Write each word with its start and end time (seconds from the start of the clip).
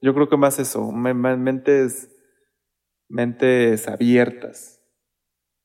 Yo 0.00 0.14
creo 0.14 0.28
que 0.28 0.36
más 0.36 0.58
eso, 0.58 0.90
mentes, 0.92 2.10
mentes 3.08 3.88
abiertas. 3.88 4.80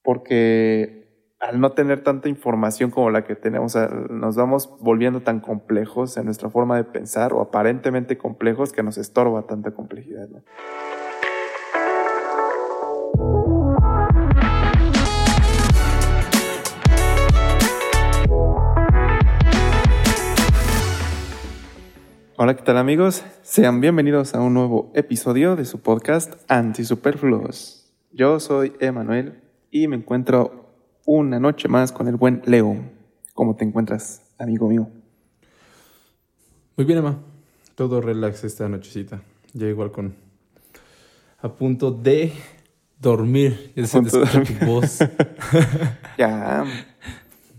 Porque 0.03 1.05
al 1.39 1.59
no 1.59 1.71
tener 1.71 2.03
tanta 2.03 2.29
información 2.29 2.91
como 2.91 3.09
la 3.09 3.23
que 3.23 3.35
tenemos, 3.35 3.75
nos 4.09 4.35
vamos 4.35 4.69
volviendo 4.79 5.21
tan 5.21 5.39
complejos 5.39 6.17
en 6.17 6.25
nuestra 6.25 6.49
forma 6.49 6.77
de 6.77 6.83
pensar 6.83 7.33
o 7.33 7.41
aparentemente 7.41 8.17
complejos 8.17 8.71
que 8.71 8.83
nos 8.83 8.97
estorba 8.97 9.43
tanta 9.43 9.71
complejidad. 9.71 10.27
Hola, 22.45 22.55
¿qué 22.55 22.61
tal 22.61 22.77
amigos? 22.77 23.23
Sean 23.41 23.81
bienvenidos 23.81 24.35
a 24.35 24.39
un 24.39 24.53
nuevo 24.53 24.91
episodio 24.93 25.55
de 25.55 25.65
su 25.65 25.79
podcast 25.79 26.35
Antisuperfluos. 26.47 27.91
Yo 28.11 28.39
soy 28.39 28.73
Emanuel 28.79 29.41
y 29.71 29.87
me 29.87 29.95
encuentro 29.95 30.75
una 31.07 31.39
noche 31.39 31.67
más 31.69 31.91
con 31.91 32.07
el 32.07 32.17
buen 32.17 32.43
Leo. 32.45 32.77
¿Cómo 33.33 33.55
te 33.55 33.65
encuentras, 33.65 34.21
amigo 34.37 34.69
mío? 34.69 34.87
Muy 36.77 36.85
bien, 36.85 36.99
Emma. 36.99 37.17
Todo 37.73 37.99
relax 37.99 38.43
esta 38.43 38.69
nochecita. 38.69 39.23
Ya 39.53 39.65
igual 39.65 39.91
con... 39.91 40.13
A 41.39 41.51
punto 41.51 41.89
de 41.89 42.31
dormir. 42.99 43.73
Ya 43.75 43.87
se 43.87 44.01
tu 44.03 44.65
voz. 44.67 44.99
ya. 46.19 46.63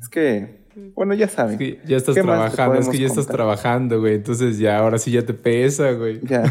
Es 0.01 0.09
que 0.09 0.65
bueno, 0.95 1.15
ya 1.15 1.27
saben. 1.27 1.59
ya 1.87 1.97
estás 1.97 2.15
trabajando, 2.15 2.79
es 2.79 2.89
que 2.89 2.99
ya 2.99 3.07
estás 3.07 3.27
trabajando, 3.27 4.01
güey. 4.01 4.17
Entonces 4.17 4.59
ya, 4.59 4.79
ahora 4.79 4.99
sí 4.99 5.11
ya 5.11 5.25
te 5.25 5.33
pesa, 5.33 5.93
güey. 5.93 6.21
Ya, 6.23 6.43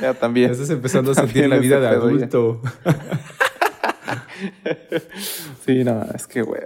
ya 0.00 0.14
también. 0.14 0.44
Ya 0.48 0.52
estás 0.52 0.70
empezando 0.70 1.12
a 1.12 1.14
sentir 1.14 1.48
la 1.48 1.56
vida 1.56 1.80
de 1.80 1.88
adulto. 1.88 2.60
sí, 5.66 5.82
no, 5.82 6.04
es 6.14 6.26
que, 6.26 6.42
güey. 6.42 6.60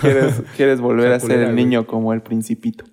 ¿Quieres, 0.00 0.42
quieres 0.56 0.80
volver 0.80 1.12
a 1.12 1.20
ser 1.20 1.40
el 1.40 1.54
niño 1.54 1.86
como 1.86 2.14
el 2.14 2.22
principito. 2.22 2.84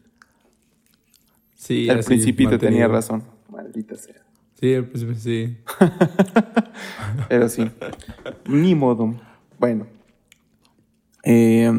Sí, 1.55 1.87
El 1.87 2.03
principito 2.03 2.57
tenía 2.57 2.87
razón. 2.87 3.23
Maldita 3.47 3.95
sea. 3.95 4.25
Sí, 4.59 4.73
el 4.73 4.85
principito, 4.85 5.19
sí. 5.19 5.57
Pero 7.29 7.47
sí. 7.47 7.69
Ni 8.47 8.75
modo. 8.75 9.15
Bueno. 9.59 9.98
Eh, 11.31 11.71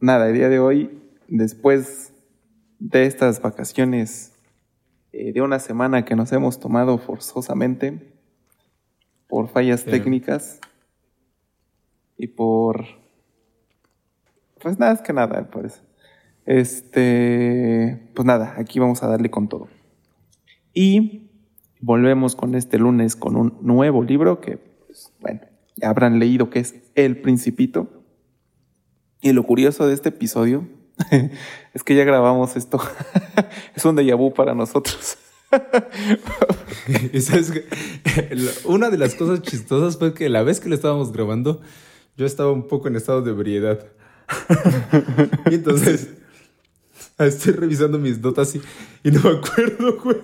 nada, 0.00 0.26
el 0.26 0.34
día 0.34 0.48
de 0.48 0.58
hoy, 0.58 1.00
después 1.28 2.12
de 2.80 3.06
estas 3.06 3.40
vacaciones 3.40 4.32
eh, 5.12 5.32
de 5.32 5.42
una 5.42 5.60
semana 5.60 6.04
que 6.04 6.16
nos 6.16 6.32
hemos 6.32 6.58
tomado 6.58 6.98
forzosamente 6.98 8.12
por 9.28 9.46
fallas 9.46 9.84
técnicas 9.84 10.58
y 12.18 12.26
por... 12.26 12.84
Pues 14.60 14.76
nada, 14.80 14.94
es 14.94 15.02
que 15.02 15.12
nada, 15.12 15.50
pues. 15.52 15.84
Este... 16.44 18.10
Pues 18.12 18.26
nada, 18.26 18.56
aquí 18.58 18.80
vamos 18.80 19.04
a 19.04 19.06
darle 19.06 19.30
con 19.30 19.48
todo. 19.48 19.68
Y 20.74 21.30
volvemos 21.80 22.34
con 22.34 22.56
este 22.56 22.76
lunes 22.76 23.14
con 23.14 23.36
un 23.36 23.56
nuevo 23.60 24.02
libro 24.02 24.40
que, 24.40 24.56
pues, 24.56 25.12
bueno, 25.20 25.42
ya 25.76 25.90
habrán 25.90 26.18
leído 26.18 26.50
que 26.50 26.58
es 26.58 26.74
El 26.96 27.20
Principito 27.20 27.95
y 29.26 29.32
lo 29.32 29.42
curioso 29.42 29.88
de 29.88 29.94
este 29.94 30.10
episodio 30.10 30.68
es 31.74 31.82
que 31.82 31.96
ya 31.96 32.04
grabamos 32.04 32.56
esto. 32.56 32.80
es 33.74 33.84
un 33.84 33.96
déjà 33.96 34.16
vu 34.16 34.32
para 34.32 34.54
nosotros. 34.54 35.18
Una 38.66 38.88
de 38.88 38.98
las 38.98 39.16
cosas 39.16 39.42
chistosas 39.42 39.98
fue 39.98 40.14
que 40.14 40.28
la 40.28 40.44
vez 40.44 40.60
que 40.60 40.68
lo 40.68 40.76
estábamos 40.76 41.10
grabando, 41.12 41.60
yo 42.16 42.24
estaba 42.24 42.52
un 42.52 42.68
poco 42.68 42.86
en 42.86 42.94
estado 42.94 43.20
de 43.22 43.32
ebriedad. 43.32 43.84
y 45.50 45.54
entonces 45.54 46.10
estoy 47.18 47.54
revisando 47.54 47.98
mis 47.98 48.20
notas 48.20 48.54
y, 48.54 48.60
no 49.10 49.22
me 49.22 49.38
acuerdo, 49.38 49.98
güey. 50.04 50.18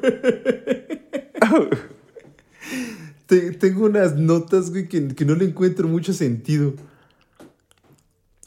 Tengo 3.59 3.87
unas 3.87 4.15
notas, 4.15 4.71
güey, 4.71 4.88
que, 4.88 5.09
que 5.09 5.25
no 5.25 5.34
le 5.34 5.47
encuentro 5.47 5.88
mucho 5.88 6.12
sentido. 6.12 6.75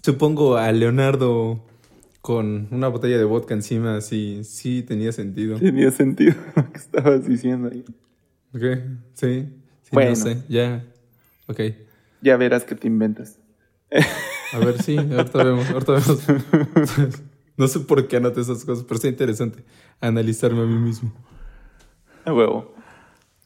Supongo 0.05 0.55
a 0.55 0.71
Leonardo 0.71 1.65
con 2.21 2.67
una 2.69 2.89
botella 2.89 3.17
de 3.17 3.23
vodka 3.23 3.55
encima, 3.55 4.01
sí, 4.01 4.43
sí 4.43 4.83
tenía 4.83 5.11
sentido. 5.11 5.57
Tenía 5.57 5.89
sentido 5.89 6.35
lo 6.55 6.71
que 6.71 6.77
estabas 6.77 7.27
diciendo 7.27 7.71
ahí. 7.71 7.83
Ok, 8.53 8.83
sí. 9.15 9.49
bueno. 9.91 10.11
No 10.11 10.15
sé, 10.15 10.43
ya. 10.47 10.85
Ok. 11.47 11.59
Ya 12.21 12.37
verás 12.37 12.65
que 12.65 12.75
te 12.75 12.85
inventas. 12.85 13.39
A 14.53 14.59
ver, 14.59 14.79
sí, 14.83 14.95
ahorita 14.95 15.43
vemos, 15.43 15.71
ahorita 15.71 15.93
vemos. 15.93 16.23
No 17.57 17.67
sé 17.67 17.79
por 17.79 18.07
qué 18.07 18.17
anoté 18.17 18.41
esas 18.41 18.63
cosas, 18.63 18.85
pero 18.87 18.99
es 18.99 19.05
interesante 19.05 19.63
analizarme 20.01 20.61
a 20.61 20.65
mí 20.65 20.77
mismo. 20.77 21.11
A 22.25 22.31
huevo. 22.31 22.75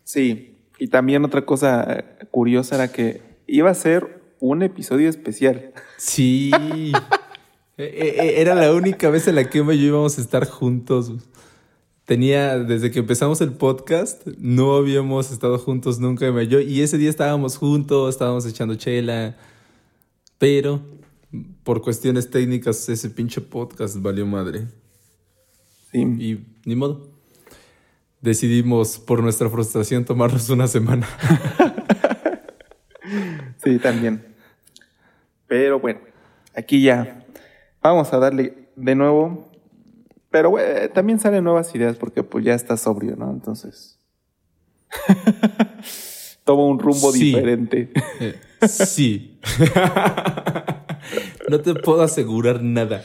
Sí, 0.03 0.57
y 0.77 0.89
también 0.89 1.23
otra 1.23 1.45
cosa 1.45 2.03
curiosa 2.31 2.75
era 2.75 2.91
que 2.91 3.21
iba 3.47 3.69
a 3.69 3.75
ser 3.75 4.18
un 4.39 4.63
episodio 4.63 5.09
especial. 5.09 5.73
Sí. 5.97 6.51
E, 7.79 7.83
e, 7.83 8.07
e, 8.09 8.41
era 8.41 8.55
la 8.55 8.73
única 8.73 9.09
vez 9.09 9.25
en 9.29 9.35
la 9.35 9.49
que 9.49 9.59
Emma 9.59 9.73
y 9.73 9.79
yo 9.79 9.85
íbamos 9.85 10.17
a 10.17 10.21
estar 10.21 10.45
juntos. 10.45 11.13
Tenía, 12.03 12.59
desde 12.59 12.91
que 12.91 12.99
empezamos 12.99 13.39
el 13.39 13.53
podcast, 13.53 14.27
no 14.37 14.75
habíamos 14.75 15.31
estado 15.31 15.57
juntos 15.57 15.97
nunca, 15.97 16.27
Emma 16.27 16.43
y 16.43 16.49
yo. 16.49 16.59
Y 16.59 16.81
ese 16.81 16.97
día 16.97 17.09
estábamos 17.09 17.55
juntos, 17.55 18.09
estábamos 18.13 18.45
echando 18.45 18.75
chela. 18.75 19.37
Pero, 20.37 20.81
por 21.63 21.81
cuestiones 21.81 22.29
técnicas, 22.29 22.89
ese 22.89 23.09
pinche 23.11 23.39
podcast 23.39 23.95
valió 24.01 24.25
madre. 24.25 24.67
Sí. 25.93 25.99
Y 25.99 26.45
ni 26.65 26.75
modo. 26.75 27.07
Decidimos, 28.19 28.99
por 28.99 29.23
nuestra 29.23 29.49
frustración, 29.49 30.03
tomarnos 30.03 30.49
una 30.49 30.67
semana. 30.67 31.07
sí, 33.63 33.79
también. 33.79 34.35
Pero 35.47 35.79
bueno, 35.79 35.99
aquí 36.55 36.81
ya 36.81 37.25
vamos 37.81 38.11
a 38.13 38.19
darle 38.19 38.69
de 38.75 38.95
nuevo. 38.95 39.49
Pero 40.29 40.53
también 40.93 41.19
salen 41.19 41.43
nuevas 41.43 41.73
ideas 41.73 41.97
porque 41.97 42.21
pues 42.21 42.45
ya 42.45 42.53
está 42.53 42.77
sobrio, 42.77 43.15
¿no? 43.15 43.31
Entonces. 43.31 43.99
Toma 46.43 46.65
un 46.65 46.79
rumbo 46.79 47.11
diferente. 47.11 47.91
Eh, 48.19 48.39
sí. 48.67 49.39
no 51.49 51.59
te 51.61 51.73
puedo 51.75 52.01
asegurar 52.03 52.61
nada. 52.61 53.03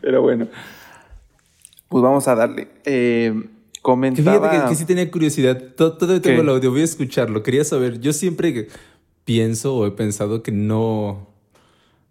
Pero 0.00 0.22
bueno. 0.22 0.48
Pues 1.88 2.02
vamos 2.02 2.26
a 2.26 2.34
darle. 2.34 2.68
Eh, 2.84 3.34
comentaba... 3.84 4.40
Que 4.40 4.48
fíjate 4.48 4.68
que, 4.70 4.74
sí 4.76 4.86
tenía 4.86 5.10
curiosidad. 5.10 5.62
Todavía 5.76 6.22
tengo 6.22 6.40
el 6.40 6.48
audio, 6.48 6.70
voy 6.70 6.80
a 6.80 6.84
escucharlo. 6.84 7.42
Quería 7.42 7.64
saber. 7.64 8.00
Yo 8.00 8.14
siempre 8.14 8.68
pienso 9.26 9.76
o 9.76 9.86
he 9.86 9.90
pensado 9.90 10.42
que 10.42 10.52
no, 10.52 11.28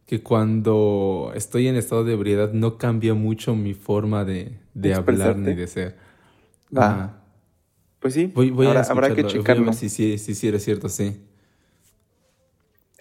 que 0.06 0.22
cuando 0.22 1.32
estoy 1.36 1.68
en 1.68 1.76
estado 1.76 2.04
de 2.04 2.14
ebriedad 2.14 2.54
no 2.54 2.78
cambia 2.78 3.16
mucho 3.16 3.56
mi 3.56 3.74
forma 3.74 4.24
de, 4.24 4.60
hablar 4.94 5.36
ni 5.36 5.56
de 5.56 5.66
ser. 5.66 5.98
Ah. 6.76 7.14
Pues 8.00 8.14
sí, 8.14 8.28
voy, 8.28 8.68
a 8.68 8.82
habrá 8.82 9.16
que 9.16 9.26
checarlo. 9.26 9.74
Sí, 9.74 9.90
sí, 9.90 10.20
sí, 10.20 10.36
sí, 10.36 10.48
era 10.48 10.60
cierto, 10.60 10.90
sí. 10.90 11.18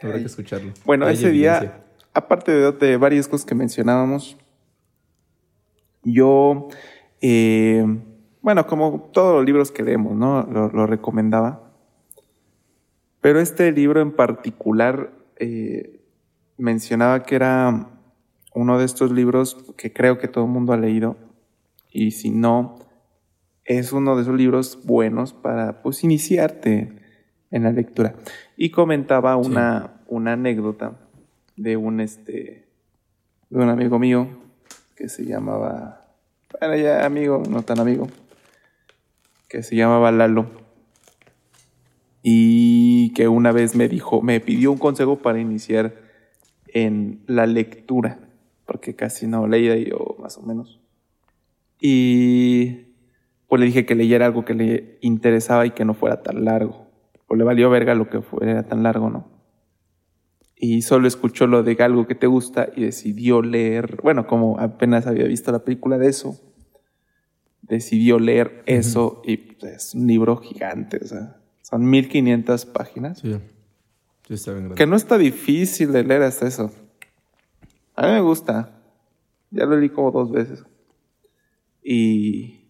Habrá 0.00 0.19
que 0.19 0.27
escucharlo. 0.27 0.72
Bueno, 0.87 1.06
ese 1.09 1.31
día, 1.31 1.84
aparte 2.15 2.53
de, 2.53 2.97
varias 2.97 3.28
cosas 3.28 3.44
que 3.44 3.55
mencionábamos, 3.55 4.38
yo, 6.05 6.69
eh, 7.21 7.84
bueno, 8.42 8.66
como 8.66 9.10
todos 9.12 9.37
los 9.37 9.46
libros 9.46 9.70
que 9.70 9.82
leemos, 9.82 10.14
¿no? 10.14 10.43
lo 10.43 10.87
recomendaba. 10.87 11.72
Pero 13.22 13.38
este 13.38 13.70
libro 13.70 14.00
en 14.00 14.11
particular 14.11 15.12
eh, 15.37 16.00
mencionaba 16.58 17.22
que 17.22 17.37
era 17.37 17.88
uno 18.52 18.78
de 18.78 18.84
estos 18.84 19.12
libros 19.12 19.72
que 19.76 19.93
creo 19.93 20.19
que 20.19 20.28
todo 20.28 20.44
el 20.44 20.50
mundo 20.50 20.72
ha 20.72 20.76
leído 20.76 21.17
y 21.90 22.11
si 22.11 22.31
no, 22.31 22.76
es 23.64 23.93
uno 23.93 24.17
de 24.17 24.22
esos 24.22 24.34
libros 24.34 24.81
buenos 24.84 25.32
para 25.32 25.82
pues 25.82 26.02
iniciarte 26.02 26.93
en 27.52 27.62
la 27.62 27.70
lectura. 27.70 28.17
Y 28.56 28.70
comentaba 28.70 29.37
una, 29.37 30.00
una 30.08 30.32
anécdota 30.32 30.99
de 31.56 31.76
un 31.76 32.00
este 32.00 32.67
de 33.50 33.58
un 33.58 33.69
amigo 33.69 33.99
mío 33.99 34.26
que 34.96 35.08
se 35.08 35.25
llamaba 35.26 36.06
bueno 36.58 36.76
ya 36.76 37.05
amigo, 37.05 37.43
no 37.49 37.62
tan 37.62 37.78
amigo, 37.78 38.08
que 39.52 39.62
se 39.62 39.76
llamaba 39.76 40.10
Lalo 40.10 40.46
y 42.22 43.12
que 43.12 43.28
una 43.28 43.52
vez 43.52 43.76
me 43.76 43.87
dijo, 43.87 44.22
me 44.22 44.40
pidió 44.40 44.72
un 44.72 44.78
consejo 44.78 45.19
para 45.19 45.40
iniciar 45.40 45.94
en 46.69 47.22
la 47.26 47.44
lectura, 47.44 48.19
porque 48.64 48.96
casi 48.96 49.26
no 49.26 49.46
leía 49.46 49.76
yo 49.76 50.16
más 50.19 50.38
o 50.38 50.43
menos. 50.43 50.81
Y 51.78 52.94
pues 53.46 53.60
le 53.60 53.66
dije 53.66 53.84
que 53.84 53.94
leyera 53.94 54.25
algo 54.25 54.46
que 54.46 54.54
le 54.54 54.96
interesaba 55.02 55.66
y 55.66 55.72
que 55.72 55.84
no 55.84 55.93
fuera 55.93 56.22
tan 56.22 56.46
largo. 56.46 56.87
O 57.26 57.34
le 57.34 57.44
valió 57.44 57.69
verga 57.69 57.94
lo 57.94 58.08
que 58.08 58.22
fuera 58.22 58.62
tan 58.62 58.82
largo, 58.82 59.10
¿no? 59.10 59.28
Y 60.56 60.81
solo 60.81 61.06
escuchó 61.06 61.46
lo 61.46 61.62
de 61.62 61.76
algo 61.82 62.06
que 62.06 62.14
te 62.14 62.26
gusta 62.26 62.70
y 62.75 62.84
decidió 62.84 63.43
leer, 63.43 63.98
bueno, 64.02 64.26
como 64.26 64.58
apenas 64.58 65.06
había 65.06 65.25
visto 65.25 65.52
la 65.52 65.62
película 65.62 65.98
de 65.98 66.08
eso, 66.08 66.40
decidió 67.62 68.19
leer 68.19 68.62
eso 68.67 69.23
y 69.25 69.37
pues, 69.38 69.73
es 69.73 69.94
un 69.94 70.06
libro 70.06 70.37
gigante, 70.37 70.99
o 71.03 71.06
sea, 71.06 71.37
son 71.62 71.88
1500 71.88 72.67
páginas. 72.67 73.20
Sí. 73.20 73.38
Sí, 74.26 74.35
está 74.35 74.53
bien 74.53 74.64
grande. 74.64 74.76
Que 74.76 74.87
no 74.87 74.97
está 74.97 75.19
difícil 75.19 75.93
de 75.93 76.05
leer 76.05 76.23
hasta 76.23 76.47
eso. 76.47 76.70
A 77.94 78.06
mí 78.06 78.12
me 78.12 78.20
gusta. 78.20 78.79
Ya 79.50 79.64
lo 79.64 79.76
leí 79.76 79.88
como 79.91 80.11
dos 80.11 80.31
veces. 80.31 80.64
Y, 81.82 82.69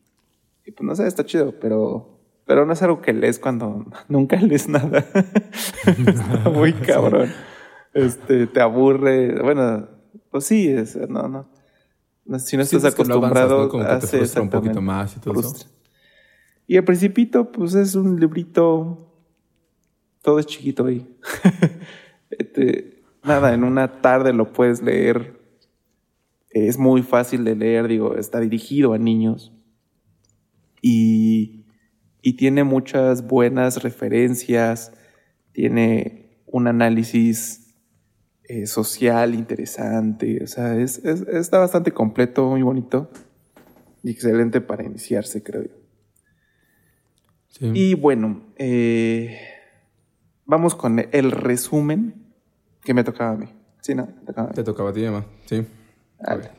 y 0.64 0.72
pues 0.72 0.86
no 0.86 0.94
sé, 0.94 1.06
está 1.06 1.24
chido, 1.24 1.58
pero, 1.60 2.18
pero 2.46 2.64
no 2.64 2.72
es 2.72 2.82
algo 2.82 3.02
que 3.02 3.12
lees 3.12 3.38
cuando 3.38 3.86
nunca 4.08 4.36
lees 4.36 4.68
nada. 4.68 5.04
está 5.86 6.50
muy 6.50 6.72
cabrón. 6.86 7.30
Este, 7.94 8.46
te 8.46 8.60
aburre. 8.60 9.40
Bueno, 9.42 9.88
pues 10.30 10.44
sí, 10.44 10.68
es, 10.68 10.96
no, 11.08 11.28
no. 11.28 11.51
Si 12.38 12.56
no 12.56 12.62
estás 12.62 12.70
que 12.70 12.76
avanzas, 12.76 12.94
acostumbrado 12.94 13.68
que 13.68 13.78
te 13.78 13.84
hace 13.84 14.18
frustra 14.18 14.42
un 14.42 14.50
poquito 14.50 14.70
exactamente. 14.70 14.80
más 14.80 15.16
y 15.16 15.20
todo 15.20 15.34
eso. 15.34 15.42
Frustra. 15.42 15.68
Y 16.66 16.76
el 16.76 16.84
Principito, 16.84 17.50
pues 17.50 17.74
es 17.74 17.94
un 17.94 18.18
librito. 18.18 19.12
Todo 20.22 20.38
es 20.38 20.46
chiquito 20.46 20.86
ahí. 20.86 21.06
Este, 22.38 23.02
nada, 23.22 23.52
en 23.52 23.62
una 23.62 24.00
tarde 24.00 24.32
lo 24.32 24.54
puedes 24.54 24.80
leer. 24.80 25.38
Es 26.48 26.78
muy 26.78 27.02
fácil 27.02 27.44
de 27.44 27.54
leer, 27.54 27.86
digo, 27.88 28.16
está 28.16 28.40
dirigido 28.40 28.94
a 28.94 28.98
niños. 28.98 29.52
Y, 30.80 31.66
y 32.22 32.32
tiene 32.38 32.64
muchas 32.64 33.26
buenas 33.26 33.82
referencias. 33.82 34.94
Tiene 35.52 36.40
un 36.46 36.68
análisis 36.68 37.61
eh, 38.48 38.66
social 38.66 39.34
interesante. 39.34 40.42
O 40.42 40.46
sea, 40.46 40.76
es, 40.76 40.98
es- 41.04 41.26
está 41.28 41.58
bastante 41.58 41.92
completo, 41.92 42.48
muy 42.50 42.62
bonito. 42.62 43.10
Y 44.02 44.10
excelente 44.10 44.60
para 44.60 44.84
iniciarse, 44.84 45.42
creo 45.42 45.62
yo. 45.62 45.70
Sí. 47.48 47.70
Y 47.74 47.94
bueno, 47.94 48.42
eh, 48.56 49.38
vamos 50.44 50.74
con 50.74 50.98
el 51.12 51.30
resumen 51.30 52.14
que 52.82 52.94
me 52.94 53.04
tocaba 53.04 53.32
a 53.32 53.36
mí. 53.36 53.46
Sí, 53.80 53.94
no, 53.94 54.06
me 54.06 54.26
tocaba 54.26 54.46
a 54.48 54.50
mí. 54.50 54.54
Te 54.54 54.64
tocaba 54.64 54.90
a 54.90 54.92
ti, 54.92 55.04
Emma. 55.04 55.24
Sí. 55.46 55.64
A 56.24 56.34
ver. 56.36 56.50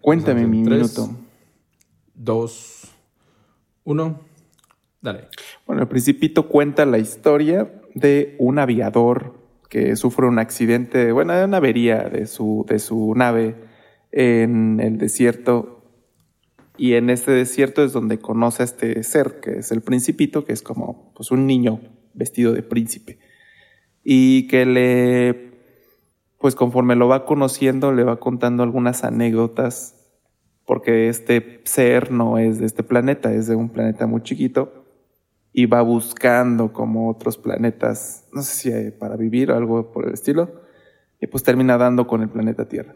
Cuéntame 0.00 0.46
mi 0.46 0.62
tres. 0.64 0.98
minuto. 0.98 1.16
Dos. 2.14 2.92
Uno. 3.84 4.20
Dale. 5.00 5.28
Bueno, 5.66 5.82
el 5.82 5.88
Principito 5.88 6.48
cuenta 6.48 6.84
la 6.84 6.98
historia 6.98 7.70
de 7.94 8.34
un 8.38 8.58
aviador 8.58 9.35
que 9.68 9.96
sufre 9.96 10.26
un 10.26 10.38
accidente, 10.38 11.12
bueno, 11.12 11.32
una 11.44 11.56
avería 11.56 12.08
de 12.08 12.26
su, 12.26 12.64
de 12.68 12.78
su 12.78 13.14
nave 13.14 13.56
en 14.12 14.80
el 14.80 14.98
desierto. 14.98 15.84
Y 16.78 16.94
en 16.94 17.10
este 17.10 17.32
desierto 17.32 17.84
es 17.84 17.92
donde 17.92 18.18
conoce 18.18 18.62
a 18.62 18.64
este 18.64 19.02
ser, 19.02 19.40
que 19.40 19.58
es 19.58 19.72
el 19.72 19.80
Principito, 19.80 20.44
que 20.44 20.52
es 20.52 20.62
como 20.62 21.12
pues, 21.14 21.30
un 21.30 21.46
niño 21.46 21.80
vestido 22.14 22.52
de 22.52 22.62
príncipe. 22.62 23.18
Y 24.04 24.46
que 24.46 24.66
le, 24.66 25.52
pues 26.38 26.54
conforme 26.54 26.96
lo 26.96 27.08
va 27.08 27.24
conociendo, 27.24 27.92
le 27.92 28.04
va 28.04 28.20
contando 28.20 28.62
algunas 28.62 29.04
anécdotas 29.04 29.94
porque 30.64 31.08
este 31.08 31.60
ser 31.64 32.10
no 32.10 32.38
es 32.38 32.58
de 32.58 32.66
este 32.66 32.82
planeta, 32.82 33.32
es 33.32 33.46
de 33.46 33.54
un 33.54 33.68
planeta 33.68 34.06
muy 34.06 34.22
chiquito 34.22 34.85
y 35.58 35.64
va 35.64 35.80
buscando 35.80 36.70
como 36.74 37.08
otros 37.08 37.38
planetas, 37.38 38.26
no 38.30 38.42
sé 38.42 38.52
si 38.52 38.90
para 38.90 39.16
vivir 39.16 39.50
o 39.50 39.56
algo 39.56 39.90
por 39.90 40.06
el 40.06 40.12
estilo, 40.12 40.50
y 41.18 41.28
pues 41.28 41.44
termina 41.44 41.78
dando 41.78 42.06
con 42.06 42.20
el 42.20 42.28
planeta 42.28 42.68
Tierra. 42.68 42.94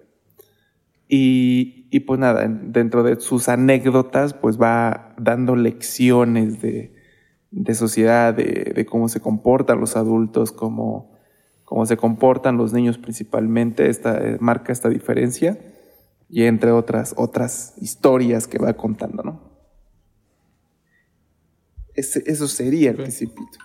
Y, 1.08 1.88
y 1.90 2.00
pues 2.00 2.20
nada, 2.20 2.44
en- 2.44 2.70
dentro 2.70 3.02
de 3.02 3.18
sus 3.18 3.48
anécdotas 3.48 4.34
pues 4.34 4.60
va 4.60 5.14
dando 5.18 5.56
lecciones 5.56 6.60
de, 6.60 6.94
de 7.50 7.74
sociedad, 7.74 8.34
de, 8.34 8.72
de 8.74 8.84
cómo 8.84 9.08
se 9.08 9.20
comportan 9.20 9.80
los 9.80 9.96
adultos, 9.96 10.52
cómo, 10.52 11.16
cómo 11.64 11.86
se 11.86 11.96
comportan 11.96 12.58
los 12.58 12.74
niños 12.74 12.98
principalmente, 12.98 13.88
esta, 13.88 14.18
eh, 14.18 14.36
marca 14.38 14.70
esta 14.70 14.90
diferencia 14.90 15.58
y 16.28 16.44
entre 16.44 16.72
otras, 16.72 17.14
otras 17.16 17.72
historias 17.80 18.46
que 18.46 18.58
va 18.58 18.74
contando, 18.74 19.22
¿no? 19.22 19.49
Ese- 22.00 22.22
eso 22.26 22.48
sería 22.48 22.90
el 22.90 22.96
principito. 22.96 23.58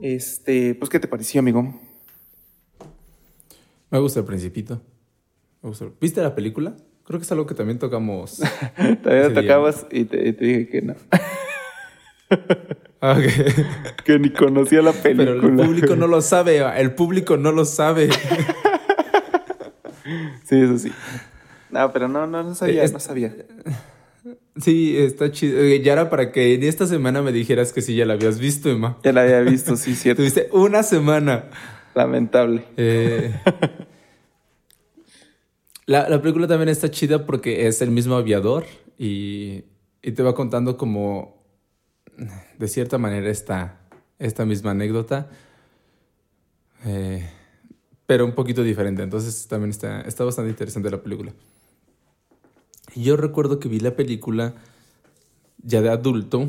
Este, 0.00 0.74
pues, 0.76 0.88
¿qué 0.88 1.00
te 1.00 1.08
pareció, 1.08 1.40
amigo? 1.40 1.74
Me 3.90 3.98
gusta 3.98 4.20
el 4.20 4.26
Principito. 4.26 4.80
Me 5.62 5.68
gusta. 5.70 5.86
¿Viste 6.00 6.22
la 6.22 6.34
película? 6.34 6.76
Creo 7.04 7.18
que 7.18 7.24
es 7.24 7.32
algo 7.32 7.44
que 7.46 7.54
también 7.56 7.78
tocamos. 7.80 8.38
Día. 9.04 9.26
acabas 9.40 9.84
y 9.90 10.04
te, 10.04 10.28
y 10.28 10.32
te 10.32 10.44
dije 10.44 10.68
que 10.68 10.82
no. 10.82 10.94
Ah, 13.00 13.18
que 14.04 14.18
ni 14.20 14.30
conocía 14.30 14.80
la 14.80 14.92
película. 14.92 15.32
Pero 15.40 15.48
el 15.48 15.56
público 15.66 15.96
no 15.96 16.06
lo 16.06 16.20
sabe. 16.22 16.58
El 16.80 16.94
público 16.94 17.36
no 17.36 17.50
lo 17.50 17.64
sabe. 17.64 18.10
Sí, 20.44 20.56
eso 20.60 20.78
sí. 20.78 20.92
No, 21.70 21.92
pero 21.92 22.06
no, 22.08 22.26
no, 22.28 22.42
no 22.44 22.54
sabía, 22.54 22.82
Eh, 22.82 22.84
es- 22.84 22.92
no 22.92 23.00
sabía. 23.00 23.34
Sí, 24.56 24.96
está 24.96 25.30
chido. 25.30 25.62
Ya 25.76 25.92
era 25.92 26.10
para 26.10 26.32
que 26.32 26.54
en 26.54 26.62
esta 26.64 26.86
semana 26.86 27.22
me 27.22 27.32
dijeras 27.32 27.72
que 27.72 27.82
sí 27.82 27.94
ya 27.94 28.04
la 28.04 28.14
habías 28.14 28.38
visto, 28.38 28.68
Emma. 28.70 28.98
Ya 29.04 29.12
la 29.12 29.22
había 29.22 29.40
visto, 29.40 29.76
sí, 29.76 29.94
cierto. 29.94 30.22
Tuviste 30.22 30.48
una 30.52 30.82
semana. 30.82 31.50
Lamentable. 31.94 32.64
Eh, 32.76 33.34
la, 35.86 36.08
la 36.08 36.20
película 36.20 36.46
también 36.46 36.68
está 36.68 36.90
chida 36.90 37.26
porque 37.26 37.66
es 37.66 37.80
el 37.82 37.90
mismo 37.90 38.14
aviador 38.16 38.64
y, 38.98 39.64
y 40.02 40.12
te 40.12 40.22
va 40.22 40.34
contando 40.34 40.76
como 40.76 41.40
de 42.58 42.68
cierta 42.68 42.98
manera 42.98 43.30
esta, 43.30 43.80
esta 44.18 44.44
misma 44.44 44.72
anécdota, 44.72 45.30
eh, 46.84 47.28
pero 48.06 48.24
un 48.24 48.32
poquito 48.32 48.62
diferente. 48.62 49.02
Entonces 49.02 49.46
también 49.48 49.70
está, 49.70 50.02
está 50.02 50.24
bastante 50.24 50.50
interesante 50.50 50.90
la 50.90 51.02
película. 51.02 51.32
Yo 52.96 53.16
recuerdo 53.16 53.60
que 53.60 53.68
vi 53.68 53.80
la 53.80 53.96
película 53.96 54.54
ya 55.62 55.80
de 55.80 55.90
adulto 55.90 56.48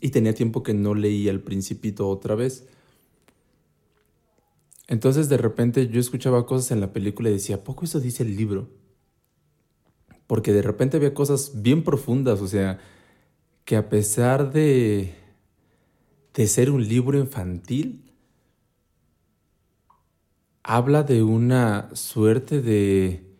y 0.00 0.10
tenía 0.10 0.34
tiempo 0.34 0.62
que 0.62 0.74
no 0.74 0.94
leía 0.94 1.30
El 1.30 1.40
Principito 1.40 2.08
otra 2.08 2.34
vez. 2.34 2.66
Entonces 4.88 5.28
de 5.28 5.36
repente 5.36 5.88
yo 5.88 6.00
escuchaba 6.00 6.46
cosas 6.46 6.70
en 6.70 6.80
la 6.80 6.92
película 6.92 7.30
y 7.30 7.34
decía, 7.34 7.56
¿a 7.56 7.64
poco 7.64 7.84
eso 7.84 8.00
dice 8.00 8.22
el 8.22 8.36
libro? 8.36 8.68
Porque 10.26 10.52
de 10.52 10.62
repente 10.62 10.96
había 10.96 11.14
cosas 11.14 11.62
bien 11.62 11.82
profundas, 11.84 12.40
o 12.40 12.48
sea, 12.48 12.78
que 13.64 13.76
a 13.76 13.88
pesar 13.88 14.52
de, 14.52 15.14
de 16.34 16.46
ser 16.46 16.70
un 16.70 16.86
libro 16.88 17.18
infantil, 17.18 18.02
habla 20.62 21.02
de 21.02 21.22
una 21.22 21.94
suerte 21.94 22.60
de, 22.60 23.31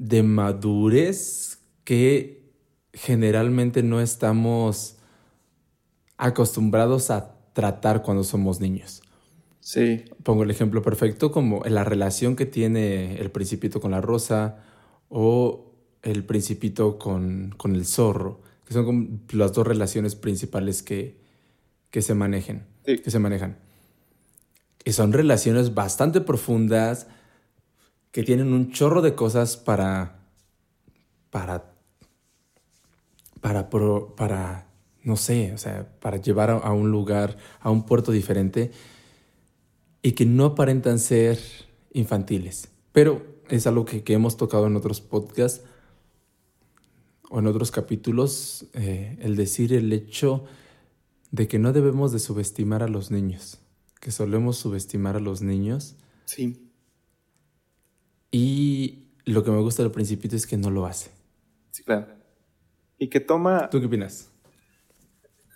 de 0.00 0.22
madurez 0.22 1.58
que 1.84 2.42
generalmente 2.94 3.82
no 3.82 4.00
estamos 4.00 4.96
acostumbrados 6.16 7.10
a 7.10 7.34
tratar 7.52 8.02
cuando 8.02 8.24
somos 8.24 8.60
niños. 8.60 9.02
Sí, 9.60 10.04
Pongo 10.22 10.42
el 10.42 10.50
ejemplo 10.50 10.80
perfecto 10.82 11.30
como 11.30 11.62
la 11.66 11.84
relación 11.84 12.34
que 12.34 12.46
tiene 12.46 13.18
el 13.20 13.30
principito 13.30 13.78
con 13.80 13.90
la 13.90 14.00
rosa 14.00 14.64
o 15.10 15.74
el 16.02 16.24
principito 16.24 16.98
con, 16.98 17.54
con 17.58 17.74
el 17.74 17.84
zorro, 17.84 18.40
que 18.66 18.72
son 18.72 18.86
como 18.86 19.06
las 19.32 19.52
dos 19.52 19.66
relaciones 19.66 20.14
principales 20.14 20.82
que, 20.82 21.20
que 21.90 22.00
se 22.00 22.14
manejen, 22.14 22.64
Sí. 22.86 22.98
que 23.00 23.10
se 23.10 23.18
manejan. 23.18 23.58
Y 24.82 24.92
son 24.92 25.12
relaciones 25.12 25.74
bastante 25.74 26.22
profundas 26.22 27.06
que 28.12 28.22
tienen 28.22 28.52
un 28.52 28.70
chorro 28.72 29.02
de 29.02 29.14
cosas 29.14 29.56
para 29.56 30.20
para 31.30 31.72
para 33.40 33.70
pro- 33.70 34.14
para 34.16 34.66
no 35.02 35.16
sé, 35.16 35.52
o 35.54 35.58
sea, 35.58 35.98
para 36.00 36.18
llevar 36.18 36.50
a, 36.50 36.72
un 36.72 36.90
lugar, 36.90 37.38
a 37.60 37.70
un 37.70 37.86
puerto 37.86 38.12
diferente 38.12 38.70
y 40.02 40.12
que 40.12 40.26
no 40.26 40.44
aparentan 40.44 40.98
ser 40.98 41.38
infantiles. 41.94 42.68
Pero 42.92 43.24
es 43.48 43.66
algo 43.66 43.86
que, 43.86 44.02
que 44.04 44.12
hemos 44.12 44.36
tocado 44.36 44.66
en 44.66 44.76
otros 44.76 45.00
podcasts 45.00 45.62
o 47.30 47.38
en 47.38 47.46
otros 47.46 47.70
capítulos, 47.70 48.66
eh, 48.74 49.16
el 49.22 49.36
decir 49.36 49.72
el 49.72 49.90
hecho 49.92 50.44
de 51.30 51.48
que 51.48 51.58
no 51.58 51.72
debemos 51.72 52.12
de 52.12 52.18
subestimar 52.18 52.82
a 52.82 52.88
los 52.88 53.10
niños, 53.10 53.58
que 54.00 54.10
solemos 54.10 54.58
subestimar 54.58 55.16
a 55.16 55.20
los 55.20 55.40
niños 55.40 55.96
sí. 56.26 56.69
Y 58.30 59.10
lo 59.24 59.44
que 59.44 59.50
me 59.50 59.60
gusta 59.60 59.82
del 59.82 59.92
principito 59.92 60.36
es 60.36 60.46
que 60.46 60.56
no 60.56 60.70
lo 60.70 60.86
hace. 60.86 61.10
Sí, 61.70 61.82
claro. 61.82 62.06
Y 62.98 63.08
que 63.08 63.20
toma... 63.20 63.70
¿Tú 63.70 63.80
qué 63.80 63.86
opinas? 63.86 64.30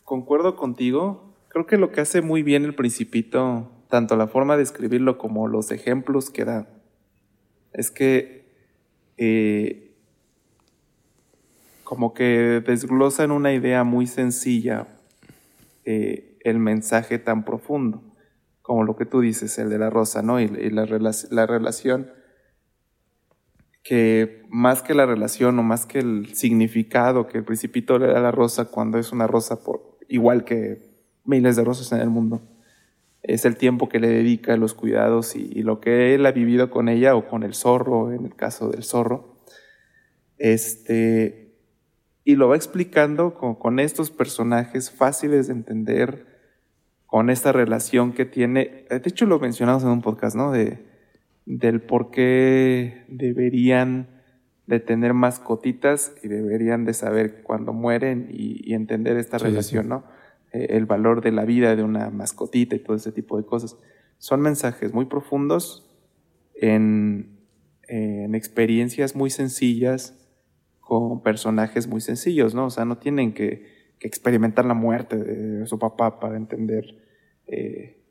Concuerdo 0.05 0.57
contigo. 0.57 1.35
Creo 1.49 1.67
que 1.67 1.77
lo 1.77 1.93
que 1.93 2.01
hace 2.01 2.21
muy 2.21 2.43
bien 2.43 2.65
el 2.65 2.75
principito, 2.75 3.71
tanto 3.89 4.17
la 4.17 4.27
forma 4.27 4.57
de 4.57 4.63
escribirlo 4.63 5.19
como 5.19 5.47
los 5.49 5.71
ejemplos 5.71 6.31
que 6.31 6.45
da, 6.45 6.69
es 7.73 7.91
que 7.91 8.45
eh, 9.17 9.95
como 11.85 12.15
que 12.15 12.63
desglosan 12.67 13.31
una 13.31 13.53
idea 13.53 13.85
muy 13.85 14.07
sencilla 14.07 14.89
eh, 15.85 16.39
el 16.41 16.59
mensaje 16.59 17.19
tan 17.19 17.45
profundo, 17.45 18.03
como 18.63 18.85
lo 18.85 18.97
que 18.97 19.07
tú 19.07 19.21
dices, 19.21 19.59
el 19.59 19.71
de 19.71 19.79
la 19.79 19.91
rosa, 19.91 20.23
¿no? 20.23 20.41
Y, 20.41 20.49
la, 20.49 20.87
la 21.31 21.47
relación 21.47 22.11
que 23.85 24.43
más 24.49 24.83
que 24.83 24.95
la 24.95 25.05
relación 25.05 25.59
o 25.59 25.63
más 25.63 25.85
que 25.85 25.99
el 25.99 26.35
significado 26.35 27.27
que 27.27 27.39
el 27.39 27.45
principito 27.45 27.99
le 27.99 28.07
da 28.07 28.19
a 28.19 28.23
la 28.23 28.33
rosa 28.33 28.65
cuando 28.65 28.99
es 28.99 29.13
una 29.13 29.27
rosa 29.27 29.63
por, 29.63 29.99
igual 30.09 30.45
que 30.45 30.89
miles 31.25 31.55
de 31.55 31.65
rosas 31.65 31.93
en 31.93 32.01
el 32.01 32.09
mundo, 32.09 32.43
es 33.23 33.45
el 33.45 33.57
tiempo 33.57 33.89
que 33.89 34.01
le 34.01 34.09
dedica, 34.09 34.57
los 34.57 34.75
cuidados 34.75 35.37
y, 35.37 35.63
lo 35.63 35.81
que 35.81 36.15
él 36.15 36.25
ha 36.27 36.33
vivido 36.33 36.71
con 36.71 36.89
ella 36.89 37.15
o 37.15 37.29
con 37.29 37.43
el 37.43 37.55
zorro, 37.55 38.13
en 38.13 38.25
el 38.25 38.35
caso 38.35 38.69
del 38.69 38.85
zorro. 38.85 39.39
Este, 40.37 41.55
y 42.25 42.37
lo 42.37 42.49
va 42.49 42.57
explicando 42.57 43.35
con, 43.35 43.55
con 43.55 43.81
estos 43.81 44.11
personajes 44.11 44.91
fáciles 44.91 45.47
de 45.47 45.55
entender, 45.55 46.27
con 47.07 47.31
esta 47.31 47.53
relación 47.53 48.13
que 48.13 48.27
tiene. 48.27 48.87
De 48.91 49.03
hecho, 49.05 49.25
lo 49.25 49.39
mencionamos 49.39 49.85
en 49.85 49.91
un 49.91 50.03
podcast, 50.03 50.37
¿no? 50.37 50.53
De, 50.53 50.94
del 51.47 51.83
por 51.83 52.11
qué 52.11 53.05
deberían 53.09 54.09
de 54.67 54.81
tener 54.81 55.13
mascotitas 55.13 56.15
y 56.23 56.29
deberían 56.29 56.85
de 56.85 56.95
saber 56.95 57.43
cuándo 57.43 57.73
mueren 57.73 58.29
y, 58.31 58.73
entender 58.73 59.19
esta 59.19 59.37
relación, 59.39 59.89
¿no? 59.89 60.05
Eh, 60.53 60.69
el 60.71 60.87
valor 60.87 61.21
de 61.21 61.33
la 61.33 61.45
vida 61.45 61.77
de 61.77 61.83
una 61.83 62.11
mascotita 62.11 62.75
y 62.75 62.79
todo 62.79 62.97
ese 62.97 63.13
tipo 63.13 63.37
de 63.37 63.45
cosas. 63.45 63.77
Son 64.19 64.41
mensajes 64.41 64.95
muy 64.95 65.05
profundos 65.05 65.91
en, 66.55 67.39
en 67.89 68.35
experiencias 68.35 69.15
muy 69.15 69.29
sencillas 69.29 70.19
con 70.81 71.23
personajes 71.23 71.87
muy 71.87 72.01
sencillos, 72.01 72.55
¿no? 72.55 72.67
O 72.67 72.71
sea, 72.71 72.87
no 72.87 72.97
tienen 72.97 73.35
que, 73.35 73.67
que 73.99 74.09
experimentar 74.09 74.65
la 74.65 74.75
muerte 74.75 75.17
de 75.17 75.67
su 75.67 75.79
papá 75.79 76.21
para 76.21 76.37
entender 76.37 77.03
eh, 77.47 78.03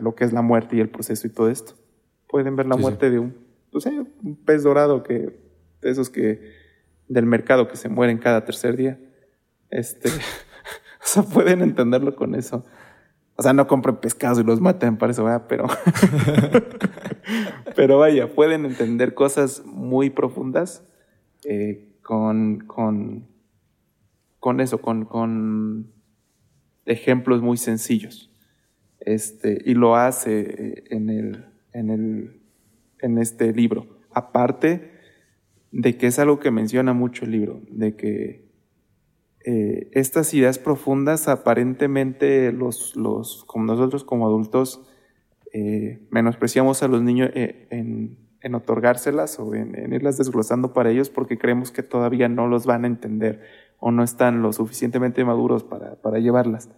lo 0.00 0.16
que 0.16 0.24
es 0.24 0.32
la 0.32 0.42
muerte 0.42 0.76
y 0.76 0.80
el 0.80 0.88
proceso 0.88 1.28
y 1.28 1.30
todo 1.30 1.48
esto 1.48 1.81
pueden 2.32 2.56
ver 2.56 2.66
la 2.66 2.76
muerte 2.76 3.10
de 3.10 3.18
un, 3.18 3.36
pues, 3.70 3.84
eh, 3.84 4.04
un 4.24 4.36
pez 4.36 4.62
dorado 4.62 5.02
que, 5.02 5.38
de 5.82 5.90
esos 5.90 6.08
que, 6.08 6.40
del 7.06 7.26
mercado 7.26 7.68
que 7.68 7.76
se 7.76 7.90
mueren 7.90 8.16
cada 8.16 8.46
tercer 8.46 8.74
día. 8.74 8.98
Este, 9.68 10.08
o 10.08 11.04
sea, 11.04 11.22
pueden 11.24 11.60
entenderlo 11.60 12.16
con 12.16 12.34
eso. 12.34 12.64
O 13.36 13.42
sea, 13.42 13.52
no 13.52 13.66
compren 13.66 13.96
pescados 13.96 14.38
y 14.38 14.44
los 14.44 14.62
maten 14.62 14.96
para 14.96 15.12
eso, 15.12 15.26
pero, 15.46 15.66
pero 17.76 17.98
vaya, 17.98 18.34
pueden 18.34 18.64
entender 18.64 19.12
cosas 19.12 19.62
muy 19.66 20.08
profundas 20.08 20.82
eh, 21.44 21.98
con, 22.00 22.60
con, 22.60 23.28
con 24.38 24.60
eso, 24.60 24.80
con, 24.80 25.04
con 25.04 25.92
ejemplos 26.86 27.42
muy 27.42 27.58
sencillos. 27.58 28.30
Este, 29.00 29.60
y 29.66 29.74
lo 29.74 29.96
hace 29.96 30.40
eh, 30.40 30.84
en 30.90 31.10
el, 31.10 31.51
en, 31.72 31.90
el, 31.90 32.42
en 33.00 33.18
este 33.18 33.52
libro. 33.52 33.86
Aparte 34.10 34.92
de 35.70 35.96
que 35.96 36.06
es 36.06 36.18
algo 36.18 36.38
que 36.38 36.50
menciona 36.50 36.92
mucho 36.92 37.24
el 37.24 37.32
libro, 37.32 37.62
de 37.70 37.96
que 37.96 38.52
eh, 39.44 39.88
estas 39.92 40.32
ideas 40.34 40.58
profundas 40.58 41.26
aparentemente 41.26 42.52
los, 42.52 42.94
los, 42.94 43.44
como 43.46 43.64
nosotros 43.64 44.04
como 44.04 44.26
adultos 44.26 44.86
eh, 45.52 46.06
menospreciamos 46.10 46.82
a 46.82 46.88
los 46.88 47.02
niños 47.02 47.30
eh, 47.34 47.66
en, 47.70 48.18
en, 48.40 48.54
otorgárselas 48.54 49.40
o 49.40 49.54
en, 49.54 49.92
irlas 49.92 50.16
desglosando 50.16 50.72
para 50.72 50.90
ellos 50.90 51.10
porque 51.10 51.38
creemos 51.38 51.72
que 51.72 51.82
todavía 51.82 52.28
no 52.28 52.46
los 52.46 52.66
van 52.66 52.84
a 52.84 52.86
entender 52.86 53.42
o 53.78 53.90
no 53.90 54.04
están 54.04 54.42
lo 54.42 54.52
suficientemente 54.52 55.24
maduros 55.24 55.64
para, 55.64 55.96
para 55.96 56.20
llevarlas. 56.20 56.70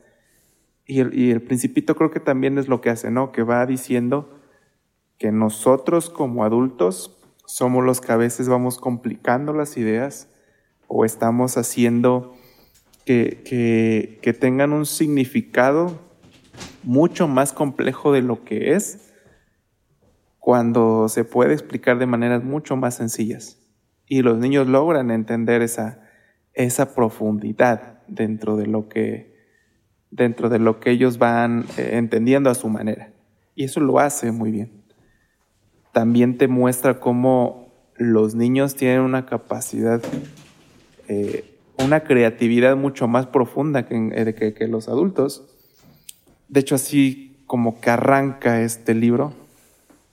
Y 0.86 1.00
el, 1.00 1.18
y 1.18 1.32
el 1.32 1.42
principito 1.42 1.94
creo 1.96 2.10
que 2.10 2.20
también 2.20 2.56
es 2.56 2.68
lo 2.68 2.80
que 2.80 2.90
hace, 2.90 3.10
¿no? 3.10 3.30
Que 3.30 3.42
va 3.42 3.66
diciendo 3.66 4.40
que 5.24 5.32
nosotros 5.32 6.10
como 6.10 6.44
adultos 6.44 7.16
somos 7.46 7.82
los 7.82 8.02
que 8.02 8.12
a 8.12 8.18
veces 8.18 8.46
vamos 8.46 8.76
complicando 8.76 9.54
las 9.54 9.78
ideas 9.78 10.28
o 10.86 11.06
estamos 11.06 11.56
haciendo 11.56 12.34
que, 13.06 14.18
que, 14.20 14.32
tengan 14.34 14.74
un 14.74 14.84
significado 14.84 15.98
mucho 16.82 17.26
más 17.26 17.54
complejo 17.54 18.12
de 18.12 18.20
lo 18.20 18.44
que 18.44 18.74
es 18.74 19.14
cuando 20.40 21.08
se 21.08 21.24
puede 21.24 21.54
explicar 21.54 21.98
de 21.98 22.04
maneras 22.04 22.44
mucho 22.44 22.76
más 22.76 22.94
sencillas. 22.94 23.58
Y 24.06 24.20
los 24.20 24.36
niños 24.36 24.66
logran 24.66 25.10
entender 25.10 25.62
esa, 25.62 26.02
esa 26.52 26.94
profundidad 26.94 28.02
dentro 28.08 28.58
de 28.58 28.66
lo 28.66 28.90
que 28.90 29.32
dentro 30.10 30.50
de 30.50 30.58
lo 30.58 30.80
que 30.80 30.90
ellos 30.90 31.16
van 31.16 31.64
eh, 31.78 31.92
entendiendo 31.92 32.50
a 32.50 32.54
su 32.54 32.68
manera. 32.68 33.14
Y 33.54 33.64
eso 33.64 33.80
lo 33.80 34.00
hace 34.00 34.30
muy 34.30 34.50
bien 34.50 34.83
también 35.94 36.36
te 36.36 36.48
muestra 36.48 36.98
cómo 36.98 37.72
los 37.96 38.34
niños 38.34 38.74
tienen 38.74 39.00
una 39.00 39.26
capacidad, 39.26 40.02
eh, 41.08 41.56
una 41.78 42.00
creatividad 42.00 42.76
mucho 42.76 43.06
más 43.06 43.26
profunda 43.26 43.86
eh, 43.88 44.34
que, 44.36 44.52
que, 44.54 44.66
los 44.66 44.88
adultos. 44.88 45.44
De 46.48 46.60
hecho, 46.60 46.74
así 46.74 47.38
como 47.46 47.80
que 47.80 47.90
arranca 47.90 48.60
este 48.62 48.92
libro, 48.92 49.32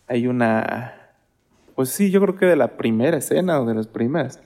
hay 0.08 0.28
una, 0.28 0.94
pues 1.74 1.90
sí, 1.90 2.12
yo 2.12 2.22
creo 2.22 2.36
que 2.36 2.46
de 2.46 2.56
la 2.56 2.78
primera 2.78 3.18
escena 3.18 3.60
o 3.60 3.66
de 3.66 3.74
las 3.74 3.88
primeras, 3.88 4.40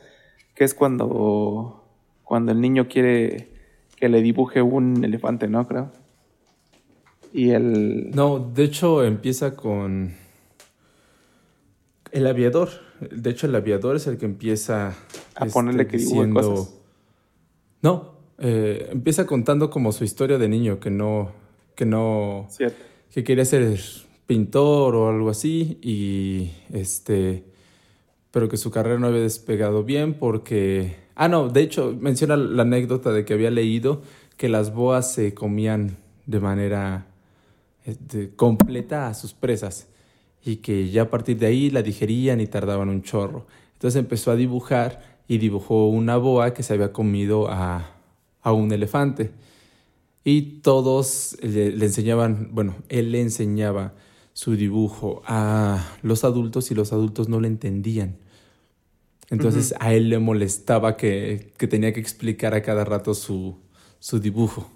que 0.56 0.64
es 0.64 0.74
cuando, 0.74 1.84
cuando 2.24 2.54
el 2.54 2.62
niño 2.62 2.88
quiere 2.88 3.50
que 3.98 4.08
le 4.08 4.22
dibuje 4.22 4.62
un 4.62 5.04
elefante, 5.04 5.50
¿no? 5.50 5.68
Creo. 5.68 5.92
Y 7.34 7.50
el... 7.50 8.12
No, 8.12 8.40
de 8.40 8.64
hecho 8.64 9.04
empieza 9.04 9.58
con 9.58 10.14
el 12.16 12.28
aviador. 12.28 12.70
De 13.12 13.30
hecho, 13.30 13.46
el 13.46 13.56
aviador 13.56 13.98
es 13.98 14.08
el 14.08 14.18
que 14.18 14.26
empieza 14.26 14.96
a 15.36 15.46
ponerle 15.48 15.84
este, 15.84 15.92
que 15.92 15.98
diciendo... 15.98 16.42
cosas. 16.42 16.74
No, 17.82 18.16
eh, 18.38 18.88
empieza 18.90 19.28
contando 19.28 19.70
como 19.70 19.92
su 19.92 20.06
historia 20.06 20.38
de 20.38 20.48
niño, 20.48 20.80
que 20.80 20.90
no, 20.90 21.34
que 21.76 21.86
no, 21.86 22.48
Cierto. 22.50 22.82
que 23.12 23.26
quería 23.26 23.44
ser 23.44 23.78
pintor 24.26 24.96
o 24.96 25.10
algo 25.10 25.30
así 25.30 25.78
y 25.82 26.52
este, 26.74 27.44
pero 28.32 28.48
que 28.48 28.56
su 28.56 28.72
carrera 28.72 28.98
no 28.98 29.08
había 29.08 29.22
despegado 29.22 29.84
bien 29.84 30.14
porque, 30.14 30.96
ah 31.16 31.28
no, 31.28 31.50
de 31.50 31.62
hecho 31.62 31.96
menciona 32.00 32.38
la 32.38 32.64
anécdota 32.64 33.12
de 33.12 33.26
que 33.26 33.34
había 33.34 33.52
leído 33.52 34.02
que 34.38 34.48
las 34.48 34.74
boas 34.74 35.14
se 35.14 35.34
comían 35.34 35.98
de 36.26 36.40
manera 36.40 37.08
este, 37.84 38.34
completa 38.36 39.10
a 39.10 39.14
sus 39.14 39.34
presas 39.34 39.90
y 40.46 40.58
que 40.58 40.92
ya 40.92 41.02
a 41.02 41.10
partir 41.10 41.40
de 41.40 41.48
ahí 41.48 41.72
la 41.72 41.82
digerían 41.82 42.40
y 42.40 42.46
tardaban 42.46 42.88
un 42.88 43.02
chorro. 43.02 43.48
Entonces 43.74 44.00
empezó 44.00 44.30
a 44.30 44.36
dibujar 44.36 45.18
y 45.28 45.40
dibujó 45.40 45.90
una 45.90 46.18
boa 46.18 46.54
que 46.54 46.62
se 46.62 46.74
había 46.74 46.94
comido 46.94 47.48
a, 47.50 47.92
un 48.44 48.72
elefante. 48.72 49.32
Y 50.24 50.60
todos 50.62 51.36
le, 51.42 51.70
enseñaban, 51.84 52.50
bueno, 52.52 52.76
él 52.90 53.12
le 53.12 53.22
enseñaba 53.22 53.96
su 54.34 54.56
dibujo 54.56 55.24
a 55.26 55.84
los 56.04 56.24
adultos 56.24 56.70
y 56.70 56.76
los 56.76 56.94
adultos 56.94 57.28
no 57.28 57.40
le 57.40 57.48
entendían. 57.48 58.18
Entonces 59.32 59.74
a 59.80 59.96
él 59.96 60.10
le 60.10 60.20
molestaba 60.20 60.96
que, 60.96 61.54
tenía 61.58 61.92
que 61.92 62.00
explicar 62.00 62.54
a 62.54 62.62
cada 62.62 62.86
rato 62.86 63.16
su, 63.16 63.58
dibujo. 64.22 64.70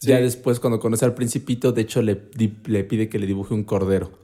Ya 0.00 0.18
después, 0.20 0.58
cuando 0.58 0.80
conoce 0.80 1.04
al 1.04 1.14
principito, 1.14 1.72
de 1.72 1.82
hecho 1.82 2.00
le, 2.00 2.22
le 2.64 2.84
pide 2.84 3.10
que 3.10 3.18
le 3.18 3.26
dibuje 3.26 3.52
un 3.52 3.64
cordero. 3.64 4.22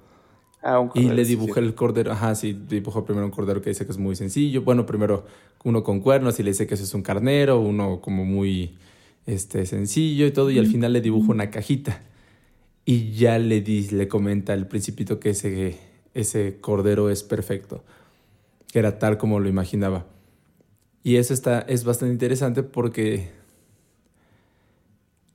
Ah, 0.62 0.88
y 0.94 1.08
le 1.08 1.24
dibujé 1.24 1.60
el 1.60 1.74
cordero, 1.74 2.12
ajá, 2.12 2.34
sí, 2.34 2.52
dibujó 2.52 3.04
primero 3.04 3.24
un 3.24 3.30
cordero 3.30 3.62
que 3.62 3.70
dice 3.70 3.86
que 3.86 3.92
es 3.92 3.98
muy 3.98 4.16
sencillo. 4.16 4.62
Bueno, 4.62 4.86
primero 4.86 5.24
uno 5.64 5.84
con 5.84 6.00
cuernos 6.00 6.38
y 6.40 6.42
le 6.42 6.50
dice 6.50 6.66
que 6.66 6.74
eso 6.74 6.84
es 6.84 6.94
un 6.94 7.02
carnero, 7.02 7.60
uno 7.60 8.00
como 8.00 8.24
muy 8.24 8.76
este, 9.26 9.66
sencillo 9.66 10.26
y 10.26 10.32
todo, 10.32 10.50
y 10.50 10.58
al 10.58 10.66
final 10.66 10.92
le 10.92 11.00
dibujo 11.00 11.30
una 11.30 11.50
cajita. 11.50 12.02
Y 12.84 13.12
ya 13.12 13.38
le, 13.38 13.60
di, 13.60 13.88
le 13.90 14.08
comenta 14.08 14.54
el 14.54 14.66
principito 14.66 15.20
que 15.20 15.30
ese, 15.30 15.78
ese 16.14 16.58
cordero 16.60 17.10
es 17.10 17.22
perfecto, 17.22 17.84
que 18.72 18.78
era 18.80 18.98
tal 18.98 19.18
como 19.18 19.38
lo 19.40 19.48
imaginaba. 19.48 20.06
Y 21.04 21.16
eso 21.16 21.34
está, 21.34 21.60
es 21.60 21.84
bastante 21.84 22.12
interesante 22.12 22.62
porque 22.62 23.30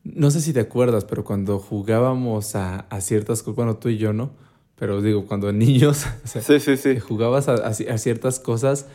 no 0.03 0.31
sé 0.31 0.41
si 0.41 0.51
te 0.51 0.59
acuerdas, 0.59 1.05
pero 1.05 1.23
cuando 1.23 1.59
jugábamos 1.59 2.55
a, 2.55 2.81
a 2.81 3.01
ciertas 3.01 3.41
cosas, 3.41 3.55
bueno, 3.55 3.77
tú 3.77 3.89
y 3.89 3.97
yo, 3.97 4.11
¿no? 4.11 4.31
Pero 4.75 5.01
digo, 5.01 5.25
cuando 5.25 5.51
niños 5.51 6.05
sí, 6.25 6.59
sí, 6.59 6.77
sí. 6.77 6.99
jugabas 6.99 7.47
a, 7.47 7.73
ciertas 7.73 8.39
cosas, 8.39 8.87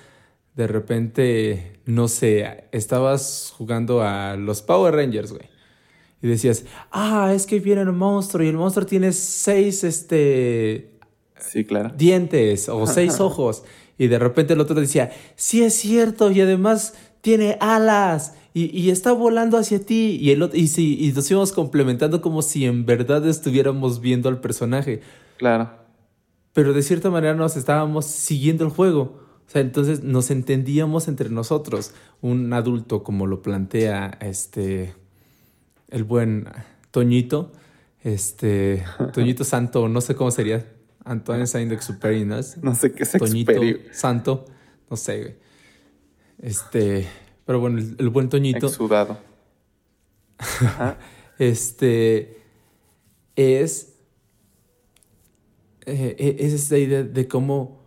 de 0.54 0.66
repente, 0.66 1.80
no 1.86 2.08
sé, 2.08 2.64
estabas 2.72 3.52
jugando 3.56 4.02
a 4.02 4.36
los 4.36 4.62
Power 4.62 4.94
Rangers, 4.94 5.32
güey. 5.32 5.48
Y 6.20 6.26
decías, 6.26 6.64
ah, 6.90 7.32
es 7.32 7.46
que 7.46 7.60
viene 7.60 7.82
el 7.82 7.92
monstruo 7.92 8.44
y 8.44 8.48
el 8.48 8.56
monstruo 8.56 8.84
tiene 8.84 9.12
seis, 9.12 9.84
este... 9.84 10.90
Sí, 11.38 11.64
claro. 11.64 11.92
Dientes 11.96 12.68
o 12.68 12.86
seis 12.88 13.20
ojos. 13.20 13.62
Y 13.98 14.08
de 14.08 14.18
repente 14.18 14.54
el 14.54 14.60
otro 14.60 14.80
decía, 14.80 15.12
sí 15.36 15.62
es 15.62 15.74
cierto 15.74 16.32
y 16.32 16.40
además 16.40 16.94
tiene 17.20 17.56
alas 17.60 18.34
y, 18.54 18.90
está 18.90 19.12
volando 19.12 19.56
hacia 19.56 19.78
ti. 19.78 20.18
Y, 20.20 20.30
el, 20.32 20.50
y, 20.52 20.68
sí, 20.68 20.98
y 21.00 21.12
nos 21.12 21.30
íbamos 21.30 21.52
complementando 21.52 22.20
como 22.20 22.42
si 22.42 22.64
en 22.64 22.86
verdad 22.86 23.26
estuviéramos 23.28 24.00
viendo 24.00 24.28
al 24.28 24.40
personaje. 24.40 25.00
Claro. 25.38 25.70
Pero 26.52 26.72
de 26.72 26.82
cierta 26.82 27.10
manera 27.10 27.34
nos 27.34 27.56
estábamos 27.56 28.04
siguiendo 28.04 28.64
el 28.64 28.70
juego. 28.70 29.00
O 29.46 29.50
sea, 29.50 29.62
entonces 29.62 30.02
nos 30.02 30.30
entendíamos 30.30 31.08
entre 31.08 31.30
nosotros. 31.30 31.94
Un 32.20 32.52
adulto, 32.52 33.02
como 33.02 33.26
lo 33.26 33.40
plantea 33.40 34.18
este 34.20 34.94
el 35.88 36.04
buen 36.04 36.48
Toñito, 36.90 37.52
este 38.02 38.84
Toñito 39.14 39.44
Santo, 39.44 39.88
no 39.88 40.00
sé 40.00 40.14
cómo 40.14 40.30
sería, 40.30 40.66
Antoine 41.04 41.46
Saint-Exupéry, 41.46 42.24
¿no? 42.24 42.36
No 42.62 42.74
sé 42.74 42.92
qué 42.92 43.04
es 43.04 43.12
Toñito 43.12 43.52
Santo, 43.92 44.44
no 44.90 44.96
sé, 44.96 45.38
Este, 46.38 47.08
pero 47.46 47.60
bueno, 47.60 47.78
el, 47.78 48.08
buen 48.10 48.28
Toñito. 48.28 48.66
Exudado. 48.66 49.18
este 51.38 52.42
es 53.34 53.97
eh, 55.88 56.16
e, 56.18 56.36
es 56.46 56.52
esta 56.52 56.76
idea 56.76 57.02
de 57.02 57.28
cómo 57.28 57.78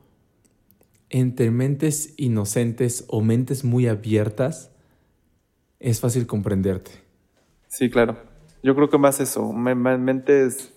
entre 1.09 1.51
mentes 1.51 2.13
inocentes 2.17 3.05
o 3.07 3.21
mentes 3.21 3.63
muy 3.63 3.87
abiertas 3.87 4.71
es 5.79 5.99
fácil 5.99 6.25
comprenderte. 6.25 6.91
Sí, 7.67 7.89
claro. 7.89 8.17
Yo 8.63 8.75
creo 8.75 8.89
que 8.89 8.97
más 8.97 9.19
eso, 9.19 9.51
mentes, 9.51 10.73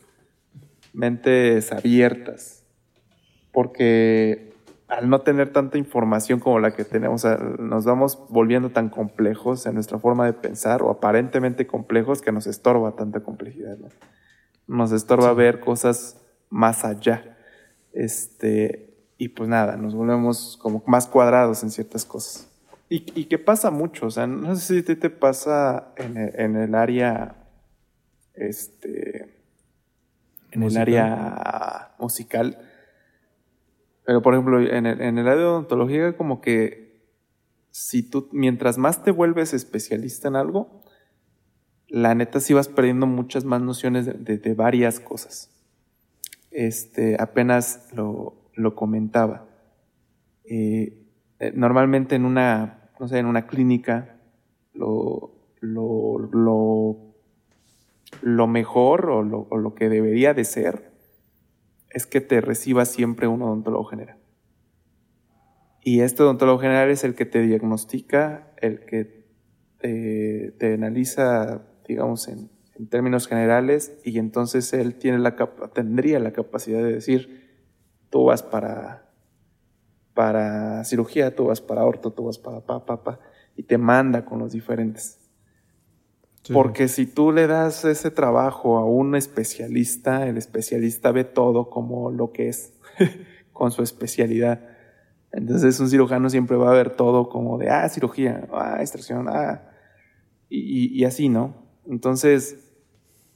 mentes 0.92 1.72
abiertas. 1.72 2.64
Porque 3.52 4.52
al 4.88 5.08
no 5.08 5.20
tener 5.20 5.52
tanta 5.52 5.78
información 5.78 6.40
como 6.40 6.58
la 6.58 6.72
que 6.72 6.84
tenemos, 6.84 7.24
nos 7.58 7.84
vamos 7.84 8.18
volviendo 8.28 8.70
tan 8.70 8.88
complejos 8.88 9.66
en 9.66 9.74
nuestra 9.74 9.98
forma 9.98 10.26
de 10.26 10.32
pensar 10.32 10.82
o 10.82 10.90
aparentemente 10.90 11.66
complejos 11.66 12.22
que 12.22 12.32
nos 12.32 12.46
estorba 12.46 12.92
tanta 12.96 13.20
complejidad. 13.20 13.78
Nos 14.66 14.92
estorba 14.92 15.32
ver 15.34 15.60
cosas 15.60 16.23
más 16.54 16.84
allá. 16.84 17.36
Este, 17.92 18.94
y 19.18 19.28
pues 19.28 19.48
nada, 19.48 19.76
nos 19.76 19.94
volvemos 19.94 20.56
como 20.60 20.82
más 20.86 21.06
cuadrados 21.06 21.62
en 21.62 21.70
ciertas 21.70 22.04
cosas. 22.04 22.48
Y, 22.88 23.04
y 23.18 23.24
que 23.26 23.38
pasa 23.38 23.70
mucho, 23.70 24.06
o 24.06 24.10
sea, 24.10 24.26
no 24.26 24.54
sé 24.56 24.82
si 24.82 24.94
te, 24.94 25.10
pasa 25.10 25.92
en 25.96 26.16
el, 26.16 26.40
en 26.40 26.56
el 26.56 26.74
área, 26.74 27.34
este, 28.34 29.34
en 30.52 30.62
el 30.62 30.76
área 30.76 31.94
musical 31.98 32.58
pero, 34.04 34.20
por 34.22 34.34
ejemplo, 34.34 34.60
en 34.60 34.86
el, 34.86 35.00
en 35.00 35.18
el 35.18 35.26
área 35.26 35.40
de 35.40 35.46
odontología, 35.46 36.16
como 36.16 36.40
que 36.40 37.02
si 37.70 38.02
tú, 38.02 38.28
mientras 38.32 38.78
más 38.78 39.02
te 39.02 39.10
vuelves 39.10 39.54
especialista 39.54 40.28
en 40.28 40.36
algo, 40.36 40.82
la 41.88 42.14
neta 42.14 42.40
sí 42.40 42.52
vas 42.52 42.68
perdiendo 42.68 43.06
muchas 43.06 43.44
más 43.44 43.62
nociones 43.62 44.06
de, 44.06 44.54
varias 44.54 45.00
cosas. 45.00 45.50
Este, 46.54 47.16
apenas 47.20 47.88
lo, 47.92 48.34
lo 48.54 48.74
comentaba. 48.74 49.46
Eh, 50.44 51.04
normalmente 51.54 52.14
en 52.14 52.24
una, 52.24 52.90
no 52.98 53.08
sé, 53.08 53.18
en 53.18 53.26
una 53.26 53.46
clínica, 53.46 54.16
lo, 54.72 55.34
lo, 55.60 56.18
lo, 56.32 56.96
lo 58.22 58.46
mejor 58.46 59.10
o 59.10 59.22
lo, 59.22 59.48
lo 59.50 59.74
que 59.74 59.88
debería 59.88 60.32
de 60.32 60.44
ser 60.44 60.92
es 61.90 62.06
que 62.06 62.20
te 62.20 62.40
reciba 62.40 62.84
siempre 62.84 63.26
un 63.26 63.42
odontólogo 63.42 63.84
general. 63.84 64.18
Y 65.82 66.00
este 66.00 66.22
odontólogo 66.22 66.60
general 66.60 66.88
es 66.88 67.04
el 67.04 67.14
que 67.14 67.26
te 67.26 67.42
diagnostica, 67.42 68.54
el 68.56 68.86
que 68.86 69.24
te, 69.78 70.72
analiza, 70.72 71.62
digamos, 71.86 72.26
en, 72.28 72.50
términos 72.88 73.28
generales, 73.28 73.96
y 74.04 74.18
entonces 74.18 74.72
él 74.72 74.96
tiene 74.96 75.18
la 75.18 75.36
tendría 75.72 76.18
la 76.18 76.32
capacidad 76.32 76.82
de 76.82 76.92
decir, 76.92 77.44
tú 78.10 78.24
vas 78.24 78.42
para, 78.42 79.10
para 80.12 80.84
cirugía, 80.84 81.34
tú 81.34 81.46
vas 81.46 81.60
para 81.60 81.84
orto, 81.84 82.12
tú 82.12 82.24
vas 82.24 82.38
para 82.38 82.60
pa, 82.60 82.84
pa, 82.84 83.02
pa, 83.02 83.20
y 83.56 83.62
te 83.62 83.78
manda 83.78 84.24
con 84.24 84.38
los 84.38 84.52
diferentes. 84.52 85.20
Porque 86.52 86.88
si 86.88 87.06
tú 87.06 87.32
le 87.32 87.46
das 87.46 87.84
ese 87.86 88.10
trabajo 88.10 88.76
a 88.76 88.84
un 88.84 89.14
especialista, 89.14 90.26
el 90.28 90.36
especialista 90.36 91.10
ve 91.10 91.24
todo 91.24 91.70
como 91.70 92.10
lo 92.10 92.32
que 92.32 92.48
es, 92.48 92.74
con 93.52 93.70
su 93.70 93.82
especialidad. 93.82 94.60
Entonces 95.32 95.80
un 95.80 95.88
cirujano 95.88 96.28
siempre 96.28 96.56
va 96.56 96.70
a 96.70 96.74
ver 96.74 96.90
todo 96.90 97.28
como 97.28 97.56
de, 97.56 97.70
ah, 97.70 97.88
cirugía, 97.88 98.46
ah, 98.52 98.76
extracción, 98.80 99.26
ah, 99.28 99.70
y, 100.50 101.00
y 101.00 101.04
así, 101.04 101.28
¿no? 101.28 101.54
Entonces 101.86 102.63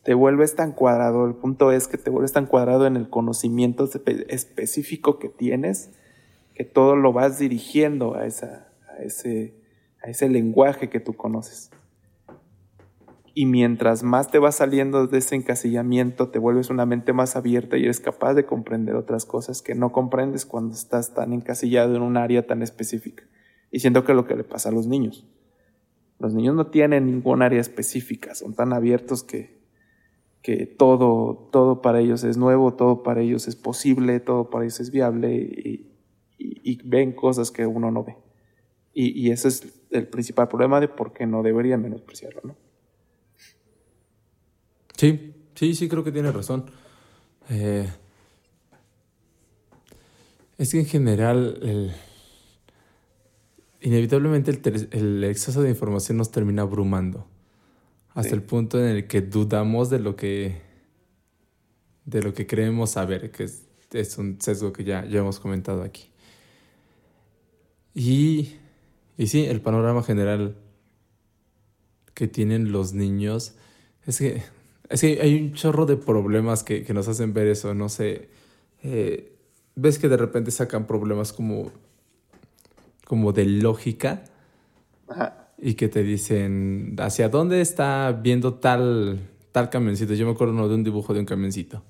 te 0.09 0.14
vuelves 0.14 0.55
tan 0.55 0.73
cuadrado, 0.73 1.27
el 1.27 1.35
punto 1.35 1.71
es 1.71 1.87
que 1.87 1.99
te 1.99 2.09
vuelves 2.09 2.33
tan 2.33 2.47
cuadrado 2.47 2.87
en 2.87 2.97
el 2.97 3.11
conocimiento 3.11 3.90
específico 4.29 5.18
que 5.18 5.29
tienes, 5.29 5.90
que 6.55 6.64
todo 6.64 6.97
lo 6.97 7.12
vas 7.12 7.38
dirigiendo 7.38 8.14
a, 8.14 8.25
esa, 8.25 8.73
a, 8.88 9.03
ese, 9.03 9.53
a 10.03 10.09
ese 10.09 10.31
lenguaje 10.31 10.88
que 10.88 10.99
tú 10.99 11.12
conoces. 11.12 11.71
Y 13.35 13.44
mientras 13.44 14.03
más 14.03 14.31
te 14.31 14.38
vas 14.38 14.55
saliendo 14.55 15.07
de 15.07 15.18
ese 15.18 15.35
encasillamiento, 15.35 16.31
te 16.31 16.38
vuelves 16.38 16.71
una 16.71 16.87
mente 16.87 17.12
más 17.12 17.37
abierta 17.37 17.77
y 17.77 17.85
eres 17.85 18.01
capaz 18.01 18.33
de 18.33 18.47
comprender 18.47 18.94
otras 18.94 19.27
cosas 19.27 19.61
que 19.61 19.75
no 19.75 19.92
comprendes 19.92 20.47
cuando 20.47 20.73
estás 20.73 21.12
tan 21.12 21.35
encasillado 21.35 21.94
en 21.94 22.01
un 22.01 22.16
área 22.16 22.47
tan 22.47 22.62
específica. 22.62 23.25
Y 23.71 23.81
siento 23.81 24.07
que 24.07 24.12
es 24.12 24.16
lo 24.16 24.27
que 24.27 24.37
le 24.37 24.44
pasa 24.44 24.71
a 24.71 24.73
los 24.73 24.87
niños. 24.87 25.29
Los 26.18 26.33
niños 26.33 26.55
no 26.57 26.68
tienen 26.68 27.05
ningún 27.05 27.42
área 27.42 27.61
específica, 27.61 28.35
son 28.35 28.55
tan 28.55 28.73
abiertos 28.73 29.23
que, 29.23 29.58
que 30.42 30.66
todo, 30.66 31.48
todo 31.53 31.83
para 31.83 32.01
ellos 32.01 32.24
es 32.24 32.37
nuevo, 32.37 32.74
todo 32.74 33.03
para 33.03 33.20
ellos 33.20 33.48
es 33.48 33.57
posible, 33.57 34.20
todo 34.20 34.51
para 34.51 34.64
ellos 34.64 34.81
es 34.81 34.90
viable 34.90 35.35
y, 35.35 35.85
ven 36.85 37.12
cosas 37.12 37.51
que 37.51 37.66
uno 37.66 37.90
no 37.90 38.05
ve. 38.05 38.16
Y, 38.94 39.31
ese 39.31 39.48
es 39.48 39.83
el 39.90 40.09
principal 40.09 40.48
problema 40.48 40.81
de 40.81 40.88
por 40.88 41.12
qué 41.12 41.27
no 41.27 41.42
debería 41.42 41.77
menospreciarlo, 41.77 42.40
¿no? 42.44 42.57
Sí, 44.96 45.35
sí, 45.55 45.74
sí, 45.74 45.88
creo 45.88 46.03
que 46.03 46.12
tiene 46.12 46.33
razón. 46.33 46.70
Eh, 47.51 47.88
es 50.59 50.72
que 50.72 50.81
en 50.81 50.87
general, 50.87 51.94
inevitablemente 53.81 54.51
el, 54.90 55.24
exceso 55.24 55.62
de 55.62 55.70
información 55.70 56.18
nos 56.18 56.33
termina 56.33 56.62
abrumando. 56.62 57.29
Hasta 58.14 58.35
el 58.35 58.42
punto 58.42 58.81
en 58.81 58.87
el 58.87 59.07
que 59.07 59.21
dudamos 59.21 59.90
de 59.90 60.01
lo 60.01 60.16
que, 60.16 60.61
de 62.05 62.23
lo 62.23 62.35
que 62.35 62.47
creemos 62.47 62.90
saber, 62.90 63.31
que 63.31 63.44
es, 63.44 64.18
un 64.18 64.40
sesgo 64.40 64.73
que 64.73 64.85
ya, 64.85 65.05
ya 65.05 65.21
hemos 65.21 65.38
comentado 65.38 65.83
aquí. 65.83 66.11
Y, 67.94 68.57
y 69.16 69.27
sí, 69.29 69.44
el 69.44 69.61
panorama 69.61 70.03
general 70.03 70.57
que 72.14 72.27
tienen 72.27 72.73
los 72.73 72.92
niños 72.92 73.55
es 74.05 74.18
que 74.18 74.42
es 74.88 75.03
que 75.03 75.21
hay 75.21 75.35
un 75.40 75.53
chorro 75.53 75.87
de 75.87 75.97
problemas 75.97 76.64
que, 76.64 76.85
nos 76.94 77.09
hacen 77.09 77.35
ver 77.35 77.47
eso, 77.47 77.75
no 77.75 77.88
sé. 77.88 78.29
Eh, 78.83 79.37
ves 79.75 79.99
que 79.99 80.09
de 80.09 80.16
repente 80.16 80.51
sacan 80.51 80.87
problemas 80.87 81.33
como, 81.33 81.71
como 83.05 83.33
de 83.33 83.44
lógica 83.44 84.25
y 85.61 85.75
que 85.75 85.88
te 85.88 86.03
dicen 86.03 86.94
hacia 86.99 87.29
dónde 87.29 87.61
está 87.61 88.12
viendo 88.12 88.55
tal, 88.55 89.18
tal 89.53 89.71
camioncito. 89.71 90.14
Yo 90.14 90.27
me 90.27 90.33
acuerdo 90.33 90.68
de 90.68 90.75
un 90.75 90.85
dibujo 90.85 91.12
de 91.14 91.21
un 91.21 91.27
camioncito. 91.27 91.83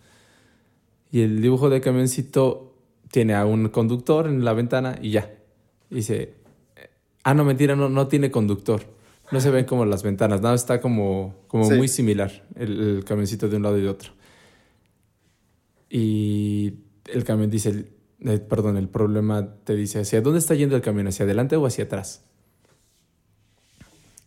Y 1.11 1.21
el 1.21 1.41
dibujo 1.41 1.71
de 1.71 1.81
camioncito 1.81 2.75
tiene 3.11 3.35
a 3.35 3.45
un 3.45 3.69
conductor 3.69 4.27
en 4.27 4.45
la 4.45 4.53
ventana 4.53 4.99
y 5.01 5.11
ya. 5.11 5.31
dice, 5.91 6.35
ah, 7.25 7.35
no, 7.35 7.45
mentira, 7.45 7.77
no, 7.77 7.89
no 7.89 8.09
tiene 8.09 8.31
conductor. 8.31 8.83
No 9.31 9.41
se 9.41 9.51
ven 9.51 9.67
como 9.67 9.85
las 9.85 10.03
ventanas, 10.03 10.41
nada, 10.41 10.55
está 10.55 10.81
como, 10.81 11.35
como 11.49 11.69
muy 11.71 11.89
similar 11.89 12.47
el, 12.57 13.05
camioncito 13.05 13.49
de 13.49 13.57
un 13.57 13.63
lado 13.63 13.77
y 13.77 13.83
de 13.83 13.89
otro. 13.89 14.13
Y 15.91 16.75
el 17.13 17.25
camión 17.25 17.51
dice, 17.51 17.93
eh, 18.21 18.39
perdón, 18.39 18.79
el 18.79 18.89
problema 18.89 19.57
te 19.65 19.75
dice, 19.75 20.01
¿hacia 20.01 20.23
dónde 20.23 20.39
está 20.39 20.55
yendo 20.55 20.77
el 20.77 20.83
camión? 20.83 21.09
¿Hacia 21.09 21.25
adelante 21.25 21.57
o 21.57 21.67
hacia 21.67 21.85
atrás? 21.85 22.25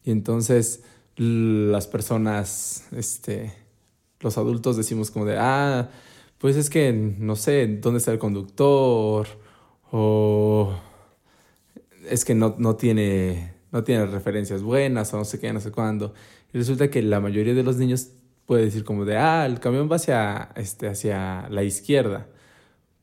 Y 0.03 0.11
entonces 0.11 0.83
las 1.17 1.87
personas, 1.87 2.87
este, 2.91 3.53
los 4.19 4.37
adultos 4.37 4.77
decimos 4.77 5.11
como 5.11 5.25
de, 5.25 5.37
ah, 5.37 5.89
pues 6.37 6.55
es 6.55 6.69
que 6.69 6.91
no 6.91 7.35
sé 7.35 7.67
dónde 7.67 7.99
está 7.99 8.11
el 8.11 8.19
conductor 8.19 9.27
o 9.91 10.73
es 12.09 12.25
que 12.25 12.33
no, 12.33 12.55
no, 12.57 12.75
tiene, 12.75 13.53
no 13.71 13.83
tiene 13.83 14.05
referencias 14.07 14.63
buenas 14.63 15.13
o 15.13 15.17
no 15.17 15.25
sé 15.25 15.39
qué, 15.39 15.53
no 15.53 15.59
sé 15.59 15.71
cuándo. 15.71 16.13
Y 16.53 16.57
resulta 16.57 16.89
que 16.89 17.01
la 17.01 17.19
mayoría 17.19 17.53
de 17.53 17.63
los 17.63 17.77
niños 17.77 18.09
puede 18.45 18.65
decir 18.65 18.83
como 18.83 19.05
de, 19.05 19.17
ah, 19.17 19.45
el 19.45 19.59
camión 19.59 19.89
va 19.89 19.97
hacia, 19.97 20.49
este, 20.55 20.87
hacia 20.87 21.47
la 21.49 21.63
izquierda. 21.63 22.27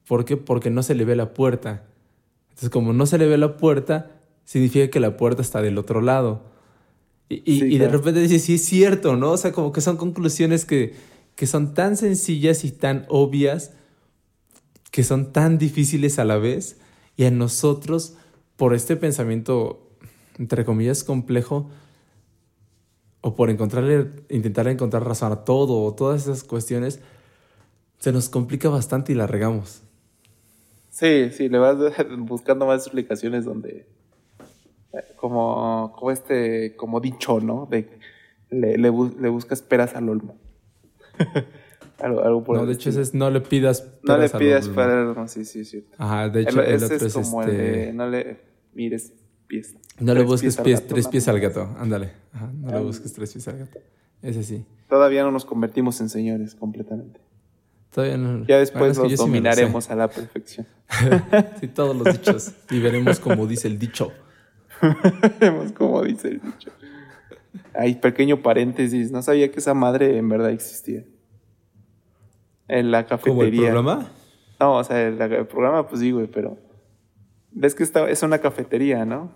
¿Por 0.06 0.24
qué? 0.24 0.36
Porque 0.36 0.70
no 0.70 0.82
se 0.82 0.94
le 0.94 1.04
ve 1.04 1.16
la 1.16 1.34
puerta. 1.34 1.84
Entonces, 2.48 2.70
como 2.70 2.92
no 2.92 3.06
se 3.06 3.18
le 3.18 3.26
ve 3.26 3.38
la 3.38 3.56
puerta, 3.56 4.10
significa 4.44 4.88
que 4.90 5.00
la 5.00 5.16
puerta 5.16 5.42
está 5.42 5.62
del 5.62 5.78
otro 5.78 6.00
lado. 6.00 6.42
Y, 7.28 7.74
y, 7.74 7.78
de 7.78 7.88
repente 7.88 8.20
dices, 8.20 8.42
sí 8.42 8.54
es 8.54 8.64
cierto, 8.64 9.16
¿no? 9.16 9.32
O 9.32 9.36
sea, 9.36 9.52
como 9.52 9.70
que 9.70 9.82
son 9.82 9.98
conclusiones 9.98 10.64
que, 10.64 10.94
que 11.36 11.46
son 11.46 11.74
tan 11.74 11.96
sencillas 11.96 12.64
y 12.64 12.72
tan 12.72 13.04
obvias, 13.08 13.72
que 14.90 15.04
son 15.04 15.32
tan 15.32 15.58
difíciles 15.58 16.18
a 16.18 16.24
la 16.24 16.38
vez. 16.38 16.78
Y 17.16 17.24
a 17.24 17.30
nosotros, 17.30 18.14
por 18.56 18.74
este 18.74 18.96
pensamiento, 18.96 19.90
entre 20.38 20.64
comillas, 20.64 21.04
complejo, 21.04 21.68
o 23.20 23.34
por 23.34 23.50
encontrarle, 23.50 24.10
intentar 24.30 24.68
encontrar 24.68 25.04
razón 25.04 25.32
a 25.32 25.44
todo, 25.44 25.82
o 25.82 25.94
todas 25.94 26.22
esas 26.22 26.44
cuestiones, 26.44 27.00
se 27.98 28.12
nos 28.12 28.28
complica 28.28 28.68
bastante 28.68 29.12
y 29.12 29.16
la 29.16 29.26
regamos. 29.26 29.82
Sí, 30.90 31.30
sí, 31.30 31.48
le 31.48 31.58
vas 31.58 31.76
buscando 32.18 32.66
más 32.66 32.82
explicaciones 32.82 33.44
donde, 33.44 33.86
como, 35.16 35.92
como 35.96 36.10
este, 36.10 36.76
como 36.76 37.00
dicho, 37.00 37.40
¿no? 37.40 37.66
De, 37.70 37.88
le, 38.50 38.78
le, 38.78 38.90
le 38.90 39.28
buscas 39.28 39.62
peras 39.62 39.94
al 39.94 40.08
olmo. 40.08 40.36
algo, 42.00 42.22
algo 42.22 42.44
por 42.44 42.56
no, 42.56 42.66
de 42.66 42.74
hecho 42.74 42.90
ese 42.90 43.02
es 43.02 43.14
no 43.14 43.30
le 43.30 43.40
pidas 43.40 43.82
peras 43.82 44.32
No 44.32 44.38
le 44.38 44.44
pidas 44.44 44.68
peras, 44.68 45.16
no, 45.16 45.28
sí, 45.28 45.44
sí, 45.44 45.64
sí. 45.64 45.86
Ajá, 45.98 46.28
de 46.28 46.42
hecho 46.42 46.62
el, 46.62 46.82
otro 46.82 47.06
es, 47.06 47.12
como 47.12 47.42
el 47.42 47.50
de, 47.50 47.80
este 47.80 47.92
no 47.92 48.08
le 48.08 48.40
mires 48.74 49.12
pies. 49.46 49.74
No 49.98 50.14
le 50.14 50.22
busques 50.22 50.56
pies, 50.58 50.86
tres 50.86 51.08
pies 51.08 51.26
al 51.28 51.40
gato, 51.40 51.68
ándale. 51.78 52.12
Ajá, 52.32 52.50
no 52.54 52.70
le 52.70 52.80
busques 52.80 53.12
tres 53.12 53.32
pies 53.32 53.48
al 53.48 53.58
gato. 53.58 53.78
Ese 54.22 54.42
sí. 54.42 54.64
Todavía 54.88 55.22
no 55.22 55.30
nos 55.30 55.44
convertimos 55.44 56.00
en 56.00 56.08
señores 56.08 56.54
completamente. 56.54 57.20
Todavía 57.92 58.16
no. 58.16 58.46
Ya 58.46 58.58
después 58.58 58.98
nos 58.98 59.16
dominaremos 59.16 59.90
a 59.90 59.96
la 59.96 60.08
perfección. 60.08 60.66
sí, 61.60 61.68
todos 61.68 61.96
los 61.96 62.12
dichos. 62.12 62.52
Y 62.70 62.80
veremos 62.80 63.18
como 63.18 63.46
dice 63.46 63.68
el 63.68 63.78
dicho. 63.78 64.12
Veremos 65.40 65.72
como 65.72 66.02
dice 66.02 66.28
el 66.28 66.40
dicho. 66.40 66.70
Ay, 67.74 67.96
pequeño 67.96 68.42
paréntesis. 68.42 69.10
No 69.10 69.22
sabía 69.22 69.50
que 69.50 69.60
esa 69.60 69.74
madre 69.74 70.18
en 70.18 70.28
verdad 70.28 70.50
existía. 70.50 71.04
En 72.66 72.90
la 72.90 73.06
cafetería. 73.06 73.34
¿Como 73.34 73.42
el 73.42 73.56
programa? 73.56 74.10
No, 74.60 74.76
o 74.76 74.84
sea, 74.84 75.06
el, 75.06 75.20
el 75.20 75.46
programa, 75.46 75.86
pues 75.86 76.00
sí, 76.00 76.10
güey, 76.10 76.26
pero. 76.26 76.58
Ves 77.50 77.74
que 77.74 77.82
está, 77.82 78.08
es 78.08 78.22
una 78.22 78.38
cafetería, 78.38 79.04
¿no? 79.04 79.32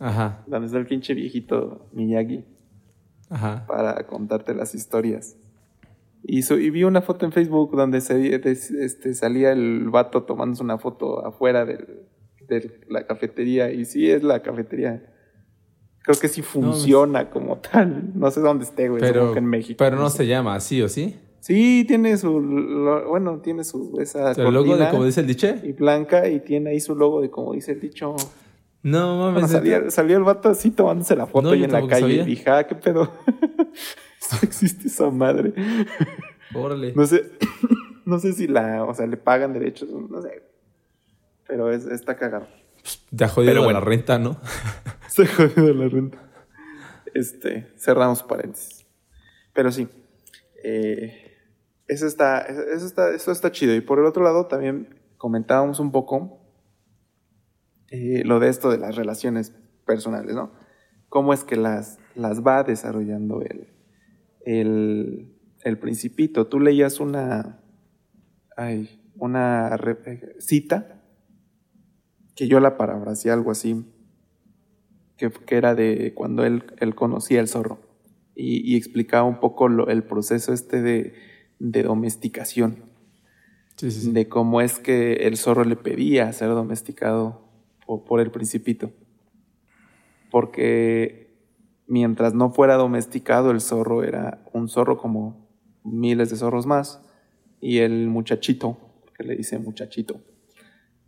Ajá. 0.00 0.42
Donde 0.46 0.66
está 0.66 0.78
el 0.78 0.86
pinche 0.86 1.14
viejito 1.14 1.86
Miyagi. 1.92 2.44
Ajá. 3.30 3.64
Para 3.66 4.06
contarte 4.06 4.54
las 4.54 4.74
historias. 4.74 5.36
Y, 6.24 6.40
y 6.52 6.70
vi 6.70 6.84
una 6.84 7.02
foto 7.02 7.26
en 7.26 7.32
Facebook 7.32 7.76
donde 7.76 8.00
se, 8.00 8.34
este, 8.34 9.14
salía 9.14 9.52
el 9.52 9.90
vato 9.90 10.22
tomándose 10.24 10.62
una 10.62 10.78
foto 10.78 11.24
afuera 11.26 11.64
de 12.60 12.80
la 12.88 13.06
cafetería. 13.06 13.70
Y 13.72 13.84
sí 13.84 14.10
es 14.10 14.22
la 14.22 14.42
cafetería. 14.42 15.02
Creo 16.02 16.18
que 16.18 16.28
sí 16.28 16.42
funciona 16.42 17.30
como 17.30 17.58
tal. 17.58 18.10
No 18.14 18.30
sé 18.30 18.40
dónde 18.40 18.64
esté, 18.64 18.88
güey. 18.88 19.00
Pero, 19.00 19.32
que 19.32 19.38
en 19.38 19.46
México. 19.46 19.76
Pero 19.78 19.96
no, 19.96 20.10
se 20.10 20.26
llama 20.26 20.54
así, 20.54 20.82
¿o 20.82 20.88
sí? 20.88 21.16
Sí, 21.40 21.84
tiene 21.86 22.16
su. 22.16 22.32
bueno, 23.08 23.40
tiene 23.40 23.64
su. 23.64 23.98
Esa 24.00 24.32
¿El 24.32 24.52
logo 24.52 24.76
de 24.76 24.88
como 24.88 25.04
dice 25.04 25.20
el 25.20 25.26
dicho? 25.26 25.48
Y 25.62 25.72
blanca, 25.72 26.28
y 26.28 26.40
tiene 26.40 26.70
ahí 26.70 26.80
su 26.80 26.94
logo 26.94 27.20
de 27.20 27.30
como 27.30 27.52
dice 27.52 27.72
el 27.72 27.80
dicho. 27.80 28.16
No 28.82 29.32
mames. 29.32 29.50
salió, 29.92 30.16
el 30.16 30.24
vato 30.24 30.48
así 30.48 30.70
tomándose 30.70 31.14
la 31.14 31.26
foto 31.26 31.50
ahí 31.50 31.64
en 31.64 31.72
la 31.72 31.86
calle. 31.86 32.14
Y 32.14 32.24
dije, 32.24 32.50
ah, 32.50 32.66
qué 32.66 32.74
pedo. 32.74 33.10
existe 34.42 34.88
esa 34.88 35.10
madre. 35.10 35.52
Órale. 36.54 36.92
No 36.94 37.06
sé, 37.06 37.30
no 38.04 38.18
sé 38.18 38.32
si 38.32 38.46
la, 38.46 38.84
o 38.84 38.94
sea, 38.94 39.06
le 39.06 39.16
pagan 39.16 39.52
derechos, 39.52 39.88
no 39.90 40.20
sé. 40.22 40.42
Pero 41.46 41.70
es, 41.70 41.86
está 41.86 42.16
cagado. 42.16 42.46
Te 43.14 43.24
ha 43.24 43.28
jodido 43.28 43.70
la 43.70 43.80
renta, 43.80 44.18
¿no? 44.18 44.40
Se 45.08 45.22
ha 45.22 45.26
jodido 45.26 45.74
la 45.74 45.88
renta. 45.88 46.18
Este, 47.14 47.68
cerramos 47.76 48.22
paréntesis. 48.22 48.86
Pero 49.52 49.70
sí. 49.70 49.88
Eh, 50.64 51.32
eso 51.86 52.06
está, 52.06 52.40
eso 52.40 52.86
está, 52.86 53.14
eso 53.14 53.32
está 53.32 53.52
chido. 53.52 53.74
Y 53.74 53.80
por 53.80 53.98
el 53.98 54.06
otro 54.06 54.22
lado, 54.22 54.46
también 54.46 55.00
comentábamos 55.18 55.78
un 55.78 55.92
poco 55.92 56.40
eh, 57.90 58.22
lo 58.24 58.40
de 58.40 58.48
esto 58.48 58.70
de 58.70 58.78
las 58.78 58.96
relaciones 58.96 59.54
personales, 59.84 60.34
¿no? 60.34 60.52
Cómo 61.08 61.34
es 61.34 61.44
que 61.44 61.56
las, 61.56 61.98
las 62.14 62.42
va 62.42 62.62
desarrollando 62.62 63.42
el, 63.42 63.68
el, 64.46 65.36
el 65.62 65.78
principito. 65.78 66.46
Tú 66.46 66.58
leías 66.58 67.00
una, 67.00 67.60
ay, 68.56 69.02
una 69.16 69.78
cita 70.38 71.01
que 72.34 72.48
yo 72.48 72.60
la 72.60 72.76
parafraseé 72.76 73.30
algo 73.30 73.50
así, 73.50 73.84
que, 75.16 75.30
que, 75.30 75.56
era 75.56 75.74
de 75.74 76.12
cuando 76.14 76.44
él, 76.44 76.64
él 76.78 76.94
conocía 76.94 77.40
el 77.40 77.48
zorro 77.48 77.80
y, 78.34 78.76
explicaba 78.76 79.24
un 79.24 79.40
poco 79.40 79.66
el 79.66 80.02
proceso 80.04 80.52
este 80.52 80.82
de, 80.82 81.14
de 81.58 81.82
domesticación. 81.84 82.90
De 83.80 84.28
cómo 84.28 84.60
es 84.60 84.78
que 84.78 85.14
el 85.26 85.36
zorro 85.36 85.64
le 85.64 85.76
pedía 85.76 86.32
ser 86.32 86.48
domesticado 86.48 87.48
por, 87.84 88.04
por 88.04 88.20
el 88.20 88.30
principito. 88.30 88.92
Porque 90.30 91.34
mientras 91.86 92.32
no 92.32 92.50
fuera 92.50 92.74
domesticado, 92.74 93.50
el 93.50 93.60
zorro 93.60 94.04
era 94.04 94.44
un 94.52 94.68
zorro 94.68 94.98
como 94.98 95.48
miles 95.82 96.30
de 96.30 96.36
zorros 96.36 96.66
más. 96.66 97.00
Y 97.60 97.78
el 97.78 98.08
muchachito, 98.08 98.78
que 99.16 99.24
le 99.24 99.36
dice 99.36 99.58
muchachito. 99.58 100.20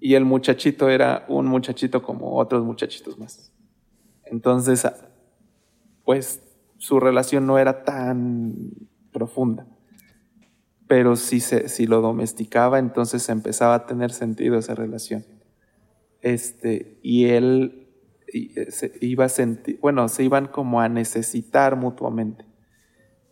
Y 0.05 0.17
el 0.17 0.27
muchachito 0.27 0.91
era 0.91 1.25
un 1.29 1.47
muchachito 1.47 2.03
como 2.03 2.37
otros 2.37 2.63
muchachitos 2.63 3.19
más. 3.19 3.51
Entonces, 4.27 4.87
pues 6.05 6.43
su 6.77 7.01
relación 7.01 7.47
no 7.47 7.59
era 7.59 7.85
tan 7.85 8.55
profunda. 9.15 9.67
Pero 10.87 11.17
si, 11.17 11.41
se, 11.41 11.71
si 11.71 11.87
lo 11.87 12.03
domesticaba, 12.03 12.79
entonces 12.79 13.31
empezaba 13.31 13.77
a 13.77 13.87
tener 13.87 14.13
sentido 14.13 14.59
esa 14.59 14.75
relación. 14.75 15.25
Este, 16.21 16.99
y 17.03 17.29
él 17.31 17.89
eh, 18.31 18.71
se 18.73 18.93
iba 19.01 19.25
a 19.25 19.31
sentir, 19.31 19.79
bueno, 19.81 20.09
se 20.09 20.23
iban 20.23 20.49
como 20.49 20.83
a 20.83 20.91
necesitar 20.91 21.77
mutuamente. 21.77 22.45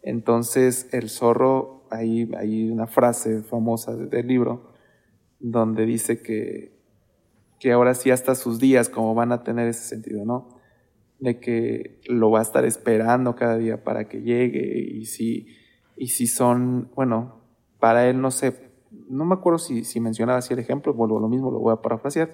Entonces 0.02 0.88
el 0.92 1.10
zorro, 1.10 1.86
hay, 1.90 2.30
hay 2.38 2.70
una 2.70 2.86
frase 2.86 3.42
famosa 3.42 3.94
del 3.94 4.26
libro 4.26 4.71
donde 5.42 5.84
dice 5.84 6.22
que, 6.22 6.72
que 7.60 7.72
ahora 7.72 7.94
sí 7.94 8.10
hasta 8.10 8.34
sus 8.34 8.58
días 8.58 8.88
como 8.88 9.14
van 9.14 9.32
a 9.32 9.42
tener 9.42 9.68
ese 9.68 9.86
sentido, 9.86 10.24
¿no? 10.24 10.48
De 11.18 11.38
que 11.38 12.00
lo 12.06 12.30
va 12.30 12.38
a 12.38 12.42
estar 12.42 12.64
esperando 12.64 13.36
cada 13.36 13.58
día 13.58 13.84
para 13.84 14.08
que 14.08 14.22
llegue 14.22 14.78
y 14.78 15.04
si, 15.04 15.48
y 15.96 16.08
si 16.08 16.26
son, 16.26 16.90
bueno, 16.94 17.42
para 17.78 18.08
él 18.08 18.20
no 18.20 18.30
sé, 18.30 18.70
no 19.08 19.24
me 19.24 19.34
acuerdo 19.34 19.58
si, 19.58 19.84
si 19.84 20.00
mencionaba 20.00 20.38
así 20.38 20.54
el 20.54 20.60
ejemplo, 20.60 20.94
vuelvo 20.94 21.18
a 21.18 21.20
lo 21.20 21.28
mismo, 21.28 21.50
lo 21.50 21.58
voy 21.58 21.72
a 21.72 21.82
parafrasear 21.82 22.30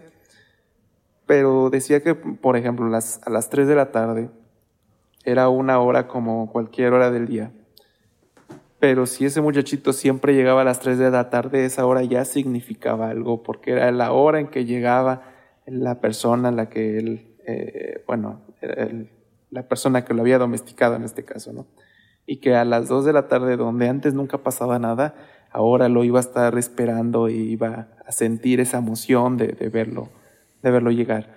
pero 1.29 1.69
decía 1.69 2.03
que, 2.03 2.15
por 2.15 2.57
ejemplo, 2.57 2.89
las, 2.89 3.21
a 3.23 3.29
las 3.29 3.51
3 3.51 3.69
de 3.69 3.75
la 3.75 3.93
tarde 3.93 4.31
era 5.25 5.51
una 5.51 5.79
hora 5.79 6.09
como 6.09 6.51
cualquier 6.51 6.95
hora 6.95 7.11
del 7.11 7.27
día. 7.27 7.53
Pero 8.81 9.07
si 9.07 9.25
ese 9.25 9.41
muchachito 9.41 9.93
siempre 9.93 10.35
llegaba 10.35 10.63
a 10.63 10.65
las 10.65 10.81
3 10.81 10.99
de 10.99 11.11
la 11.11 11.31
tarde, 11.31 11.65
esa 11.65 11.85
hora 11.85 12.05
ya 12.05 12.25
significaba 12.25 13.11
algo, 13.11 13.43
porque 13.43 13.73
era 13.73 13.91
la 13.91 14.13
hora 14.13 14.39
en 14.41 14.49
que 14.49 14.65
llegaba 14.65 15.23
la 15.67 16.01
persona, 16.01 16.51
la 16.51 16.69
que 16.69 16.99
él, 16.99 17.37
eh, 17.47 18.05
bueno, 18.07 18.41
la 19.51 19.69
persona 19.69 20.05
que 20.05 20.15
lo 20.15 20.23
había 20.23 20.39
domesticado 20.39 20.95
en 20.95 21.03
este 21.03 21.25
caso, 21.25 21.53
¿no? 21.53 21.67
Y 22.25 22.37
que 22.37 22.55
a 22.55 22.65
las 22.65 22.89
2 22.89 23.05
de 23.05 23.13
la 23.13 23.27
tarde, 23.27 23.57
donde 23.57 23.89
antes 23.89 24.15
nunca 24.15 24.39
pasaba 24.39 24.79
nada, 24.79 25.15
ahora 25.51 25.89
lo 25.89 26.05
iba 26.05 26.19
a 26.19 26.23
estar 26.23 26.57
esperando 26.57 27.29
y 27.29 27.37
iba 27.37 27.89
a 28.07 28.13
sentir 28.13 28.61
esa 28.61 28.79
emoción 28.79 29.37
de, 29.37 29.49
de 29.49 29.69
verlo 29.71 30.11
de 30.63 30.71
verlo 30.71 30.91
llegar. 30.91 31.37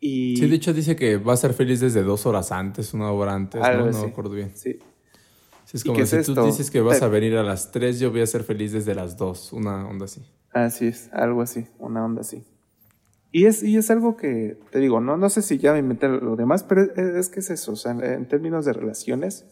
Y... 0.00 0.36
Sí, 0.36 0.48
de 0.48 0.56
hecho 0.56 0.72
dice 0.72 0.96
que 0.96 1.16
va 1.18 1.34
a 1.34 1.36
ser 1.36 1.52
feliz 1.52 1.80
desde 1.80 2.02
dos 2.02 2.26
horas 2.26 2.52
antes, 2.52 2.94
una 2.94 3.10
hora 3.10 3.34
antes, 3.34 3.60
¿no? 3.60 3.86
No 3.86 4.02
me 4.02 4.08
acuerdo 4.08 4.30
bien. 4.30 4.52
Sí. 4.54 4.78
Es 5.72 5.84
como 5.84 6.04
si 6.04 6.34
tú 6.34 6.44
dices 6.44 6.70
que 6.70 6.80
vas 6.80 7.02
a 7.02 7.08
venir 7.08 7.36
a 7.36 7.42
las 7.42 7.70
tres, 7.70 8.00
yo 8.00 8.10
voy 8.10 8.22
a 8.22 8.26
ser 8.26 8.42
feliz 8.42 8.72
desde 8.72 8.94
las 8.94 9.16
dos, 9.16 9.52
una 9.52 9.86
onda 9.88 10.06
así. 10.06 10.22
Así 10.52 10.88
es, 10.88 11.10
algo 11.12 11.42
así, 11.42 11.66
una 11.78 12.04
onda 12.04 12.22
así. 12.22 12.44
Y 13.32 13.46
es, 13.46 13.62
y 13.62 13.76
es 13.76 13.90
algo 13.90 14.16
que, 14.16 14.58
te 14.70 14.80
digo, 14.80 15.00
no, 15.00 15.16
no 15.16 15.30
sé 15.30 15.42
si 15.42 15.58
ya 15.58 15.72
me 15.72 15.78
inventé 15.78 16.08
lo 16.08 16.34
demás, 16.34 16.64
pero 16.64 16.82
es, 16.82 17.28
que 17.28 17.40
es 17.40 17.50
eso, 17.50 17.72
o 17.72 17.76
sea, 17.76 17.92
en, 17.92 18.26
términos 18.26 18.64
de 18.64 18.72
relaciones, 18.72 19.46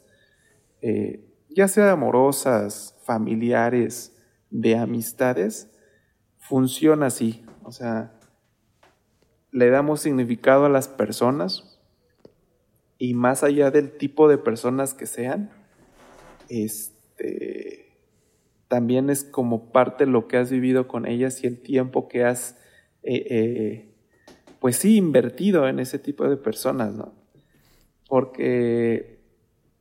eh, 0.82 1.24
ya 1.48 1.68
sea 1.68 1.92
amorosas, 1.92 2.96
familiares, 3.04 4.16
de 4.50 4.76
amistades, 4.76 5.70
funciona 6.38 7.06
así. 7.06 7.44
O 7.62 7.70
sea, 7.70 8.18
le 9.52 9.70
damos 9.70 10.00
significado 10.00 10.64
a 10.64 10.68
las 10.68 10.88
personas 10.88 11.78
y 12.98 13.14
más 13.14 13.44
allá 13.44 13.70
del 13.70 13.96
tipo 13.96 14.28
de 14.28 14.38
personas 14.38 14.94
que 14.94 15.06
sean, 15.06 15.50
este, 16.48 17.88
también 18.68 19.10
es 19.10 19.24
como 19.24 19.72
parte 19.72 20.04
de 20.04 20.10
lo 20.10 20.28
que 20.28 20.36
has 20.36 20.50
vivido 20.50 20.86
con 20.86 21.06
ellas 21.06 21.42
y 21.42 21.46
el 21.46 21.60
tiempo 21.60 22.08
que 22.08 22.24
has, 22.24 22.56
eh, 23.02 23.26
eh, 23.30 23.94
pues 24.60 24.76
sí, 24.76 24.96
invertido 24.96 25.68
en 25.68 25.80
ese 25.80 25.98
tipo 25.98 26.28
de 26.28 26.36
personas, 26.36 26.94
¿no? 26.94 27.14
Porque, 28.08 29.20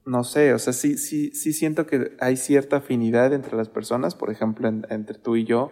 no 0.06 0.23
sé, 0.23 0.53
o 0.53 0.60
sea, 0.60 0.73
sí, 0.73 0.97
sí, 0.97 1.32
sí 1.32 1.53
siento 1.53 1.86
que 1.86 2.15
hay 2.19 2.38
cierta 2.38 2.77
afinidad 2.77 3.34
entre 3.34 3.56
las 3.58 3.69
personas, 3.69 4.15
por 4.15 4.32
ejemplo, 4.32 4.67
entre 4.67 5.17
tú 5.17 5.36
y 5.36 5.43
yo, 5.43 5.71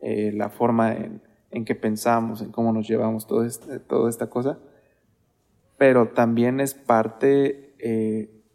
eh, 0.00 0.32
la 0.32 0.48
forma 0.48 0.94
en, 0.94 1.22
en, 1.50 1.64
que 1.64 1.74
pensamos, 1.74 2.42
en 2.42 2.52
cómo 2.52 2.72
nos 2.72 2.88
llevamos, 2.88 3.26
todo 3.26 3.44
este, 3.44 3.80
toda 3.80 4.08
esta 4.08 4.30
cosa, 4.30 4.58
pero 5.78 6.08
también 6.08 6.60
es 6.60 6.74
parte 6.74 7.74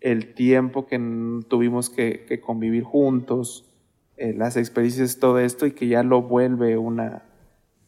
el 0.02 0.34
tiempo 0.34 0.86
que 0.86 0.98
tuvimos 1.48 1.90
que, 1.90 2.42
convivir 2.44 2.84
juntos, 2.84 3.66
eh, 4.18 4.34
las 4.34 4.58
experiencias, 4.58 5.20
todo 5.20 5.40
esto, 5.40 5.66
y 5.66 5.72
que 5.72 5.88
ya 5.88 6.04
lo 6.04 6.22
vuelve 6.22 6.78
una, 6.78 7.24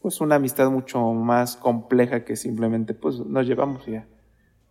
pues 0.01 0.21
una 0.21 0.35
amistad 0.35 0.69
mucho 0.71 1.01
más 1.13 1.55
compleja 1.55 2.25
que 2.25 2.35
simplemente, 2.35 2.93
pues 2.93 3.19
nos 3.19 3.45
llevamos 3.47 3.85
ya, 3.85 4.07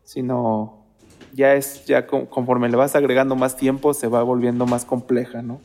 sino 0.05 0.87
ya 1.33 1.55
es, 1.55 1.85
ya 1.87 2.07
conforme 2.07 2.68
le 2.68 2.77
vas 2.77 2.96
agregando 2.96 3.37
más 3.37 3.57
tiempo, 3.57 3.94
se 3.94 4.09
va 4.09 4.22
volviendo 4.22 4.66
más 4.66 4.85
compleja, 4.85 5.42
¿no? 5.42 5.61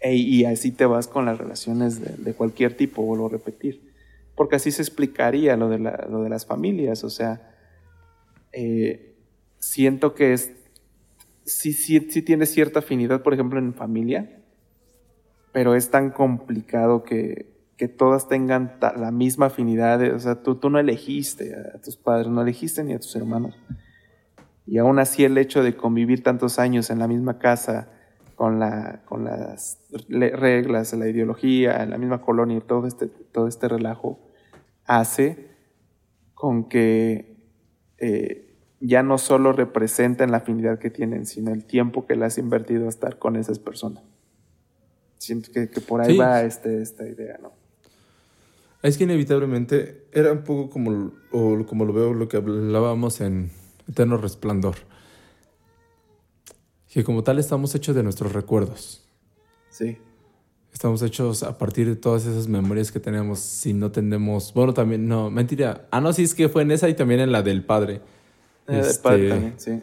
E, 0.00 0.14
y 0.14 0.44
así 0.44 0.70
te 0.70 0.86
vas 0.86 1.08
con 1.08 1.26
las 1.26 1.38
relaciones 1.38 2.24
de, 2.24 2.34
cualquier 2.34 2.76
tipo, 2.76 3.02
vuelvo 3.02 3.26
a 3.26 3.30
repetir. 3.30 3.92
Porque 4.34 4.56
así 4.56 4.70
se 4.70 4.82
explicaría 4.82 5.56
lo 5.56 5.68
de, 5.68 5.78
lo 5.78 6.22
de 6.22 6.28
las 6.28 6.44
familias, 6.44 7.04
o 7.04 7.10
sea, 7.10 7.54
eh, 8.52 9.16
siento 9.58 10.14
que 10.14 10.32
es 10.32 10.52
sí, 11.46 11.72
sí, 11.72 12.00
sí 12.10 12.22
tiene 12.22 12.44
cierta 12.46 12.80
afinidad, 12.80 13.22
por 13.22 13.32
ejemplo, 13.32 13.58
en 13.58 13.72
familia, 13.72 14.42
pero 15.52 15.74
es 15.74 15.90
tan 15.90 16.10
complicado 16.10 17.02
que, 17.02 17.56
que 17.76 17.88
todas 17.88 18.28
tengan 18.28 18.76
la 18.80 19.10
misma 19.10 19.46
afinidad. 19.46 20.02
O 20.14 20.18
sea, 20.18 20.42
tú, 20.42 20.56
tú 20.56 20.68
no 20.68 20.78
elegiste 20.78 21.54
a 21.54 21.80
tus 21.80 21.96
padres, 21.96 22.28
no 22.28 22.42
elegiste 22.42 22.84
ni 22.84 22.92
a 22.92 22.98
tus 22.98 23.14
hermanos. 23.16 23.58
Y 24.66 24.78
aún 24.78 24.98
así 24.98 25.24
el 25.24 25.38
hecho 25.38 25.62
de 25.62 25.76
convivir 25.76 26.22
tantos 26.22 26.58
años 26.58 26.90
en 26.90 26.98
la 26.98 27.08
misma 27.08 27.38
casa, 27.38 27.88
con, 28.34 28.58
la, 28.58 29.02
con 29.06 29.24
las 29.24 29.78
reglas, 30.08 30.92
la 30.92 31.08
ideología, 31.08 31.82
en 31.82 31.90
la 31.90 31.98
misma 31.98 32.20
colonia 32.20 32.58
y 32.58 32.60
todo 32.60 32.86
este, 32.86 33.06
todo 33.06 33.48
este 33.48 33.66
relajo, 33.66 34.20
hace 34.84 35.50
con 36.34 36.68
que 36.68 37.36
eh, 37.98 38.45
ya 38.80 39.02
no 39.02 39.18
solo 39.18 39.52
representan 39.52 40.30
la 40.30 40.38
afinidad 40.38 40.78
que 40.78 40.90
tienen, 40.90 41.26
sino 41.26 41.52
el 41.52 41.64
tiempo 41.64 42.06
que 42.06 42.16
le 42.16 42.26
has 42.26 42.38
invertido 42.38 42.86
a 42.86 42.88
estar 42.88 43.18
con 43.18 43.36
esas 43.36 43.58
personas. 43.58 44.02
Siento 45.18 45.50
que, 45.50 45.66
por 45.80 46.02
ahí 46.02 46.16
va 46.16 46.42
este, 46.42 46.82
esta 46.82 47.08
idea, 47.08 47.38
¿no? 47.42 47.52
Es 48.82 48.98
que 48.98 49.04
inevitablemente 49.04 50.06
era 50.12 50.30
un 50.30 50.44
poco 50.44 50.70
como, 50.70 51.12
como 51.30 51.84
lo 51.84 51.92
veo 51.92 52.12
lo 52.12 52.28
que 52.28 52.36
hablábamos 52.36 53.20
en 53.20 53.50
Eterno 53.88 54.18
Resplandor. 54.18 54.76
Que 56.88 57.02
como 57.02 57.24
tal 57.24 57.38
estamos 57.38 57.74
hechos 57.74 57.96
de 57.96 58.02
nuestros 58.02 58.32
recuerdos. 58.32 59.04
Sí. 59.70 59.98
Estamos 60.72 61.02
hechos 61.02 61.42
a 61.42 61.58
partir 61.58 61.88
de 61.88 61.96
todas 61.96 62.26
esas 62.26 62.48
memorias 62.48 62.92
que 62.92 63.00
tenemos. 63.00 63.40
Si 63.40 63.72
no 63.72 63.90
tenemos. 63.90 64.52
Bueno, 64.54 64.72
también, 64.74 65.08
no, 65.08 65.30
mentira. 65.30 65.88
Ah, 65.90 66.00
no, 66.00 66.12
sí, 66.12 66.22
es 66.22 66.34
que 66.34 66.48
fue 66.48 66.62
en 66.62 66.70
esa 66.70 66.88
y 66.88 66.94
también 66.94 67.20
en 67.20 67.32
la 67.32 67.42
del 67.42 67.64
padre 67.64 68.02
eh, 68.68 68.82
este, 68.84 69.52
sí. 69.56 69.82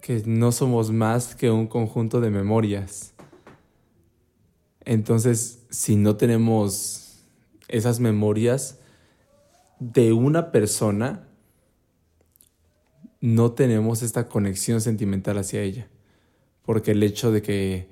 Que 0.00 0.22
no 0.26 0.52
somos 0.52 0.90
más 0.90 1.34
que 1.34 1.50
un 1.50 1.66
conjunto 1.66 2.20
de 2.20 2.30
memorias. 2.30 3.14
Entonces, 4.84 5.64
si 5.70 5.96
no 5.96 6.16
tenemos 6.16 7.24
esas 7.68 7.98
memorias 7.98 8.78
de 9.80 10.12
una 10.12 10.52
persona, 10.52 11.28
no 13.20 13.52
tenemos 13.52 14.02
esta 14.02 14.28
conexión 14.28 14.80
sentimental 14.80 15.38
hacia 15.38 15.62
ella. 15.62 15.88
Porque 16.62 16.92
el 16.92 17.02
hecho 17.02 17.32
de 17.32 17.42
que, 17.42 17.88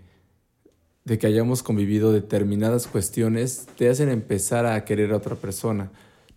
de 1.05 1.19
que 1.19 1.27
hayamos 1.27 1.63
convivido 1.63 2.13
determinadas 2.13 2.87
cuestiones 2.87 3.67
te 3.77 3.89
hacen 3.89 4.09
empezar 4.09 4.67
a 4.67 4.85
querer 4.85 5.13
a 5.13 5.17
otra 5.17 5.35
persona 5.35 5.91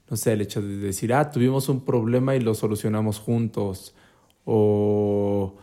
no 0.10 0.18
sé, 0.18 0.34
el 0.34 0.42
hecho 0.42 0.62
de 0.62 0.78
decir, 0.78 1.14
ah, 1.14 1.30
tuvimos 1.32 1.70
un 1.70 1.84
problema 1.84 2.36
y 2.36 2.40
lo 2.40 2.54
solucionamos 2.54 3.20
juntos, 3.20 3.94
o 4.46 5.56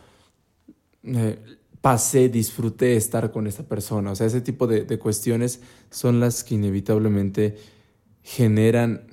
eh, 1.03 1.39
pasé, 1.81 2.29
disfruté 2.29 2.95
estar 2.95 3.31
con 3.31 3.47
esta 3.47 3.63
persona. 3.63 4.11
O 4.11 4.15
sea, 4.15 4.27
ese 4.27 4.41
tipo 4.41 4.67
de, 4.67 4.85
de, 4.85 4.99
cuestiones 4.99 5.61
son 5.89 6.19
las 6.19 6.43
que 6.43 6.55
inevitablemente 6.55 7.57
generan 8.23 9.07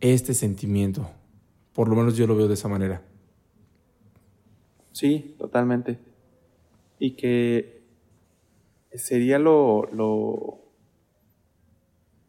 este 0.00 0.34
sentimiento. 0.34 1.08
Por 1.72 1.88
lo 1.88 1.96
menos 1.96 2.16
yo 2.16 2.26
lo 2.26 2.36
veo 2.36 2.48
de 2.48 2.54
esa 2.54 2.68
manera. 2.68 3.02
Sí, 4.92 5.34
totalmente. 5.38 5.98
Y 7.00 7.12
que 7.12 7.82
sería 8.94 9.38
lo, 9.38 9.88
lo 9.92 10.63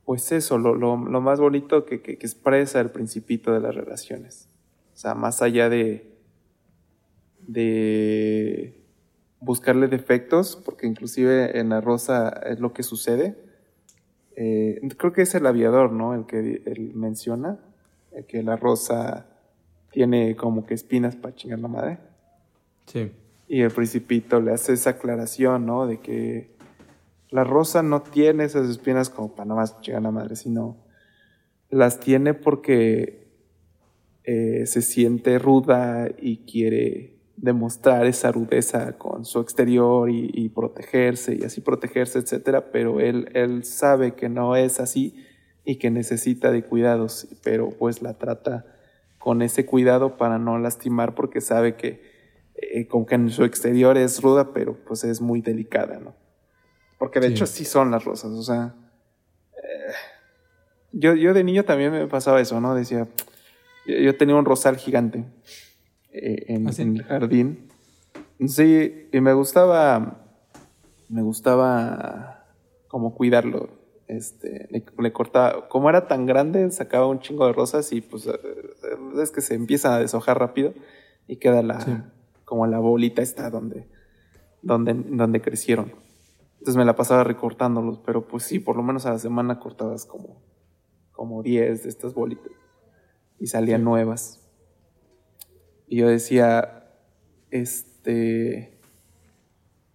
pues 0.05 0.31
eso, 0.31 0.59
lo, 0.59 0.75
lo, 0.75 0.97
lo 0.97 1.21
más 1.21 1.39
bonito 1.39 1.85
que, 1.85 2.01
que, 2.01 2.13
expresa 2.13 2.79
el 2.79 2.91
principito 2.91 3.51
de 3.53 3.59
las 3.59 3.73
relaciones. 3.73 4.47
O 4.93 4.97
sea, 4.97 5.15
más 5.15 5.41
allá 5.41 5.67
de, 5.67 6.15
de 7.47 8.79
buscarle 9.39 9.87
defectos, 9.87 10.61
porque 10.63 10.85
inclusive 10.85 11.59
en 11.59 11.69
la 11.69 11.81
rosa 11.81 12.29
es 12.45 12.59
lo 12.59 12.71
que 12.71 12.83
sucede. 12.83 13.35
Eh, 14.35 14.79
creo 14.97 15.11
que 15.11 15.23
es 15.23 15.33
el 15.33 15.47
aviador, 15.47 15.91
¿no? 15.91 16.13
El 16.13 16.27
que 16.27 16.61
él 16.65 16.91
menciona, 16.93 17.59
el 18.11 18.25
que 18.25 18.43
la 18.43 18.57
rosa 18.57 19.25
tiene 19.91 20.35
como 20.35 20.65
que 20.65 20.75
espinas 20.75 21.15
para 21.15 21.33
chingar 21.35 21.59
la 21.59 21.67
madre. 21.67 21.97
Sí. 22.85 23.11
Y 23.47 23.61
el 23.61 23.71
principito 23.71 24.39
le 24.39 24.51
hace 24.51 24.73
esa 24.73 24.91
aclaración, 24.91 25.65
¿no? 25.65 25.87
De 25.87 25.99
que 25.99 26.54
la 27.35 27.43
rosa 27.43 27.83
no 27.83 28.01
tiene 28.01 28.45
esas 28.45 28.69
espinas 28.69 29.09
como 29.09 29.35
para 29.35 29.43
nada 29.43 29.59
más 29.59 29.81
llegar 29.81 29.99
a 29.99 30.03
la 30.03 30.11
madre, 30.11 30.37
sino 30.37 30.77
las 31.69 31.99
tiene 31.99 32.33
porque 32.33 33.27
eh, 34.23 34.65
se 34.65 34.81
siente 34.81 35.37
ruda 35.37 36.07
y 36.17 36.45
quiere 36.45 37.17
demostrar 37.35 38.05
esa 38.05 38.31
rudeza 38.31 38.97
con 38.97 39.25
su 39.25 39.41
exterior 39.41 40.09
y, 40.09 40.47
protegerse 40.47 41.35
y 41.35 41.43
así 41.43 41.59
protegerse, 41.59 42.19
etcétera, 42.19 42.71
pero 42.71 43.01
él, 43.01 43.27
él 43.33 43.65
sabe 43.65 44.15
que 44.15 44.29
no 44.29 44.55
es 44.55 44.79
así 44.79 45.25
y 45.65 45.75
que 45.75 45.91
necesita 45.91 46.53
de 46.53 46.63
cuidados, 46.63 47.27
pero 47.43 47.69
pues 47.71 48.01
la 48.01 48.13
trata 48.13 48.65
con 49.19 49.41
ese 49.41 49.65
cuidado 49.65 50.15
para 50.15 50.39
no 50.39 50.57
lastimar 50.57 51.15
porque 51.15 51.41
sabe 51.41 51.75
que 51.75 52.01
eh, 52.55 52.87
como 52.87 53.05
que 53.05 53.15
en 53.15 53.29
su 53.29 53.43
exterior 53.43 53.97
es 53.97 54.21
ruda, 54.21 54.53
pero 54.53 54.77
pues 54.87 55.03
es 55.03 55.19
muy 55.19 55.41
delicada, 55.41 55.99
¿no? 55.99 56.24
Porque 56.97 57.19
de 57.19 57.27
hecho 57.27 57.45
sí 57.45 57.65
son 57.65 57.91
las 57.91 58.05
rosas, 58.05 58.31
o 58.31 58.43
sea. 58.43 58.73
Eh, 59.57 59.93
yo, 60.91 61.13
yo 61.13 61.33
de 61.33 61.43
niño 61.43 61.63
también 61.65 61.91
me 61.91 62.07
pasaba 62.07 62.39
eso, 62.39 62.61
¿no? 62.61 62.73
Decía, 62.73 63.07
yo, 63.85 64.17
tenía 64.17 64.35
un 64.35 64.45
rosal 64.45 64.77
gigante 64.77 65.25
eh, 66.11 66.45
en, 66.47 66.67
¿Ah, 66.67 66.71
en, 66.77 66.97
el 66.97 67.03
jardín. 67.03 67.67
Sí, 68.47 69.07
y 69.11 69.21
me 69.21 69.33
gustaba, 69.33 70.25
me 71.09 71.21
gustaba 71.21 72.45
como 72.87 73.13
cuidarlo. 73.13 73.69
Este, 74.07 74.67
le, 74.69 75.11
cortaba, 75.11 75.67
como 75.67 75.89
era 75.89 76.07
tan 76.07 76.25
grande, 76.25 76.69
sacaba 76.71 77.07
un 77.07 77.19
chingo 77.19 77.47
de 77.47 77.53
rosas 77.53 77.91
y 77.91 78.01
pues 78.01 78.27
eh, 78.27 78.39
es 79.21 79.31
que 79.31 79.41
se 79.41 79.55
empieza 79.55 79.95
a 79.95 79.99
deshojar 79.99 80.39
rápido 80.39 80.73
y 81.27 81.37
queda 81.37 81.63
la, 81.63 82.11
como 82.45 82.67
la 82.67 82.79
bolita 82.79 83.21
esta 83.21 83.49
donde, 83.49 83.87
donde, 84.61 84.93
donde 84.93 85.41
crecieron. 85.41 86.04
Entonces 86.65 86.79
me 86.79 86.85
la 86.85 86.95
pasaba 86.95 87.23
recortándolos, 87.23 87.99
pero 88.03 88.27
pues 88.27 88.41
sí, 88.41 88.57
por 88.57 88.75
lo 88.75 88.81
menos 88.81 89.05
a 89.05 89.11
la 89.11 89.19
semana 89.19 89.59
cortabas 89.59 90.07
como, 90.07 90.41
como 91.11 91.43
10 91.43 91.83
de 91.83 91.89
estas 91.89 92.15
bolitas 92.15 92.51
y 93.39 93.45
salían 93.45 93.83
nuevas. 93.83 94.49
Y 95.87 95.97
yo 95.97 96.07
decía, 96.07 96.89
este, 97.51 98.79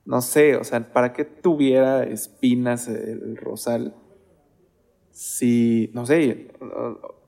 no 0.05 0.23
sé, 0.23 0.55
o 0.55 0.63
sea, 0.63 0.93
¿para 0.93 1.13
qué 1.13 1.25
tuviera 1.25 2.05
espinas 2.05 2.87
el 2.87 3.37
rosal? 3.37 3.97
Si, 5.11 5.91
no 5.93 6.07
sé, 6.07 6.53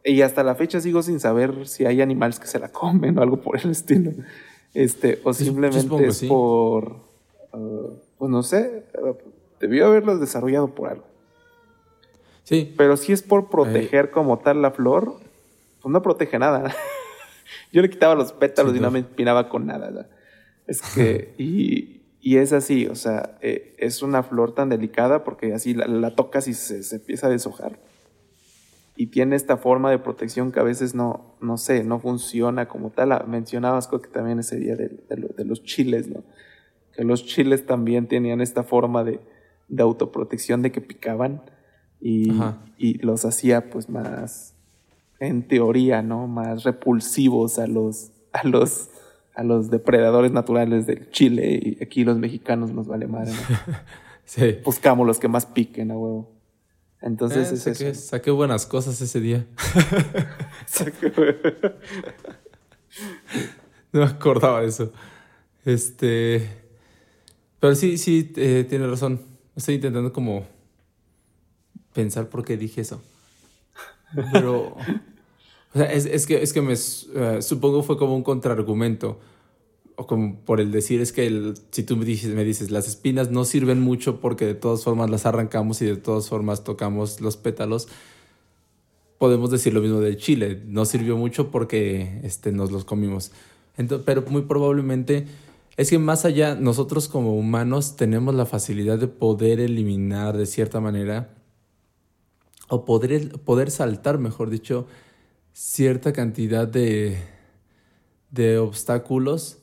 y 0.05 0.23
hasta 0.23 0.45
la 0.45 0.55
fecha 0.55 0.81
sigo 0.81 1.03
sin 1.03 1.19
saber 1.19 1.67
si 1.67 1.85
hay 1.85 2.01
animales 2.01 2.39
que 2.39 2.47
se 2.47 2.61
la 2.61 2.69
comen 2.69 3.19
o 3.19 3.23
algo 3.23 3.41
por 3.41 3.59
el 3.59 3.73
estilo. 3.73 4.13
Este, 4.73 5.21
o 5.25 5.35
simplemente 5.35 6.07
es 6.07 6.23
por, 6.27 6.93
uh, 7.53 7.99
pues 8.19 8.31
no 8.31 8.45
sé, 8.45 8.85
debió 9.63 9.87
haberlos 9.87 10.21
desarrollado 10.21 10.75
por 10.75 10.91
algo. 10.91 11.05
Sí. 12.43 12.75
Pero 12.77 12.97
si 12.97 13.13
es 13.13 13.23
por 13.23 13.49
proteger 13.49 14.11
como 14.11 14.41
tal 14.41 14.61
la 14.61 14.73
flor, 14.73 15.21
pues 15.81 15.93
no 15.93 16.03
protege 16.03 16.39
nada. 16.39 16.75
Yo 17.73 17.81
le 17.81 17.89
quitaba 17.89 18.17
los 18.17 18.33
pétalos 18.33 18.77
y 18.77 18.81
no 18.81 18.91
me 18.91 18.99
empinaba 18.99 19.49
con 19.49 19.67
nada. 19.67 20.11
Es 20.67 20.83
que, 20.83 21.35
y, 21.39 22.03
y, 22.21 22.39
es 22.39 22.53
así, 22.53 22.89
o 22.89 22.97
sea, 22.97 23.39
eh, 23.41 23.77
es 23.79 24.03
una 24.03 24.25
flor 24.25 24.53
tan 24.53 24.69
delicada 24.69 25.23
porque 25.23 25.55
así 25.55 25.75
la, 25.75 26.15
tocas 26.17 26.49
y 26.49 26.55
se, 26.55 26.83
se, 26.83 26.97
empieza 26.97 27.29
a 27.29 27.31
deshojar. 27.31 27.79
Y 28.97 29.07
tiene 29.07 29.37
esta 29.37 29.57
forma 29.57 29.93
de 29.93 30.01
protección 30.01 30.51
que 30.51 30.59
a 30.59 30.65
veces 30.65 30.93
no, 30.95 31.37
no 31.41 31.57
sé, 31.57 31.85
no 31.85 32.01
funciona 32.01 32.67
como 32.67 32.91
tal. 32.91 33.13
Ah, 33.13 33.25
mencionabas 33.29 33.87
creo 33.87 34.03
que 34.03 34.11
también 34.11 34.41
ese 34.41 34.57
día 34.57 34.75
de, 34.75 34.89
de, 34.89 35.45
los 35.45 35.63
chiles, 35.63 36.09
¿no? 36.09 36.25
Que 36.95 37.05
los 37.05 37.25
chiles 37.25 37.65
también 37.65 38.09
tenían 38.09 38.41
esta 38.41 38.65
forma 38.65 39.03
de, 39.03 39.21
de 39.73 39.83
autoprotección 39.83 40.63
de 40.63 40.71
que 40.71 40.81
picaban 40.81 41.43
y, 42.01 42.31
y 42.77 42.99
los 42.99 43.25
hacía 43.25 43.71
pues 43.71 43.89
más 43.89 44.55
en 45.19 45.49
teoría, 45.49 46.03
¿no? 46.03 46.27
Más 46.27 46.65
repulsivos 46.65 47.59
a 47.59 47.67
los, 47.67 48.11
a 48.33 48.47
los, 48.47 48.91
a 49.35 49.43
los 49.43 49.71
depredadores 49.71 50.33
naturales 50.33 50.87
del 50.87 51.11
Chile 51.11 51.59
y 51.63 51.83
aquí 51.83 52.05
los 52.05 52.19
mexicanos 52.19 52.73
nos 52.73 52.87
vale 52.87 53.07
madre, 53.07 53.33
¿no? 53.33 53.39
sí. 54.25 54.59
Buscamos 54.63 55.07
los 55.07 55.19
que 55.19 55.29
más 55.29 55.47
piquen 55.47 55.91
a 55.91 55.97
huevo. 55.97 56.31
Entonces 57.01 57.51
eh, 57.51 57.55
es 57.55 57.63
saqué, 57.63 57.89
eso. 57.91 58.09
Saqué 58.09 58.31
buenas 58.31 58.67
cosas 58.67 59.01
ese 59.01 59.21
día. 59.21 59.47
no 63.93 64.01
me 64.01 64.05
acordaba 64.05 64.61
de 64.61 64.69
eso. 64.69 64.93
Este. 65.65 66.47
Pero 67.59 67.75
sí, 67.75 67.97
sí, 67.97 68.33
eh, 68.37 68.67
tiene 68.69 68.87
razón. 68.87 69.32
Estoy 69.57 69.77
intentando 69.77 70.13
como 70.13 70.47
pensar 71.93 72.29
por 72.29 72.45
qué 72.45 72.57
dije 72.57 72.81
eso. 72.81 73.03
Pero 74.33 74.77
o 75.75 75.79
sea, 75.79 75.91
es, 75.93 76.07
es, 76.07 76.27
que, 76.27 76.43
es 76.43 76.53
que 76.53 76.61
me 76.61 76.75
uh, 76.75 77.41
supongo 77.41 77.83
fue 77.83 77.97
como 77.97 78.15
un 78.15 78.23
contraargumento. 78.23 79.19
O 79.97 80.07
como 80.07 80.37
por 80.37 80.61
el 80.61 80.71
decir, 80.73 81.01
es 81.01 81.13
que 81.13 81.27
el, 81.27 81.55
si 81.71 81.83
tú 81.83 81.97
me 81.97 82.05
dices, 82.05 82.35
me 82.35 82.45
dices, 82.45 82.71
las 82.71 82.89
espinas 82.89 83.31
no 83.31 83.45
sirven 83.45 83.81
mucho 83.81 84.21
porque 84.21 84.47
de 84.47 84.55
todas 84.55 84.85
formas 84.85 85.11
las 85.11 85.27
arrancamos 85.27 85.83
y 85.83 85.87
de 85.87 85.97
todas 85.97 86.29
formas 86.29 86.65
tocamos 86.65 87.21
los 87.21 87.37
pétalos, 87.37 87.89
podemos 89.19 89.51
decir 89.51 89.75
lo 89.75 89.83
mismo 89.83 90.01
del 90.01 90.17
chile. 90.17 90.63
No 90.67 90.85
sirvió 90.85 91.17
mucho 91.17 91.51
porque 91.51 92.21
este, 92.23 92.53
nos 92.53 92.73
los 92.73 92.85
comimos. 92.85 93.33
Entonces, 93.77 94.05
pero 94.05 94.23
muy 94.29 94.43
probablemente 94.43 95.27
es 95.77 95.91
que 95.91 95.99
más 95.99 96.25
allá, 96.25 96.55
nosotros 96.55 97.09
como 97.09 97.37
humanos 97.37 97.97
tenemos 97.97 98.35
la 98.35 98.47
facilidad 98.47 98.99
de 98.99 99.09
poder 99.09 99.61
eliminar 99.61 100.37
de 100.37 100.47
cierta 100.47 100.81
manera, 100.81 101.35
o 102.69 102.85
poder, 102.85 103.41
poder 103.41 103.71
saltar, 103.71 104.19
mejor 104.19 104.51
dicho, 104.51 104.87
cierta 105.53 106.13
cantidad 106.13 106.67
de, 106.67 107.19
de 108.31 108.59
obstáculos 108.59 109.59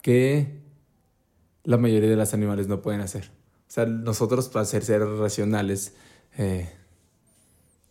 que 0.00 0.62
la 1.64 1.76
mayoría 1.76 2.10
de 2.10 2.16
los 2.16 2.34
animales 2.34 2.68
no 2.68 2.82
pueden 2.82 3.00
hacer. 3.00 3.30
O 3.68 3.74
sea, 3.74 3.86
nosotros 3.86 4.48
para 4.48 4.64
ser 4.64 5.00
racionales 5.00 5.94
eh, 6.36 6.68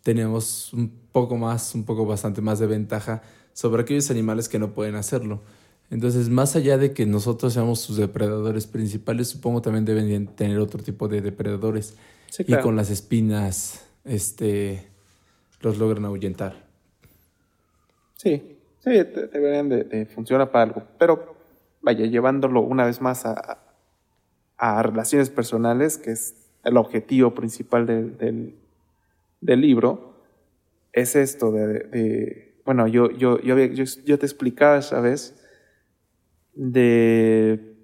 tenemos 0.02 0.72
un 0.72 0.90
poco 1.12 1.36
más, 1.36 1.74
un 1.74 1.84
poco 1.84 2.06
bastante 2.06 2.40
más 2.40 2.58
de 2.58 2.66
ventaja 2.66 3.22
sobre 3.52 3.82
aquellos 3.82 4.10
animales 4.10 4.48
que 4.48 4.58
no 4.58 4.74
pueden 4.74 4.94
hacerlo. 4.94 5.42
Entonces, 5.90 6.30
más 6.30 6.56
allá 6.56 6.78
de 6.78 6.92
que 6.92 7.04
nosotros 7.04 7.52
seamos 7.52 7.80
sus 7.80 7.98
depredadores 7.98 8.66
principales, 8.66 9.28
supongo 9.28 9.60
también 9.60 9.84
deben 9.84 10.26
tener 10.28 10.58
otro 10.58 10.82
tipo 10.82 11.08
de 11.08 11.20
depredadores. 11.20 11.96
Y 12.38 12.54
con 12.56 12.76
las 12.76 12.90
espinas, 12.90 13.84
este, 14.04 14.88
los 15.60 15.78
logran 15.78 16.06
ahuyentar. 16.06 16.64
Sí, 18.14 18.56
sí, 18.78 18.90
deberían 18.90 19.68
de, 19.68 20.06
funcionar 20.06 20.50
para 20.50 20.64
algo. 20.64 20.82
Pero, 20.98 21.36
vaya, 21.82 22.06
llevándolo 22.06 22.62
una 22.62 22.86
vez 22.86 23.02
más 23.02 23.26
a, 23.26 23.58
a 24.56 24.82
relaciones 24.82 25.28
personales, 25.28 25.98
que 25.98 26.12
es 26.12 26.36
el 26.64 26.76
objetivo 26.76 27.34
principal 27.34 27.86
del, 27.86 28.54
del, 29.40 29.60
libro, 29.60 30.14
es 30.92 31.16
esto 31.16 31.50
de, 31.50 32.54
bueno, 32.64 32.86
yo, 32.86 33.10
yo, 33.10 33.40
yo, 33.40 33.56
yo, 33.58 34.18
te 34.18 34.26
explicaba, 34.26 34.80
¿sabes? 34.82 35.41
De 36.54 37.76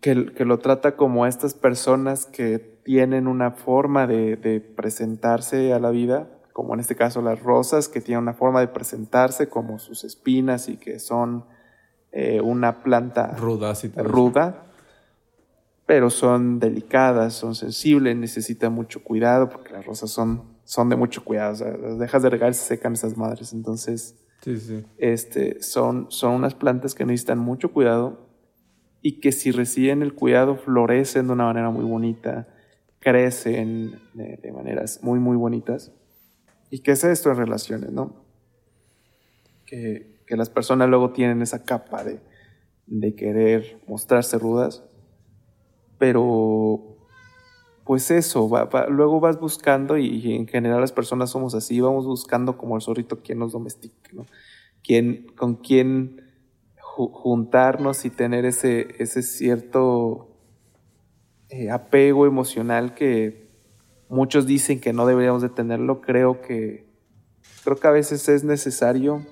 que, 0.00 0.32
que, 0.34 0.44
lo 0.44 0.58
trata 0.58 0.96
como 0.96 1.24
a 1.24 1.28
estas 1.28 1.54
personas 1.54 2.26
que 2.26 2.58
tienen 2.58 3.26
una 3.26 3.50
forma 3.50 4.06
de, 4.06 4.36
de 4.36 4.60
presentarse 4.60 5.72
a 5.72 5.78
la 5.78 5.90
vida 5.90 6.28
como 6.58 6.74
en 6.74 6.80
este 6.80 6.96
caso 6.96 7.22
las 7.22 7.40
rosas, 7.40 7.86
que 7.86 8.00
tienen 8.00 8.24
una 8.24 8.34
forma 8.34 8.58
de 8.58 8.66
presentarse 8.66 9.48
como 9.48 9.78
sus 9.78 10.02
espinas 10.02 10.68
y 10.68 10.76
que 10.76 10.98
son 10.98 11.44
eh, 12.10 12.40
una 12.40 12.82
planta 12.82 13.28
ruda, 13.36 14.64
pero 15.86 16.10
son 16.10 16.58
delicadas, 16.58 17.34
son 17.34 17.54
sensibles, 17.54 18.16
necesitan 18.16 18.72
mucho 18.72 19.04
cuidado, 19.04 19.48
porque 19.50 19.72
las 19.72 19.86
rosas 19.86 20.10
son, 20.10 20.42
son 20.64 20.88
de 20.88 20.96
mucho 20.96 21.22
cuidado, 21.22 21.52
o 21.52 21.54
sea, 21.54 21.76
las 21.76 21.96
dejas 22.00 22.24
de 22.24 22.30
regar 22.30 22.50
y 22.50 22.54
se 22.54 22.64
secan 22.64 22.94
esas 22.94 23.16
madres, 23.16 23.52
entonces 23.52 24.16
Este, 24.96 25.62
son, 25.62 26.06
son 26.10 26.34
unas 26.34 26.54
plantas 26.54 26.94
que 26.94 27.04
necesitan 27.04 27.38
mucho 27.38 27.72
cuidado 27.72 28.28
y 29.02 29.20
que 29.20 29.32
si 29.32 29.50
reciben 29.50 30.02
el 30.02 30.14
cuidado 30.14 30.56
florecen 30.56 31.26
de 31.26 31.32
una 31.34 31.44
manera 31.44 31.70
muy 31.70 31.84
bonita, 31.84 32.48
crecen 32.98 34.00
de 34.14 34.52
maneras 34.52 35.00
muy, 35.02 35.18
muy 35.18 35.36
bonitas. 35.36 35.92
¿Y 36.70 36.80
qué 36.80 36.92
es 36.92 37.04
esto 37.04 37.30
en 37.30 37.36
relaciones, 37.36 37.90
no? 37.90 38.24
Que, 39.64 40.16
las 40.28 40.50
personas 40.50 40.90
luego 40.90 41.12
tienen 41.12 41.40
esa 41.40 41.64
capa 41.64 42.04
de, 42.04 42.20
querer 43.14 43.80
mostrarse 43.86 44.38
rudas, 44.38 44.84
pero 45.98 46.97
pues 47.88 48.10
eso, 48.10 48.48
luego 48.90 49.18
vas 49.18 49.40
buscando 49.40 49.96
y, 49.96 50.36
en 50.36 50.46
general 50.46 50.82
las 50.82 50.92
personas 50.92 51.30
somos 51.30 51.54
así, 51.54 51.80
vamos 51.80 52.04
buscando 52.04 52.58
como 52.58 52.76
el 52.76 52.82
zorrito 52.82 53.22
quien 53.22 53.38
nos 53.38 53.52
domestique, 53.52 54.10
¿no? 54.12 54.26
con 55.34 55.54
quién 55.54 56.22
juntarnos 56.86 58.04
y 58.04 58.10
tener 58.10 58.44
ese, 58.44 58.94
ese 58.98 59.22
cierto 59.22 60.28
eh, 61.48 61.70
apego 61.70 62.26
emocional 62.26 62.94
que 62.94 63.48
Muchos 64.10 64.46
dicen 64.46 64.80
que 64.80 64.94
no 64.94 65.06
deberíamos 65.06 65.42
de 65.42 65.50
tenerlo. 65.50 66.00
Creo 66.00 66.40
que, 66.40 66.86
creo 67.62 67.76
que 67.76 67.86
a 67.86 67.90
veces 67.90 68.28
es 68.28 68.42
necesario 68.42 69.26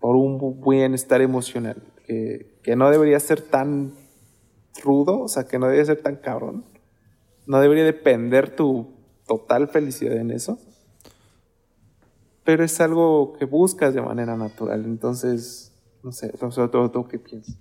por 0.00 0.16
un 0.16 0.62
bienestar 0.62 1.20
emocional. 1.20 1.82
Que, 2.06 2.58
que 2.62 2.76
no 2.76 2.90
debería 2.90 3.20
ser 3.20 3.42
tan 3.42 3.92
rudo, 4.82 5.20
o 5.20 5.28
sea, 5.28 5.44
que 5.44 5.58
no 5.58 5.66
debería 5.66 5.84
ser 5.84 6.02
tan 6.02 6.16
cabrón. 6.16 6.64
No 7.46 7.60
debería 7.60 7.84
depender 7.84 8.54
tu 8.54 8.92
total 9.26 9.68
felicidad 9.68 10.16
en 10.16 10.30
eso. 10.30 10.58
Pero 12.44 12.64
es 12.64 12.80
algo 12.80 13.34
que 13.38 13.44
buscas 13.44 13.94
de 13.94 14.02
manera 14.02 14.36
natural. 14.36 14.84
Entonces, 14.84 15.72
no 16.02 16.12
sé, 16.12 16.32
sobre 16.36 16.68
todo 16.68 16.90
tú 16.90 17.06
qué 17.06 17.18
piensas. 17.18 17.56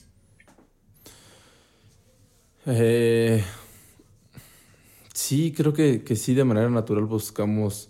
Eh, 2.65 3.43
Sí, 5.31 5.53
creo 5.53 5.71
que, 5.71 6.03
sí, 6.15 6.33
de 6.33 6.43
manera 6.43 6.69
natural 6.69 7.05
buscamos 7.05 7.89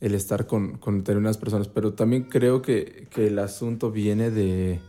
el 0.00 0.14
estar 0.14 0.46
con, 0.46 0.78
con 0.78 0.98
determinadas 0.98 1.38
personas, 1.38 1.68
pero 1.68 1.94
también 1.94 2.24
creo 2.24 2.60
que, 2.60 3.08
el 3.16 3.38
asunto 3.38 3.90
viene 3.90 4.30
de... 4.30 4.80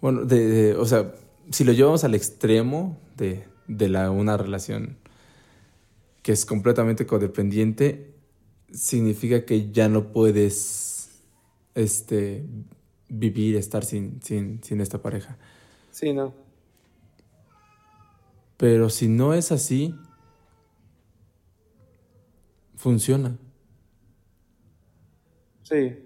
Bueno, 0.00 0.24
de, 0.24 0.74
o 0.74 0.84
sea, 0.84 1.14
si 1.50 1.64
lo 1.64 1.72
llevamos 1.72 2.04
al 2.04 2.14
extremo 2.14 2.98
de, 3.16 3.46
la, 3.88 4.10
una 4.10 4.36
relación 4.36 4.96
que 6.22 6.32
es 6.32 6.44
completamente 6.44 7.06
codependiente, 7.06 8.14
significa 8.72 9.44
que 9.44 9.70
ya 9.70 9.88
no 9.88 10.12
puedes 10.12 11.22
este, 11.74 12.44
vivir, 13.08 13.56
estar 13.56 13.84
sin, 13.84 14.20
sin, 14.22 14.62
sin 14.62 14.80
esta 14.80 15.00
pareja. 15.00 15.36
Sí, 15.90 16.12
no. 16.12 16.34
Pero 18.56 18.90
si 18.90 19.08
no 19.08 19.34
es 19.34 19.52
así, 19.52 19.94
funciona. 22.76 23.36
Sí. 25.62 25.96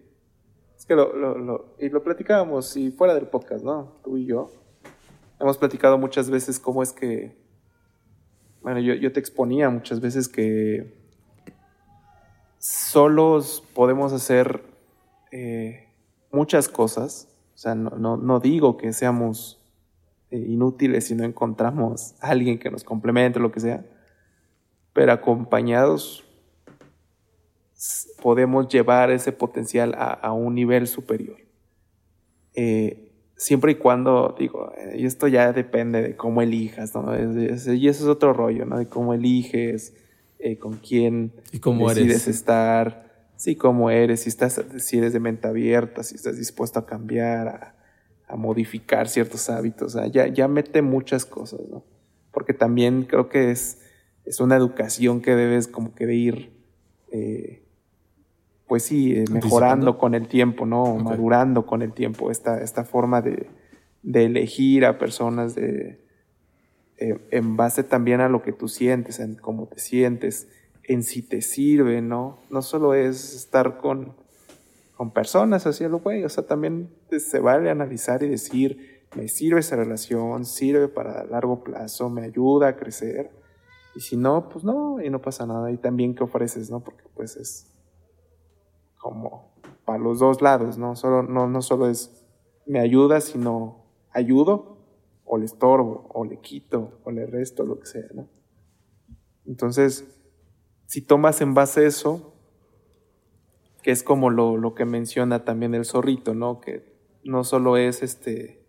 Es 0.76 0.86
que 0.86 0.94
lo, 0.94 1.16
lo, 1.16 1.38
lo, 1.38 1.76
y 1.78 1.88
lo 1.88 2.02
platicábamos, 2.02 2.76
y 2.76 2.90
fuera 2.90 3.14
del 3.14 3.26
podcast, 3.26 3.64
¿no? 3.64 3.96
Tú 4.04 4.18
y 4.18 4.26
yo. 4.26 4.50
Hemos 5.42 5.58
platicado 5.58 5.98
muchas 5.98 6.30
veces 6.30 6.60
cómo 6.60 6.84
es 6.84 6.92
que. 6.92 7.36
Bueno, 8.62 8.78
yo, 8.78 8.94
yo 8.94 9.12
te 9.12 9.18
exponía 9.18 9.68
muchas 9.70 10.00
veces 10.00 10.28
que 10.28 10.94
solos 12.58 13.64
podemos 13.74 14.12
hacer 14.12 14.62
eh, 15.32 15.88
muchas 16.30 16.68
cosas. 16.68 17.26
O 17.56 17.58
sea, 17.58 17.74
no, 17.74 17.90
no, 17.90 18.16
no 18.16 18.38
digo 18.38 18.76
que 18.76 18.92
seamos 18.92 19.60
eh, 20.30 20.38
inútiles 20.38 21.08
si 21.08 21.16
no 21.16 21.24
encontramos 21.24 22.14
a 22.20 22.28
alguien 22.28 22.60
que 22.60 22.70
nos 22.70 22.84
complemente, 22.84 23.40
lo 23.40 23.50
que 23.50 23.58
sea. 23.58 23.84
Pero 24.92 25.10
acompañados 25.10 26.22
podemos 28.22 28.68
llevar 28.68 29.10
ese 29.10 29.32
potencial 29.32 29.96
a, 29.98 30.32
un 30.32 30.54
nivel 30.54 30.86
superior. 30.86 31.38
Eh, 32.54 33.01
siempre 33.42 33.72
y 33.72 33.74
cuando, 33.74 34.36
digo, 34.38 34.72
eh, 34.78 34.98
y 34.98 35.06
esto 35.06 35.26
ya 35.26 35.52
depende 35.52 36.00
de 36.00 36.16
cómo 36.16 36.42
elijas, 36.42 36.94
¿no? 36.94 37.12
y 37.12 37.48
eso 37.48 37.72
es 37.74 38.02
otro 38.02 38.32
rollo, 38.32 38.64
¿no? 38.66 38.78
De 38.78 38.86
cómo 38.86 39.14
eliges, 39.14 39.94
eh, 40.38 40.58
con 40.58 40.74
quién 40.74 41.32
¿Y 41.50 41.58
cómo 41.58 41.88
decides 41.88 42.28
estar, 42.28 43.26
sí, 43.36 43.56
cómo 43.56 43.90
eres, 43.90 44.20
si, 44.20 44.28
estás, 44.28 44.62
si 44.78 44.98
eres 44.98 45.12
de 45.12 45.18
mente 45.18 45.48
abierta, 45.48 46.04
si 46.04 46.14
estás 46.14 46.36
dispuesto 46.36 46.78
a 46.78 46.86
cambiar, 46.86 47.74
a, 48.28 48.36
modificar 48.36 49.08
ciertos 49.08 49.50
hábitos, 49.50 49.94
ya, 50.10 50.26
ya 50.26 50.48
mete 50.48 50.80
muchas 50.80 51.26
cosas, 51.26 51.60
¿no? 51.68 51.84
Porque 52.30 52.54
también 52.54 53.02
creo 53.02 53.28
que 53.28 53.50
es, 53.50 53.82
es 54.24 54.40
una 54.40 54.56
educación 54.56 55.20
que 55.20 55.34
debes 55.34 55.68
como 55.68 55.94
que 55.94 56.06
de 56.06 56.14
ir... 56.14 56.52
Eh, 57.10 57.62
pues 58.66 58.84
sí, 58.84 59.14
eh, 59.14 59.24
mejorando 59.30 59.98
con 59.98 60.14
el 60.14 60.28
tiempo, 60.28 60.66
¿no? 60.66 60.96
Madurando 60.96 61.66
con 61.66 61.82
el 61.82 61.92
tiempo, 61.92 62.30
esta, 62.30 62.62
esta 62.62 62.84
forma 62.84 63.20
de, 63.20 63.48
elegir 64.02 64.84
a 64.84 64.98
personas 64.98 65.54
de, 65.54 66.00
eh, 66.98 67.18
en 67.30 67.56
base 67.56 67.84
también 67.84 68.20
a 68.20 68.28
lo 68.28 68.42
que 68.42 68.52
tú 68.52 68.68
sientes, 68.68 69.20
en 69.20 69.34
cómo 69.36 69.66
te 69.66 69.78
sientes, 69.78 70.48
en 70.84 71.02
si 71.02 71.22
te 71.22 71.42
sirve, 71.42 72.00
¿no? 72.00 72.38
No 72.50 72.62
solo 72.62 72.94
es 72.94 73.34
estar 73.34 73.78
con, 73.78 74.14
con 74.96 75.10
personas 75.10 75.66
así 75.66 75.84
lo 75.84 76.00
güey, 76.00 76.24
o 76.24 76.28
sea, 76.28 76.46
también 76.46 76.90
se 77.10 77.40
vale 77.40 77.70
analizar 77.70 78.22
y 78.22 78.28
decir, 78.28 79.02
me 79.14 79.28
sirve 79.28 79.60
esa 79.60 79.76
relación, 79.76 80.44
sirve 80.44 80.88
para 80.88 81.24
largo 81.24 81.62
plazo, 81.62 82.08
me 82.08 82.22
ayuda 82.22 82.68
a 82.68 82.76
crecer. 82.76 83.30
Y 83.94 84.00
si 84.00 84.16
no, 84.16 84.48
pues 84.48 84.64
no, 84.64 85.02
y 85.02 85.10
no 85.10 85.20
pasa 85.20 85.44
nada. 85.46 85.70
Y 85.70 85.76
también 85.76 86.14
qué 86.14 86.24
ofreces, 86.24 86.70
¿no? 86.70 86.80
Porque 86.80 87.04
pues 87.14 87.36
es, 87.36 87.71
como 89.02 89.52
para 89.84 89.98
los 89.98 90.20
dos 90.20 90.40
lados, 90.40 90.78
¿no? 90.78 90.94
Solo, 90.94 91.24
no, 91.24 91.48
no 91.48 91.60
solo 91.60 91.88
es 91.88 92.24
me 92.66 92.78
ayuda, 92.78 93.20
sino 93.20 93.84
ayudo 94.12 94.78
o 95.24 95.36
le 95.36 95.44
estorbo 95.44 96.08
o 96.14 96.24
le 96.24 96.38
quito 96.38 97.00
o 97.02 97.10
le 97.10 97.26
resto, 97.26 97.64
lo 97.64 97.80
que 97.80 97.86
sea, 97.86 98.06
¿no? 98.14 98.28
Entonces, 99.44 100.08
si 100.86 101.02
tomas 101.02 101.40
en 101.40 101.54
base 101.54 101.84
eso, 101.84 102.32
que 103.82 103.90
es 103.90 104.04
como 104.04 104.30
lo, 104.30 104.56
lo 104.56 104.74
que 104.74 104.84
menciona 104.84 105.44
también 105.44 105.74
el 105.74 105.84
zorrito, 105.84 106.32
¿no? 106.32 106.60
Que 106.60 106.96
no 107.24 107.42
solo 107.42 107.76
es 107.76 108.04
este, 108.04 108.64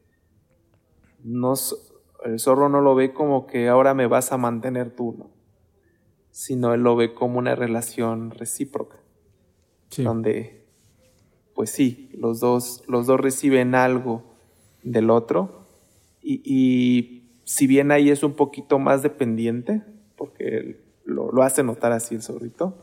no, 1.24 1.54
el 2.26 2.40
zorro 2.40 2.70
no 2.70 2.82
lo 2.82 2.96
ve 2.96 3.14
como 3.14 3.46
que 3.46 3.70
ahora 3.70 3.94
me 3.94 4.08
vas 4.08 4.32
a 4.32 4.38
mantener 4.38 4.96
tú, 4.96 5.14
¿no? 5.16 5.30
Sino 6.32 6.74
él 6.74 6.82
lo 6.82 6.96
ve 6.96 7.14
como 7.14 7.38
una 7.38 7.54
relación 7.54 8.32
recíproca 8.32 9.03
donde, 9.98 10.66
pues 11.54 11.70
sí, 11.70 12.10
los 12.14 12.40
dos, 12.40 12.84
los 12.88 13.08
dos 13.08 13.20
reciben 13.20 13.76
algo 13.76 14.24
del 14.84 15.10
otro. 15.10 15.66
Y, 16.22 17.20
si 17.46 17.68
bien 17.68 17.92
ahí 17.92 18.10
es 18.10 18.24
un 18.24 18.34
poquito 18.34 18.80
más 18.80 19.04
dependiente, 19.04 19.82
porque 20.16 20.82
lo, 21.04 21.44
hace 21.44 21.62
notar 21.62 21.92
así 21.92 22.16
el 22.16 22.22
zorrito, 22.22 22.82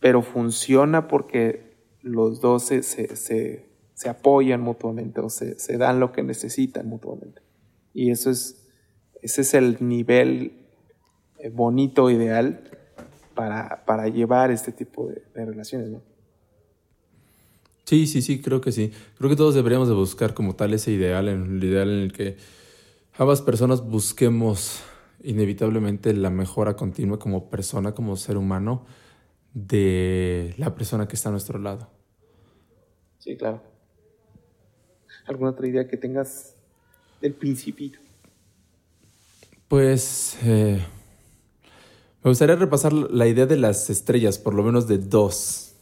pero 0.00 0.22
funciona 0.22 1.08
porque 1.08 1.76
los 2.00 2.40
dos 2.40 2.62
se, 2.62 2.82
se, 2.82 3.68
apoyan 4.08 4.62
mutuamente 4.62 5.20
o 5.20 5.28
se, 5.28 5.58
se, 5.58 5.76
dan 5.76 6.00
lo 6.00 6.10
que 6.12 6.22
necesitan 6.22 6.88
mutuamente. 6.88 7.42
Y 7.92 8.10
eso 8.10 8.30
es, 8.30 8.66
ese 9.20 9.42
es 9.42 9.52
el 9.52 9.76
nivel 9.86 10.66
eh, 11.38 11.50
bonito, 11.50 12.08
ideal 12.10 12.64
para, 13.38 14.08
llevar 14.08 14.50
este 14.50 14.72
tipo 14.72 15.08
de, 15.08 15.22
relaciones, 15.34 15.90
¿no? 15.90 16.02
Sí, 17.84 18.06
sí, 18.06 18.20
sí, 18.20 18.42
creo 18.42 18.60
que 18.60 18.72
sí. 18.72 18.92
Creo 19.16 19.30
que 19.30 19.36
todos 19.36 19.54
deberíamos 19.54 19.88
de 19.88 19.94
buscar 19.94 20.34
como 20.34 20.56
tal 20.56 20.74
ese 20.74 20.90
ideal, 20.90 21.28
el 21.28 21.62
ideal 21.62 21.88
en 21.88 21.98
el 22.00 22.12
que 22.12 22.36
ambas 23.16 23.40
personas 23.40 23.86
busquemos 23.88 24.82
inevitablemente 25.22 26.12
la 26.12 26.30
mejora 26.30 26.74
continua 26.74 27.18
como 27.18 27.48
persona, 27.48 27.92
como 27.92 28.16
ser 28.16 28.36
humano, 28.36 28.84
de 29.54 30.54
la 30.58 30.74
persona 30.74 31.08
que 31.08 31.16
está 31.16 31.28
a 31.28 31.32
nuestro 31.32 31.58
lado. 31.58 31.88
Sí, 33.18 33.36
claro. 33.36 33.62
¿Alguna 35.26 35.50
otra 35.50 35.68
idea 35.68 35.86
que 35.86 35.96
tengas 35.96 36.56
del 37.20 37.34
principito? 37.34 38.00
Pues 39.68 40.36
eh, 40.42 40.84
me 42.22 42.30
gustaría 42.30 42.56
repasar 42.56 42.92
la 42.92 43.26
idea 43.26 43.46
de 43.46 43.56
las 43.56 43.90
estrellas, 43.90 44.38
por 44.38 44.54
lo 44.54 44.62
menos 44.62 44.88
de 44.88 44.98
dos. 44.98 45.76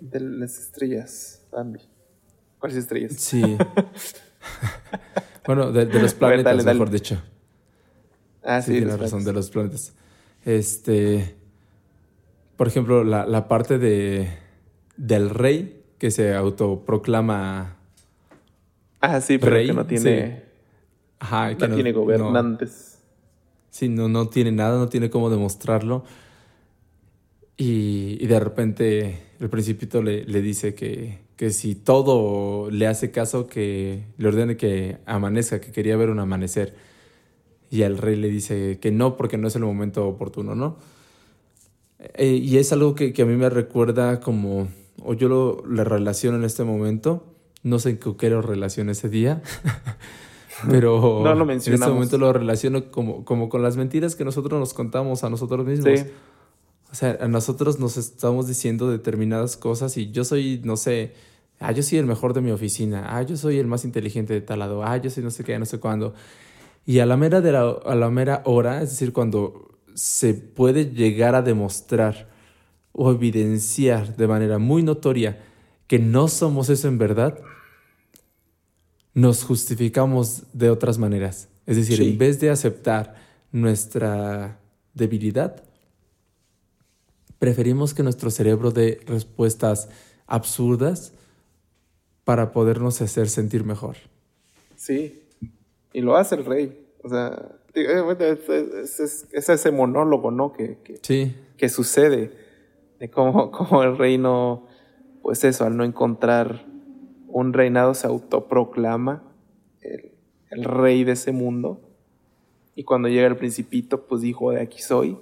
De 0.00 0.20
las 0.20 0.58
estrellas, 0.58 1.42
Bambi. 1.50 1.80
¿Cuáles 2.58 2.78
estrellas? 2.78 3.12
Sí. 3.16 3.42
bueno, 5.46 5.72
de, 5.72 5.86
los 5.86 6.14
planetas, 6.14 6.64
mejor 6.64 6.90
dicho. 6.90 7.20
Ah, 8.42 8.60
sí. 8.60 8.72
tienes 8.72 8.98
razón, 8.98 9.24
de 9.24 9.32
los 9.32 9.50
planetas. 9.50 9.94
Este. 10.44 11.36
Por 12.56 12.68
ejemplo, 12.68 13.04
la, 13.04 13.48
parte 13.48 13.78
de 13.78 14.28
del 14.96 15.30
rey 15.30 15.84
que 15.98 16.10
se 16.10 16.34
autoproclama. 16.34 17.76
Ah, 19.00 19.20
sí, 19.20 19.38
pero 19.38 19.56
que 19.56 19.72
no 19.72 19.86
tiene. 19.86 20.42
Ajá, 21.20 21.56
que 21.56 21.68
no, 21.68 21.74
tiene 21.74 21.92
gobernantes. 21.92 22.97
Sí, 23.70 23.88
no, 23.88 24.28
tiene 24.28 24.52
nada, 24.52 24.78
no 24.78 24.88
tiene 24.88 25.10
cómo 25.10 25.30
demostrarlo. 25.30 26.04
Y, 27.56 28.26
de 28.26 28.40
repente 28.40 29.18
el 29.40 29.50
principito 29.50 30.02
le, 30.02 30.24
le 30.24 30.42
dice 30.42 30.74
que, 30.74 31.18
que, 31.36 31.50
si 31.50 31.74
todo 31.74 32.70
le 32.70 32.86
hace 32.86 33.10
caso, 33.10 33.46
que 33.46 34.04
le 34.16 34.28
ordene 34.28 34.56
que 34.56 34.98
amanezca, 35.06 35.60
que 35.60 35.72
quería 35.72 35.96
ver 35.96 36.10
un 36.10 36.20
amanecer. 36.20 36.76
Y 37.70 37.82
el 37.82 37.98
rey 37.98 38.16
le 38.16 38.28
dice 38.28 38.78
que 38.80 38.90
no, 38.90 39.16
porque 39.16 39.38
no 39.38 39.48
es 39.48 39.56
el 39.56 39.62
momento 39.62 40.06
oportuno, 40.06 40.54
¿no? 40.54 40.78
Eh, 41.98 42.34
y 42.36 42.58
es 42.58 42.72
algo 42.72 42.94
que, 42.94 43.12
que, 43.12 43.22
a 43.22 43.26
mí 43.26 43.34
me 43.34 43.50
recuerda 43.50 44.20
como, 44.20 44.68
o 45.02 45.14
yo 45.14 45.28
lo, 45.28 45.66
le 45.66 45.84
relaciono 45.84 46.38
en 46.38 46.44
este 46.44 46.64
momento, 46.64 47.34
no 47.62 47.78
sé 47.78 47.90
en 47.90 47.98
qué 47.98 48.30
lo 48.30 48.40
relaciono 48.40 48.92
ese 48.92 49.08
día, 49.08 49.42
Pero 50.68 51.24
en 51.38 51.50
este 51.50 51.76
momento 51.76 52.18
lo 52.18 52.32
relaciono 52.32 52.90
como, 52.90 53.24
como 53.24 53.48
con 53.48 53.62
las 53.62 53.76
mentiras 53.76 54.16
que 54.16 54.24
nosotros 54.24 54.58
nos 54.58 54.74
contamos 54.74 55.24
a 55.24 55.30
nosotros 55.30 55.66
mismos. 55.66 56.06
O 56.90 56.94
sea, 56.94 57.18
a 57.20 57.28
nosotros 57.28 57.78
nos 57.78 57.96
estamos 57.96 58.46
diciendo 58.46 58.90
determinadas 58.90 59.56
cosas 59.56 59.96
y 59.98 60.10
yo 60.10 60.24
soy, 60.24 60.60
no 60.64 60.76
sé, 60.76 61.12
ah, 61.60 61.72
yo 61.72 61.82
soy 61.82 61.98
el 61.98 62.06
mejor 62.06 62.32
de 62.32 62.40
mi 62.40 62.50
oficina, 62.50 63.04
ah, 63.08 63.22
yo 63.22 63.36
soy 63.36 63.58
el 63.58 63.66
más 63.66 63.84
inteligente 63.84 64.32
de 64.32 64.40
tal 64.40 64.60
lado, 64.60 64.82
ah, 64.82 64.96
yo 64.96 65.10
soy 65.10 65.22
no 65.22 65.30
sé 65.30 65.44
qué, 65.44 65.58
no 65.58 65.66
sé 65.66 65.78
cuándo. 65.78 66.14
Y 66.86 67.00
a 67.00 67.06
la 67.06 67.18
mera, 67.18 67.42
de 67.42 67.52
la, 67.52 67.68
a 67.68 67.94
la 67.94 68.08
mera 68.08 68.40
hora, 68.46 68.82
es 68.82 68.90
decir, 68.90 69.12
cuando 69.12 69.68
se 69.94 70.32
puede 70.32 70.86
llegar 70.86 71.34
a 71.34 71.42
demostrar 71.42 72.30
o 72.92 73.10
evidenciar 73.12 74.16
de 74.16 74.26
manera 74.26 74.58
muy 74.58 74.82
notoria 74.82 75.40
que 75.86 75.98
no 75.98 76.28
somos 76.28 76.70
eso 76.70 76.88
en 76.88 76.96
verdad, 76.96 77.38
nos 79.18 79.42
justificamos 79.42 80.44
de 80.52 80.70
otras 80.70 80.96
maneras. 80.96 81.48
Es 81.66 81.76
decir, 81.76 82.00
en 82.00 82.16
vez 82.18 82.38
de 82.38 82.50
aceptar 82.50 83.16
nuestra 83.50 84.60
debilidad, 84.94 85.64
preferimos 87.40 87.94
que 87.94 88.04
nuestro 88.04 88.30
cerebro 88.30 88.70
dé 88.70 89.00
respuestas 89.06 89.88
absurdas 90.28 91.12
para 92.22 92.52
podernos 92.52 93.02
hacer 93.02 93.28
sentir 93.28 93.64
mejor. 93.64 93.96
Sí, 94.76 95.20
y 95.92 96.00
lo 96.00 96.16
hace 96.16 96.36
el 96.36 96.44
rey. 96.44 96.86
O 97.02 97.08
sea, 97.08 97.56
es, 97.74 99.26
ese 99.32 99.70
monólogo, 99.72 100.30
¿no? 100.30 100.52
Que, 100.52 100.78
sí. 101.02 101.34
que 101.56 101.68
sucede 101.68 102.30
de 103.00 103.10
cómo, 103.10 103.50
cómo 103.50 103.82
el 103.82 103.98
rey 103.98 104.16
no, 104.16 104.68
pues 105.22 105.42
eso, 105.42 105.64
al 105.64 105.76
no 105.76 105.82
encontrar 105.82 106.67
un 107.38 107.52
reinado 107.52 107.94
se 107.94 108.06
autoproclama 108.06 109.22
el, 109.80 110.64
rey 110.64 111.04
de 111.04 111.12
ese 111.12 111.32
mundo. 111.32 111.80
Y 112.74 112.84
cuando 112.84 113.08
llega 113.08 113.26
el 113.26 113.36
principito, 113.36 114.06
pues 114.06 114.22
dijo, 114.22 114.50
de 114.50 114.60
aquí 114.60 114.80
soy. 114.80 115.18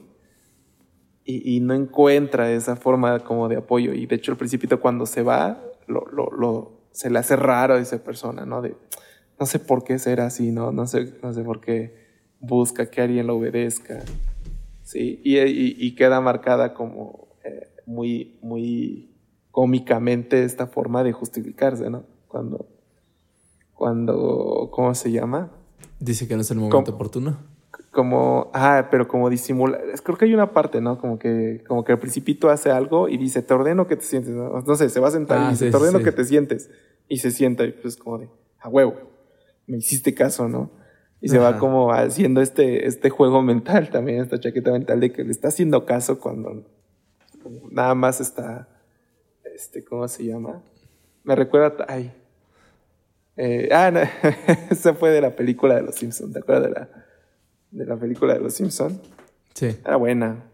Y, 1.25 1.59
no 1.61 1.75
encuentra 1.75 2.53
esa 2.53 2.77
forma 2.77 3.19
como 3.21 3.49
de 3.49 3.57
apoyo. 3.57 3.93
Y 3.93 4.07
de 4.07 4.15
hecho 4.15 4.31
el 4.31 4.39
principito 4.39 4.81
cuando 4.81 5.07
se 5.07 5.23
va, 5.23 5.61
lo, 5.89 6.81
se 6.93 7.11
le 7.11 7.19
hace 7.19 7.35
raro 7.35 7.75
a 7.75 7.81
esa 7.81 7.99
persona, 8.05 8.47
¿no? 8.47 8.63
De, 8.63 8.77
no 9.39 9.45
sé 9.45 9.59
por 9.59 9.83
qué 9.83 9.99
será 9.99 10.27
así, 10.27 10.53
¿no? 10.53 10.71
No 10.71 10.87
sé, 10.87 11.15
no 11.23 11.33
sé 11.33 11.43
por 11.43 11.61
qué 11.61 11.97
busca 12.39 12.89
que 12.89 13.01
alguien 13.01 13.27
lo 13.27 13.37
obedezca. 13.37 14.05
Sí, 14.85 15.21
y, 15.25 15.37
y, 15.39 15.95
queda 15.97 16.21
marcada 16.21 16.73
como 16.73 17.27
eh, 17.45 17.67
muy, 17.87 18.39
muy 18.41 19.16
cómicamente 19.57 20.45
esta 20.45 20.67
forma 20.67 21.03
de 21.03 21.13
justificarse, 21.13 21.89
¿no? 21.89 22.05
Cuando, 22.29 22.69
cuando, 23.73 24.69
¿cómo 24.71 24.95
se 24.95 25.11
llama? 25.11 25.51
Dice 25.99 26.29
que 26.29 26.35
no 26.35 26.43
es 26.43 26.51
el 26.51 26.59
momento 26.59 26.93
oportuno. 26.93 27.39
como, 27.91 28.51
ah, 28.53 28.89
pero 28.91 29.09
como 29.09 29.31
disimula, 29.31 29.79
creo 30.05 30.19
que 30.19 30.27
hay 30.27 30.35
una 30.35 30.53
parte, 30.53 30.83
¿no? 30.83 30.99
Como 30.99 31.19
que, 31.19 31.65
como 31.67 31.85
que 31.85 31.93
el 31.93 31.99
principito 31.99 32.51
hace 32.51 32.71
algo 32.71 33.09
y 33.09 33.17
dice, 33.17 33.41
te 33.41 33.55
ordeno 33.55 33.87
que 33.87 33.97
te 33.97 34.05
sientes, 34.05 34.35
no, 34.35 34.61
no 34.61 34.77
sé, 34.77 34.91
se 34.91 35.01
va 35.01 35.09
a 35.09 35.13
sentar 35.13 35.39
Ah, 35.39 35.47
y 35.47 35.51
dice, 35.53 35.65
sí, 35.65 35.71
te 35.71 35.77
ordeno 35.79 36.01
sí. 36.01 36.05
que 36.05 36.13
te 36.13 36.25
sientes. 36.27 36.71
Y 37.09 37.17
se 37.17 37.31
sienta 37.31 37.65
y 37.65 37.73
pues 37.73 37.97
como 37.97 38.19
de, 38.19 38.29
a 38.61 38.69
huevo, 38.69 38.93
me 39.67 39.79
hiciste 39.79 40.13
caso, 40.13 40.51
¿no? 40.51 40.71
Y 41.23 41.31
se 41.31 41.39
va 41.39 41.57
como 41.57 41.93
haciendo 41.93 42.43
este, 42.43 42.87
este 42.87 43.09
juego 43.09 43.41
mental 43.41 43.89
también, 43.89 44.21
esta 44.21 44.39
chaqueta 44.39 44.71
mental 44.71 45.01
de 45.01 45.13
que 45.13 45.25
le 45.25 45.31
está 45.31 45.49
haciendo 45.49 45.87
caso 45.87 46.21
cuando 46.21 46.63
nada 47.71 47.95
más 47.95 48.21
está, 48.21 48.69
este, 49.57 49.85
¿cómo 49.85 50.07
se 50.09 50.25
llama? 50.25 50.63
Me 51.25 51.35
recuerda, 51.35 51.85
ay, 51.89 52.13
eh, 53.37 53.69
ah, 53.73 53.91
no, 53.91 54.01
esa 54.71 54.95
fue 54.95 55.11
de 55.11 55.21
la 55.21 55.35
película 55.35 55.75
de 55.77 55.83
Los 55.83 55.97
Simpsons, 55.97 56.33
¿te 56.33 56.39
acuerdas 56.39 56.65
de 56.65 56.71
la, 56.71 56.89
de 57.71 57.87
la 57.87 57.97
película 57.97 58.35
de 58.35 58.41
Los 58.41 58.55
Simpsons? 58.55 58.99
Sí. 59.55 59.77
Era 59.85 59.97
buena. 59.97 60.45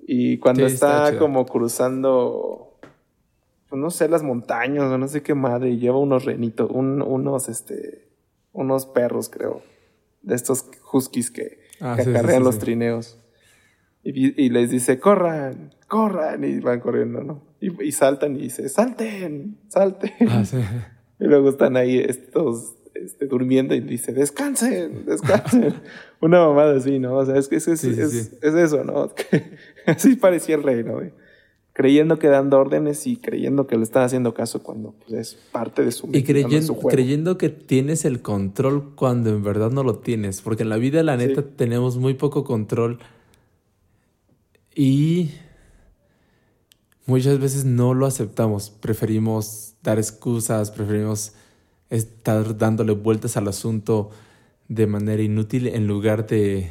Y 0.00 0.38
cuando 0.38 0.66
Sí, 0.66 0.74
está 0.74 1.16
como 1.18 1.46
cruzando, 1.46 2.78
pues 3.68 3.80
no 3.80 3.90
sé, 3.90 4.08
las 4.08 4.22
montañas 4.22 4.84
o 4.84 4.98
no 4.98 5.08
sé 5.08 5.22
qué 5.22 5.34
madre, 5.34 5.70
y 5.70 5.78
lleva 5.78 5.98
unos 5.98 6.24
renitos, 6.24 6.70
un- 6.70 7.02
unos, 7.02 7.48
este, 7.48 8.08
unos 8.52 8.86
perros, 8.86 9.28
creo, 9.30 9.62
de 10.22 10.34
estos 10.34 10.68
huskies 10.92 11.30
que, 11.30 11.60
Ah, 11.80 11.94
que 11.96 12.02
sí, 12.04 12.10
acarrean 12.10 12.40
sí, 12.40 12.44
los 12.44 12.58
trineos. 12.58 13.18
Y, 14.02 14.42
y 14.42 14.48
les 14.50 14.70
dice, 14.70 14.98
corran, 14.98 15.74
corran, 15.88 16.42
y 16.44 16.58
van 16.60 16.80
corriendo, 16.80 17.22
¿no? 17.22 17.42
Y, 17.60 17.82
y 17.84 17.92
saltan 17.92 18.36
y 18.36 18.40
dice, 18.42 18.68
salten, 18.68 19.58
salten. 19.68 20.12
Ah, 20.28 20.44
sí. 20.44 20.56
Y 21.22 21.24
luego 21.24 21.50
están 21.50 21.76
ahí 21.76 21.98
estos 21.98 22.76
este, 22.94 23.26
durmiendo 23.26 23.74
y 23.74 23.80
dice, 23.80 24.14
descansen, 24.14 25.04
descansen. 25.04 25.74
Una 26.22 26.46
mamada 26.46 26.76
así, 26.78 26.98
¿no? 26.98 27.14
O 27.16 27.26
sea, 27.26 27.36
es 27.36 27.46
que 27.48 27.56
es, 27.56 27.68
es, 27.68 27.78
Sí, 27.80 27.94
sí, 27.94 28.00
es- 28.00 28.10
sí. 28.10 28.36
es 28.40 28.54
eso, 28.54 28.84
¿no? 28.84 29.10
Que 29.14 29.56
así 29.84 30.16
parecía 30.16 30.54
el 30.54 30.62
rey, 30.62 30.82
¿no? 30.82 30.98
Creyendo 31.74 32.18
que 32.18 32.28
dando 32.28 32.58
órdenes 32.58 33.06
y 33.06 33.16
creyendo 33.18 33.66
que 33.66 33.76
le 33.76 33.82
están 33.82 34.02
haciendo 34.04 34.32
caso 34.32 34.62
cuando 34.62 34.92
pues, 35.06 35.12
es 35.12 35.34
parte 35.52 35.84
de 35.84 35.92
su, 35.92 36.06
Y 36.08 36.12
de 36.12 36.20
su 36.20 36.24
creyendo, 36.26 36.74
juego. 36.74 36.88
creyendo 36.88 37.36
que 37.38 37.50
tienes 37.50 38.06
el 38.06 38.22
control 38.22 38.94
cuando 38.96 39.28
en 39.28 39.42
verdad 39.44 39.70
no 39.70 39.82
lo 39.82 39.98
tienes. 39.98 40.40
Porque 40.40 40.62
en 40.62 40.70
la 40.70 40.78
vida, 40.78 41.02
la 41.02 41.18
neta, 41.18 41.42
Sí. 41.42 41.48
tenemos 41.56 41.98
muy 41.98 42.14
poco 42.14 42.44
control. 42.44 42.98
Y 44.74 45.30
muchas 47.10 47.40
veces 47.40 47.64
no 47.64 47.92
lo 47.92 48.06
aceptamos. 48.06 48.70
Preferimos 48.70 49.74
dar 49.82 49.98
excusas, 49.98 50.70
preferimos 50.70 51.34
estar 51.90 52.56
dándole 52.56 52.92
vueltas 52.92 53.36
al 53.36 53.48
asunto 53.48 54.10
de 54.68 54.86
manera 54.86 55.20
inútil 55.20 55.66
en 55.66 55.88
lugar 55.88 56.26
de, 56.26 56.70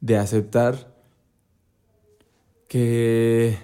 de 0.00 0.16
aceptar 0.16 0.94
que 2.68 3.58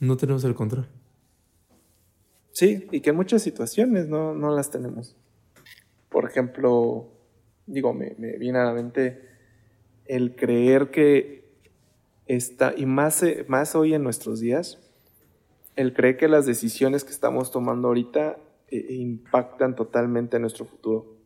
no 0.00 0.16
tenemos 0.16 0.42
el 0.42 0.54
control. 0.54 0.88
Sí, 2.50 2.88
y 2.90 3.00
que 3.00 3.10
en 3.10 3.16
muchas 3.16 3.42
situaciones 3.42 4.08
no, 4.08 4.34
no 4.34 4.54
las 4.54 4.70
tenemos. 4.70 5.16
Por 6.08 6.28
ejemplo, 6.28 7.08
digo, 7.66 7.94
me, 7.94 8.16
me 8.18 8.38
viene 8.38 8.58
a 8.58 8.64
la 8.64 8.72
mente 8.72 9.28
el 10.06 10.34
creer 10.34 10.90
que 10.90 11.43
está, 12.26 12.74
y 12.76 12.86
más, 12.86 13.22
eh, 13.22 13.44
más 13.48 13.74
hoy 13.74 13.94
en 13.94 14.02
nuestros 14.02 14.40
días, 14.40 14.78
el 15.76 15.92
creer 15.92 16.16
que 16.16 16.28
las 16.28 16.46
decisiones 16.46 17.04
que 17.04 17.10
estamos 17.10 17.50
tomando 17.50 17.88
ahorita 17.88 18.38
eh, 18.70 18.86
impactan 18.90 19.74
totalmente 19.74 20.36
en 20.36 20.42
nuestro 20.42 20.64
futuro. 20.64 21.16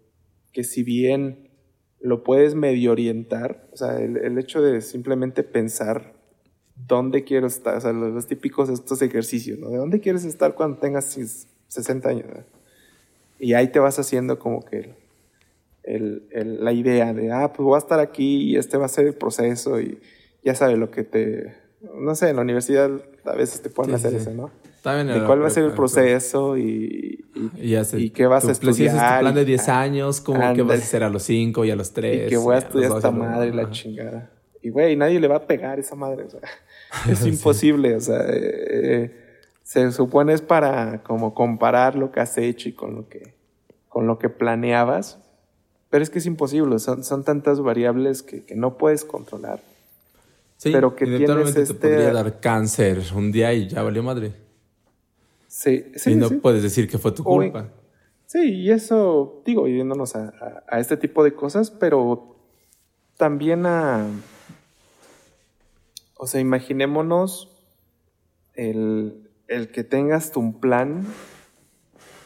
Que 0.52 0.64
si 0.64 0.82
bien 0.82 1.50
lo 2.00 2.22
puedes 2.22 2.54
medio 2.54 2.92
orientar, 2.92 3.68
o 3.72 3.76
sea, 3.76 4.00
el, 4.00 4.38
hecho 4.38 4.62
de 4.62 4.80
simplemente 4.80 5.42
pensar 5.42 6.14
dónde 6.86 7.24
quiero 7.24 7.46
estar, 7.46 7.76
o 7.76 7.80
sea, 7.80 7.92
los, 7.92 8.12
los 8.12 8.26
típicos 8.26 8.68
estos 8.68 9.02
ejercicios, 9.02 9.58
¿no? 9.58 9.68
¿De 9.68 9.76
dónde 9.76 10.00
quieres 10.00 10.24
estar 10.24 10.54
cuando 10.54 10.78
tengas 10.78 11.04
sis- 11.06 11.48
60 11.68 12.08
años? 12.08 12.26
Y 13.38 13.54
ahí 13.54 13.68
te 13.68 13.78
vas 13.78 13.98
haciendo 13.98 14.38
como 14.38 14.64
que 14.64 14.94
la 15.84 16.72
idea 16.72 17.12
de, 17.14 17.32
ah, 17.32 17.52
pues 17.52 17.64
voy 17.64 17.74
a 17.76 17.78
estar 17.78 18.00
aquí 18.00 18.50
y 18.50 18.56
este 18.56 18.76
va 18.76 18.86
a 18.86 18.90
ser 18.90 19.06
el 19.06 19.14
proceso 19.14 19.80
y 19.80 19.98
ya 20.48 20.54
sabes 20.54 20.78
lo 20.78 20.90
que 20.90 21.04
te, 21.04 21.54
no 21.94 22.14
sé, 22.14 22.30
en 22.30 22.36
la 22.36 22.42
universidad 22.42 22.90
a 23.24 23.32
veces 23.34 23.60
te 23.62 23.70
pueden 23.70 23.90
Sí, 23.98 24.06
hacer 24.06 24.10
sí. 24.12 24.16
eso, 24.28 24.30
¿no? 24.34 24.50
También 24.82 25.08
De 25.20 25.26
cuál 25.26 25.42
va 25.42 25.48
a 25.48 25.50
ser 25.50 25.64
el 25.64 25.72
proceso 25.72 26.56
y, 26.56 27.24
y, 27.34 28.10
qué 28.10 28.26
vas 28.26 28.44
a 28.44 28.46
si 28.46 28.52
estudiar. 28.52 28.94
es 28.96 29.02
tu 29.02 29.20
plan 29.20 29.34
de 29.34 29.42
y- 29.42 29.44
10 29.44 29.68
años, 29.68 30.20
¿cómo 30.20 30.54
que 30.54 30.62
vas 30.62 30.80
a 30.80 30.82
hacer 30.82 31.02
a 31.04 31.10
los 31.10 31.24
5 31.24 31.64
y 31.64 31.70
a 31.70 31.76
los 31.76 31.92
3? 31.92 32.26
y 32.26 32.28
que 32.30 32.36
voy 32.38 32.54
a 32.54 32.58
estudiar 32.58 32.92
esta 32.92 33.10
madre 33.10 33.52
la 33.52 33.70
chingada. 33.70 34.30
Y 34.62 34.70
güey, 34.70 34.96
nadie 34.96 35.20
le 35.20 35.28
va 35.28 35.36
a 35.36 35.46
pegar 35.46 35.78
esa 35.78 35.94
madre, 35.94 36.24
o 36.24 36.30
sea, 36.30 36.40
es 37.08 37.24
imposible, 37.26 37.94
o 37.96 38.00
sea, 38.00 38.20
eh, 38.28 38.32
eh, 38.72 39.14
se 39.62 39.92
supone 39.92 40.32
es 40.32 40.42
para 40.42 41.02
como 41.02 41.34
comparar 41.34 41.94
lo 41.94 42.10
que 42.10 42.20
has 42.20 42.38
hecho 42.38 42.68
y 42.68 42.72
con 42.72 42.94
lo 42.94 43.08
que, 43.08 43.34
con 43.88 44.06
lo 44.06 44.18
que 44.18 44.28
planeabas, 44.28 45.18
pero 45.90 46.02
es 46.02 46.10
que 46.10 46.18
es 46.20 46.26
imposible, 46.26 46.78
son, 46.78 47.02
son 47.04 47.24
tantas 47.24 47.60
variables 47.60 48.22
que, 48.22 48.44
que 48.44 48.54
no 48.54 48.78
puedes 48.78 49.04
controlar. 49.04 49.60
Sí, 50.58 50.70
pero 50.72 50.94
que 50.94 51.06
tienes 51.06 51.54
te 51.54 51.62
este- 51.62 51.74
podría 51.74 52.12
dar 52.12 52.40
cáncer 52.40 53.00
un 53.14 53.32
día 53.32 53.54
y 53.54 53.68
ya 53.68 53.82
valió 53.82 54.02
madre. 54.02 54.34
Sí, 55.46 55.86
sí, 55.96 56.12
y 56.12 56.16
no 56.16 56.28
sí. 56.28 56.34
puedes 56.36 56.62
decir 56.62 56.88
que 56.88 56.98
fue 56.98 57.12
tu 57.12 57.24
culpa. 57.24 57.68
Sí, 58.26 58.40
y 58.62 58.70
eso, 58.70 59.40
digo, 59.46 59.66
yéndonos 59.68 60.14
a, 60.16 60.28
a- 60.28 60.64
a 60.68 60.80
este 60.80 60.96
tipo 60.98 61.24
de 61.24 61.32
cosas, 61.32 61.70
pero 61.70 62.36
también 63.16 63.64
a... 63.64 64.04
O 66.16 66.26
sea, 66.26 66.40
imaginémonos 66.40 67.48
el, 68.54 69.30
el 69.46 69.68
que 69.70 69.84
tengas 69.84 70.32
tu 70.32 70.58
plan 70.60 71.06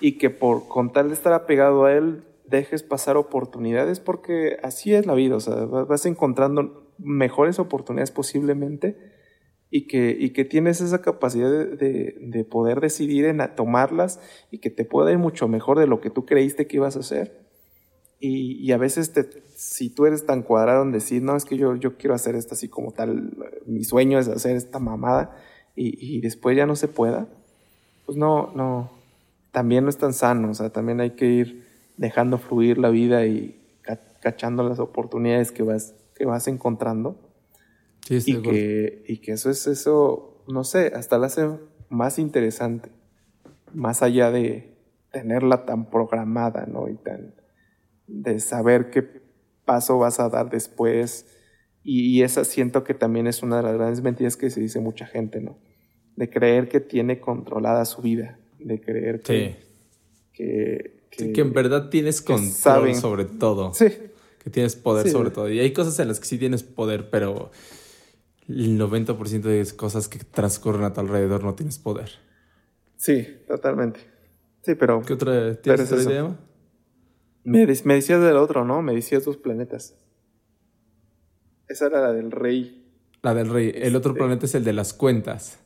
y 0.00 0.12
que 0.18 0.30
por 0.30 0.66
con 0.66 0.92
tal 0.92 1.08
de 1.08 1.14
estar 1.14 1.34
apegado 1.34 1.84
a 1.84 1.92
él 1.92 2.24
dejes 2.46 2.82
pasar 2.82 3.16
oportunidades 3.16 4.00
porque 4.00 4.56
así 4.62 4.94
es 4.94 5.06
la 5.06 5.14
vida, 5.14 5.36
o 5.36 5.40
sea, 5.40 5.54
va- 5.66 5.84
vas 5.84 6.06
encontrando 6.06 6.81
mejores 6.98 7.58
oportunidades 7.58 8.10
posiblemente 8.10 8.96
y 9.70 9.86
que, 9.86 10.16
y 10.18 10.30
que 10.30 10.44
tienes 10.44 10.80
esa 10.80 11.00
capacidad 11.02 11.50
de, 11.50 11.66
de- 11.76 12.16
de 12.20 12.44
poder 12.44 12.80
decidir 12.80 13.24
en 13.26 13.40
tomarlas 13.56 14.20
y 14.50 14.58
que 14.58 14.70
te 14.70 14.84
pueda 14.84 15.12
ir 15.12 15.18
mucho 15.18 15.48
mejor 15.48 15.78
de 15.78 15.86
lo 15.86 16.00
que 16.00 16.10
tú 16.10 16.26
creíste 16.26 16.66
que 16.66 16.76
ibas 16.76 16.96
a 16.96 17.00
hacer. 17.00 17.42
Y, 18.24 18.70
a 18.70 18.76
veces, 18.78 19.12
te, 19.12 19.28
si 19.56 19.90
tú 19.90 20.06
eres 20.06 20.26
tan 20.26 20.42
cuadrado 20.42 20.84
en 20.84 20.92
decir, 20.92 21.22
no, 21.22 21.36
es 21.36 21.44
que 21.44 21.56
yo, 21.56 21.74
yo 21.74 21.96
quiero 21.96 22.14
hacer 22.14 22.36
esto 22.36 22.54
así 22.54 22.68
como 22.68 22.92
tal, 22.92 23.32
mi 23.66 23.82
sueño 23.82 24.18
es 24.20 24.28
hacer 24.28 24.54
esta 24.54 24.78
mamada 24.78 25.36
y, 25.74 26.16
y 26.16 26.20
después 26.20 26.56
ya 26.56 26.64
no 26.64 26.76
se 26.76 26.86
pueda, 26.86 27.26
pues 28.06 28.16
no, 28.16 28.52
no, 28.54 28.90
también 29.50 29.84
no 29.84 29.90
es 29.90 29.98
tan 29.98 30.12
sano, 30.12 30.50
o 30.50 30.54
sea, 30.54 30.70
también 30.70 31.00
hay 31.00 31.10
que 31.12 31.26
ir 31.26 31.66
dejando 31.96 32.38
fluir 32.38 32.78
la 32.78 32.90
vida 32.90 33.26
y 33.26 33.60
ca- 33.82 34.00
cachando 34.20 34.62
las 34.68 34.78
oportunidades 34.78 35.50
que 35.50 35.64
vas, 35.64 35.94
que 36.22 36.26
vas 36.26 36.46
encontrando 36.46 37.16
Sí, 38.06 38.16
estoy 38.16 38.34
y 38.34 38.42
que, 38.42 39.04
y 39.08 39.16
que 39.18 39.32
eso 39.32 39.50
es 39.50 39.66
eso, 39.66 40.44
no 40.46 40.62
sé, 40.62 40.92
hasta 40.94 41.18
la 41.18 41.26
hace 41.26 41.48
más 41.88 42.18
interesante, 42.20 42.90
más 43.74 44.02
allá 44.02 44.30
de 44.30 44.76
tenerla 45.10 45.64
tan 45.64 45.88
programada, 45.90 46.66
¿no? 46.66 46.88
Y 46.88 46.94
tan, 46.94 47.34
de 48.06 48.38
saber 48.40 48.90
qué 48.90 49.04
paso 49.64 49.98
vas 49.98 50.18
a 50.20 50.28
dar 50.28 50.48
después. 50.50 51.26
Y, 51.84 52.16
y 52.16 52.22
esa 52.22 52.44
siento 52.44 52.82
que 52.84 52.94
también 52.94 53.26
es 53.28 53.42
una 53.42 53.56
de 53.58 53.62
las 53.64 53.74
grandes 53.74 54.02
mentiras 54.02 54.36
que 54.36 54.50
se 54.50 54.60
dice 54.60 54.78
mucha 54.80 55.06
gente, 55.06 55.40
¿no? 55.40 55.58
De 56.16 56.28
creer 56.30 56.68
que 56.68 56.80
tiene 56.80 57.20
controlada 57.20 57.84
su 57.84 58.02
vida, 58.02 58.38
de 58.58 58.80
creer 58.80 59.22
que, 59.22 59.56
Sí. 60.32 61.16
que, 61.18 61.32
que 61.32 61.40
en 61.40 61.52
verdad 61.52 61.88
tienes 61.88 62.20
control 62.20 62.50
saben. 62.52 62.94
sobre 62.96 63.24
todo. 63.26 63.72
Sí, 63.74 63.86
Que 64.42 64.50
tienes 64.50 64.74
poder 64.74 65.06
Sí. 65.06 65.12
sobre 65.12 65.30
todo. 65.30 65.48
Y 65.50 65.60
hay 65.60 65.72
cosas 65.72 65.98
en 66.00 66.08
las 66.08 66.18
que 66.18 66.26
sí 66.26 66.36
tienes 66.38 66.62
poder, 66.64 67.10
pero 67.10 67.50
el 68.48 68.76
90% 68.78 69.48
de 69.48 69.64
cosas 69.76 70.08
que 70.08 70.18
transcurren 70.18 70.82
a 70.84 70.92
tu 70.92 71.00
alrededor 71.00 71.44
no 71.44 71.54
tienes 71.54 71.78
poder. 71.78 72.10
sí, 72.96 73.26
totalmente. 73.48 74.00
Sí, 74.62 74.74
pero 74.76 75.02
¿Qué 75.02 75.12
otra? 75.14 75.54
¿Tienes 75.56 75.80
es 75.80 75.92
otra 75.92 76.04
idea? 76.12 76.36
Me, 77.44 77.66
me 77.84 77.94
decías 77.94 78.20
del 78.22 78.36
otro, 78.36 78.64
¿no? 78.64 78.80
Me 78.82 78.94
decías 78.94 79.24
dos 79.24 79.36
planetas. 79.36 79.96
Esa 81.68 81.86
era 81.86 82.00
la 82.00 82.12
del 82.12 82.30
rey. 82.30 82.84
La 83.22 83.34
del 83.34 83.48
rey. 83.50 83.72
El 83.74 83.96
otro 83.96 84.12
Este- 84.12 84.18
planeta 84.20 84.46
es 84.46 84.54
el 84.54 84.62
de 84.64 84.72
las 84.72 84.92
cuentas. 84.92 85.58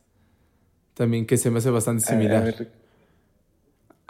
También 0.94 1.26
que 1.26 1.36
se 1.36 1.50
me 1.50 1.58
hace 1.58 1.68
bastante 1.70 2.04
A- 2.04 2.06
a 2.06 2.10
similar. 2.10 2.44
ver, 2.44 2.72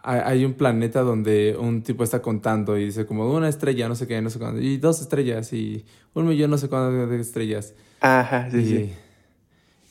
Hay, 0.08 0.44
un 0.44 0.54
planeta 0.54 1.00
donde 1.00 1.56
un 1.58 1.82
tipo 1.82 2.04
está 2.04 2.22
contando 2.22 2.78
y 2.78 2.84
dice 2.84 3.06
como 3.06 3.28
una 3.32 3.48
estrella, 3.48 3.88
no 3.88 3.96
sé 3.96 4.06
qué, 4.06 4.22
no 4.22 4.30
sé 4.30 4.38
cuándo, 4.38 4.60
y 4.60 4.76
dos 4.76 5.00
estrellas 5.00 5.52
y 5.52 5.84
un 6.14 6.28
millón, 6.28 6.50
no 6.50 6.58
sé 6.58 6.68
cuántas 6.68 7.10
estrellas. 7.18 7.74
Ajá, 8.00 8.48
sí, 8.50 8.58
Y- 8.58 8.66
sí. 8.66 8.92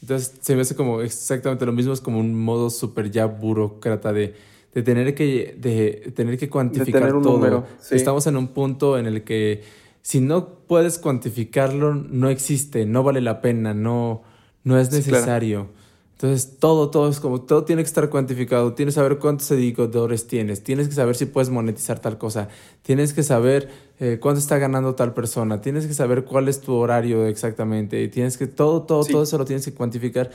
Entonces 0.01 0.35
se 0.39 0.55
me 0.55 0.61
hace 0.61 0.75
como 0.75 1.01
exactamente 1.01 1.65
lo 1.65 1.73
mismo, 1.73 1.91
es 1.91 1.99
como 1.99 2.19
un 2.19 2.33
modo 2.39 2.69
súper 2.69 3.11
ya 3.11 3.25
burócrata 3.25 4.13
de, 4.13 4.35
de 4.73 4.83
tener 4.83 5.15
que 5.15 5.55
de 5.57 6.13
tener 6.15 6.37
que 6.37 6.47
cuantificar 6.49 7.01
tener 7.01 7.15
un 7.15 7.23
todo. 7.23 7.33
número, 7.33 7.65
sí. 7.79 7.95
Estamos 7.95 8.25
en 8.27 8.37
un 8.37 8.49
punto 8.49 8.97
en 8.97 9.07
el 9.07 9.23
que 9.23 9.63
si 10.01 10.21
no 10.21 10.59
puedes 10.67 10.99
cuantificarlo, 10.99 11.95
no 11.95 12.29
existe, 12.29 12.85
no 12.85 13.01
vale 13.01 13.19
la 13.19 13.41
pena, 13.41 13.73
no, 13.73 14.21
no 14.63 14.79
es 14.79 14.91
necesario. 14.91 15.69
Entonces, 16.15 16.59
todo, 16.59 16.91
todo 16.91 17.09
es 17.09 17.19
como, 17.19 17.41
todo 17.41 17.65
tiene 17.65 17.81
que 17.83 17.87
estar 17.87 18.09
cuantificado. 18.09 18.73
Tienes 18.73 18.95
que 18.95 19.01
saber 19.01 19.19
cuántos 19.19 19.47
seguidores 19.47 20.27
tienes. 20.27 20.63
Tienes 20.63 20.87
que 20.87 20.93
saber 20.93 21.17
si 21.17 21.25
puedes 21.25 21.49
monetizar 21.49 21.99
tal 21.99 22.17
cosa. 22.17 22.47
Tienes 22.83 23.13
que 23.13 23.21
saber 23.21 23.69
eh, 23.99 24.17
cuánto 24.21 24.39
está 24.39 24.57
ganando 24.57 24.95
tal 24.95 25.13
persona. 25.13 25.59
Tienes 25.59 25.87
que 25.87 25.93
saber 25.93 26.23
cuál 26.23 26.47
es 26.47 26.61
tu 26.61 26.73
horario 26.73 27.25
exactamente. 27.25 28.07
Tienes 28.07 28.37
que, 28.37 28.47
todo, 28.47 28.83
todo, 28.83 29.03
todo 29.03 29.23
eso 29.23 29.37
lo 29.37 29.43
tienes 29.43 29.65
que 29.65 29.73
cuantificar. 29.73 30.31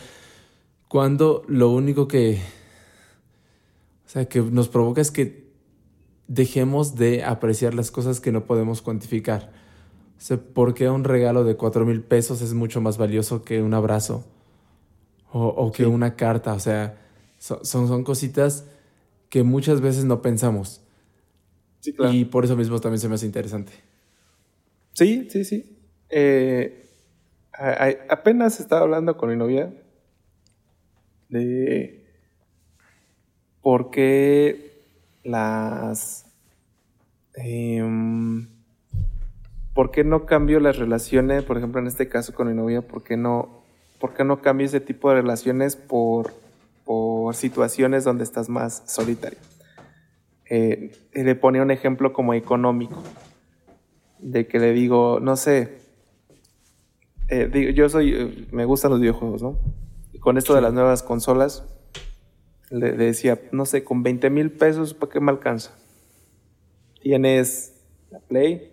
Cuando 0.86 1.44
lo 1.48 1.70
único 1.70 2.06
que, 2.06 2.42
o 4.06 4.10
sea, 4.10 4.26
que 4.26 4.42
nos 4.42 4.68
provoca 4.68 5.00
es 5.00 5.10
que 5.10 5.48
dejemos 6.28 6.94
de 6.94 7.24
apreciar 7.24 7.72
las 7.72 7.90
cosas 7.90 8.20
que 8.20 8.32
no 8.32 8.44
podemos 8.44 8.82
cuantificar. 8.82 9.50
O 10.18 10.20
sea, 10.22 10.36
¿por 10.36 10.74
qué 10.74 10.90
un 10.90 11.04
regalo 11.04 11.42
de 11.42 11.56
cuatro 11.56 11.86
mil 11.86 12.02
pesos 12.02 12.42
es 12.42 12.52
mucho 12.52 12.82
más 12.82 12.98
valioso 12.98 13.42
que 13.44 13.62
un 13.62 13.72
abrazo? 13.72 14.26
O, 15.32 15.70
que 15.72 15.86
una 15.86 16.16
carta. 16.16 16.54
O 16.54 16.60
sea, 16.60 16.98
son, 17.38 17.64
son, 17.64 18.04
cositas 18.04 18.66
que 19.28 19.42
muchas 19.42 19.80
veces 19.80 20.04
no 20.04 20.22
pensamos. 20.22 20.82
Sí, 21.80 21.92
claro. 21.92 22.12
Y 22.12 22.24
por 22.24 22.44
eso 22.44 22.56
mismo 22.56 22.80
también 22.80 23.00
se 23.00 23.08
me 23.08 23.14
hace 23.14 23.26
interesante. 23.26 23.72
Sí, 24.92 25.28
sí, 25.30 25.44
sí. 25.44 25.78
Eh, 26.10 26.86
apenas 28.08 28.60
estaba 28.60 28.82
hablando 28.82 29.16
con 29.16 29.30
mi 29.30 29.36
novia 29.36 29.72
de 31.28 32.04
por 33.62 33.90
qué 33.90 34.82
las... 35.22 36.26
Em, 37.34 38.48
¿Por 39.74 39.92
qué 39.92 40.02
no 40.02 40.26
cambio 40.26 40.58
las 40.60 40.78
relaciones, 40.78 41.44
por 41.44 41.56
ejemplo, 41.56 41.80
en 41.80 41.86
este 41.86 42.08
caso 42.08 42.34
con 42.34 42.48
mi 42.48 42.54
novia, 42.54 42.82
por 42.82 43.04
qué 43.04 43.16
no, 43.16 43.59
por 44.00 44.14
qué 44.14 44.24
no 44.24 44.40
cambio 44.40 44.66
ese 44.66 44.80
tipo 44.80 45.10
de 45.10 45.16
relaciones 45.16 45.76
por, 45.76 46.32
por 46.84 47.34
situaciones 47.34 48.02
donde 48.02 48.24
estás 48.24 48.48
más 48.48 48.82
solitario? 48.86 49.38
Eh, 50.46 50.90
le 51.12 51.34
ponía 51.36 51.62
un 51.62 51.70
ejemplo 51.70 52.12
como 52.12 52.34
económico, 52.34 53.00
de 54.18 54.48
que 54.48 54.58
le 54.58 54.72
digo, 54.72 55.20
no 55.20 55.36
sé, 55.36 55.78
eh, 57.28 57.72
yo 57.74 57.88
soy, 57.88 58.48
me 58.50 58.64
gustan 58.64 58.90
los 58.90 59.00
videojuegos, 59.00 59.42
¿no? 59.42 59.58
Y 60.12 60.18
con 60.18 60.36
esto 60.38 60.54
de 60.54 60.62
las 60.62 60.72
nuevas 60.72 61.04
consolas, 61.04 61.64
le, 62.70 62.92
decía, 62.92 63.40
no 63.52 63.66
sé, 63.66 63.84
con 63.84 64.02
20 64.02 64.30
mil 64.30 64.50
pesos, 64.50 64.94
¿para 64.94 65.12
qué 65.12 65.20
me 65.20 65.30
alcanza? 65.30 65.76
Tienes 67.00 67.80
la 68.10 68.18
Play 68.18 68.72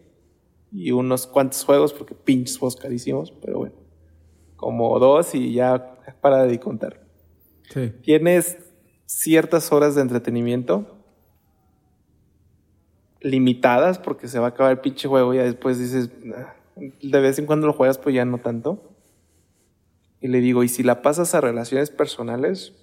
y 0.71 0.91
unos 0.91 1.28
cuantos 1.28 1.63
juegos, 1.63 1.93
porque 1.93 2.15
pinches 2.15 2.57
juegos 2.57 2.75
carísimos, 2.75 3.32
pero 3.32 3.59
bueno, 3.59 3.75
como 4.68 4.99
dos 4.99 5.34
y 5.34 5.53
ya 5.53 5.95
para 6.20 6.43
de 6.43 6.59
contar. 6.59 6.99
Tienes 8.01 8.57
ciertas 9.05 9.72
horas 9.72 9.95
de 9.95 10.01
entretenimiento 10.01 11.05
limitadas 13.22 13.97
porque 13.97 14.28
se 14.28 14.39
va 14.39 14.47
a 14.47 14.49
acabar 14.49 14.74
el 14.74 14.80
pinche 14.80 15.07
juego 15.07 15.34
y 15.34 15.38
ya 15.38 15.43
después 15.43 15.80
dices, 15.80 16.09
de 16.76 17.20
vez 17.22 17.39
en 17.39 17.45
cuando 17.45 17.65
lo 17.65 17.72
juegas, 17.72 17.97
pues 17.97 18.13
ya 18.13 18.26
no 18.26 18.39
tanto. 18.39 18.93
Y 20.20 20.28
le 20.28 20.41
digo, 20.41 20.65
y 20.65 20.68
si 20.68 20.84
la 20.84 21.01
pasas 21.01 21.34
a 21.34 21.39
relaciones 21.39 21.89
personales, 21.89 22.74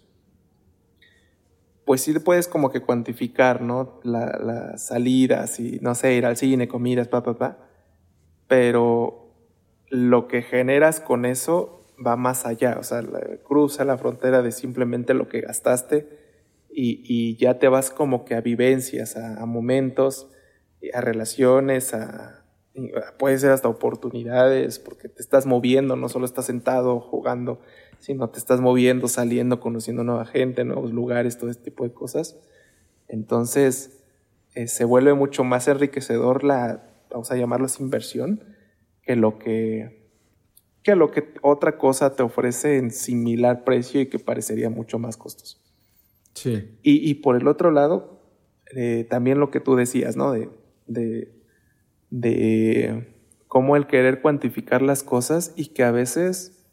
pues 1.85 2.01
sí 2.01 2.19
puedes 2.19 2.49
como 2.49 2.71
que 2.71 2.81
cuantificar, 2.81 3.61
¿no? 3.61 4.01
las 4.05 4.87
salidas 4.87 5.61
y, 5.61 5.81
no 5.83 5.95
sé, 5.95 6.15
ir 6.15 6.25
al 6.25 6.39
cine, 6.39 6.67
comidas, 6.67 7.09
pa, 7.09 7.23
pa, 7.23 7.37
pa. 7.37 7.59
Pero 8.49 9.24
lo 9.95 10.27
que 10.27 10.43
generas 10.43 10.99
con 10.99 11.25
eso 11.25 11.87
va 12.05 12.17
más 12.17 12.47
allá, 12.47 12.79
o 12.81 12.83
sea, 12.83 13.01
cruza 13.45 13.85
la 13.85 13.97
frontera 13.97 14.43
de 14.43 14.51
simplemente 14.51 15.15
lo 15.15 15.29
que 15.29 15.41
gastaste 15.41 16.09
y, 16.69 17.37
ya 17.37 17.61
te 17.61 17.69
vas 17.69 17.91
como 17.91 18.25
que 18.25 18.35
a 18.35 18.41
vivencias, 18.41 19.17
a, 19.17 19.47
momentos, 19.47 20.29
a 20.93 21.01
relaciones, 21.01 21.95
a, 21.95 22.45
puede 23.21 23.39
ser 23.39 23.53
hasta 23.53 23.69
oportunidades, 23.69 24.81
porque 24.81 25.09
te 25.09 25.23
estás 25.23 25.47
moviendo, 25.47 25.95
no 25.95 26.09
solo 26.09 26.27
estás 26.27 26.47
sentado 26.47 26.99
jugando, 26.99 27.61
sino 28.01 28.31
te 28.31 28.41
estás 28.41 28.61
moviendo, 28.61 29.07
saliendo, 29.07 29.61
conociendo 29.61 30.03
nueva 30.03 30.27
gente, 30.27 30.65
nuevos 30.65 30.93
lugares, 30.93 31.39
todo 31.39 31.51
este 31.51 31.71
tipo 31.71 31.85
de 31.85 31.93
cosas. 31.93 32.37
Entonces, 33.07 34.03
eh, 34.57 34.67
se 34.67 34.85
vuelve 34.85 35.15
mucho 35.15 35.45
más 35.45 35.69
enriquecedor 35.69 36.43
la, 36.43 36.83
vamos 37.11 37.31
a 37.31 37.37
llamarlo 37.37 37.69
inversión, 37.79 38.54
que 39.05 39.17
lo 39.17 39.39
que, 39.39 40.09
que 40.83 40.95
lo 40.97 41.11
que 41.11 41.35
otra 41.43 41.79
cosa 41.79 42.17
te 42.17 42.23
ofrece 42.23 42.79
en 42.79 42.91
similar 42.91 43.65
precio 43.65 44.01
y 44.01 44.07
que 44.07 44.19
parecería 44.19 44.71
mucho 44.71 44.99
más 44.99 45.17
costoso. 45.17 45.59
Sí. 46.35 46.79
Y, 46.83 47.15
por 47.15 47.37
el 47.37 47.47
otro 47.47 47.71
lado, 47.71 48.21
eh, 48.75 49.07
también 49.09 49.39
lo 49.39 49.51
que 49.51 49.61
tú 49.61 49.77
decías, 49.77 50.17
¿no? 50.17 50.33
De, 50.33 50.51
de, 50.87 51.33
de 52.11 53.15
cómo 53.47 53.77
el 53.77 53.87
querer 53.87 54.21
cuantificar 54.21 54.83
las 54.83 55.05
cosas 55.05 55.53
y 55.55 55.67
que 55.69 55.85
a 55.85 55.93
veces 55.93 56.67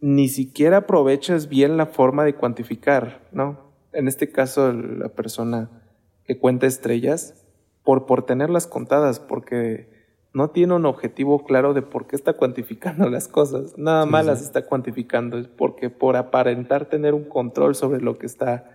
ni 0.00 0.28
siquiera 0.28 0.78
aprovechas 0.78 1.48
bien 1.48 1.76
la 1.76 1.86
forma 1.86 2.24
de 2.24 2.34
cuantificar, 2.34 3.26
¿no? 3.32 3.72
En 3.92 4.06
este 4.06 4.30
caso, 4.30 4.72
la 4.72 5.08
persona 5.08 5.82
que 6.24 6.38
cuenta 6.38 6.66
estrellas, 6.66 7.44
por, 7.82 8.06
por 8.06 8.24
tenerlas 8.24 8.66
contadas, 8.66 9.18
porque 9.18 9.93
no 10.34 10.50
tiene 10.50 10.74
un 10.74 10.84
objetivo 10.84 11.44
claro 11.44 11.74
de 11.74 11.82
por 11.82 12.06
qué 12.06 12.16
está 12.16 12.34
cuantificando 12.34 13.08
las 13.10 13.28
cosas. 13.28 13.78
Nada 13.78 14.04
más 14.04 14.26
las 14.26 14.42
está 14.42 14.66
cuantificando, 14.66 15.38
es 15.38 15.46
porque 15.46 15.88
por 15.88 16.16
aparentar 16.16 16.86
tener 16.86 17.14
un 17.14 17.24
control 17.24 17.74
sobre 17.74 18.02
lo 18.02 18.18
que 18.18 18.26
está, 18.26 18.70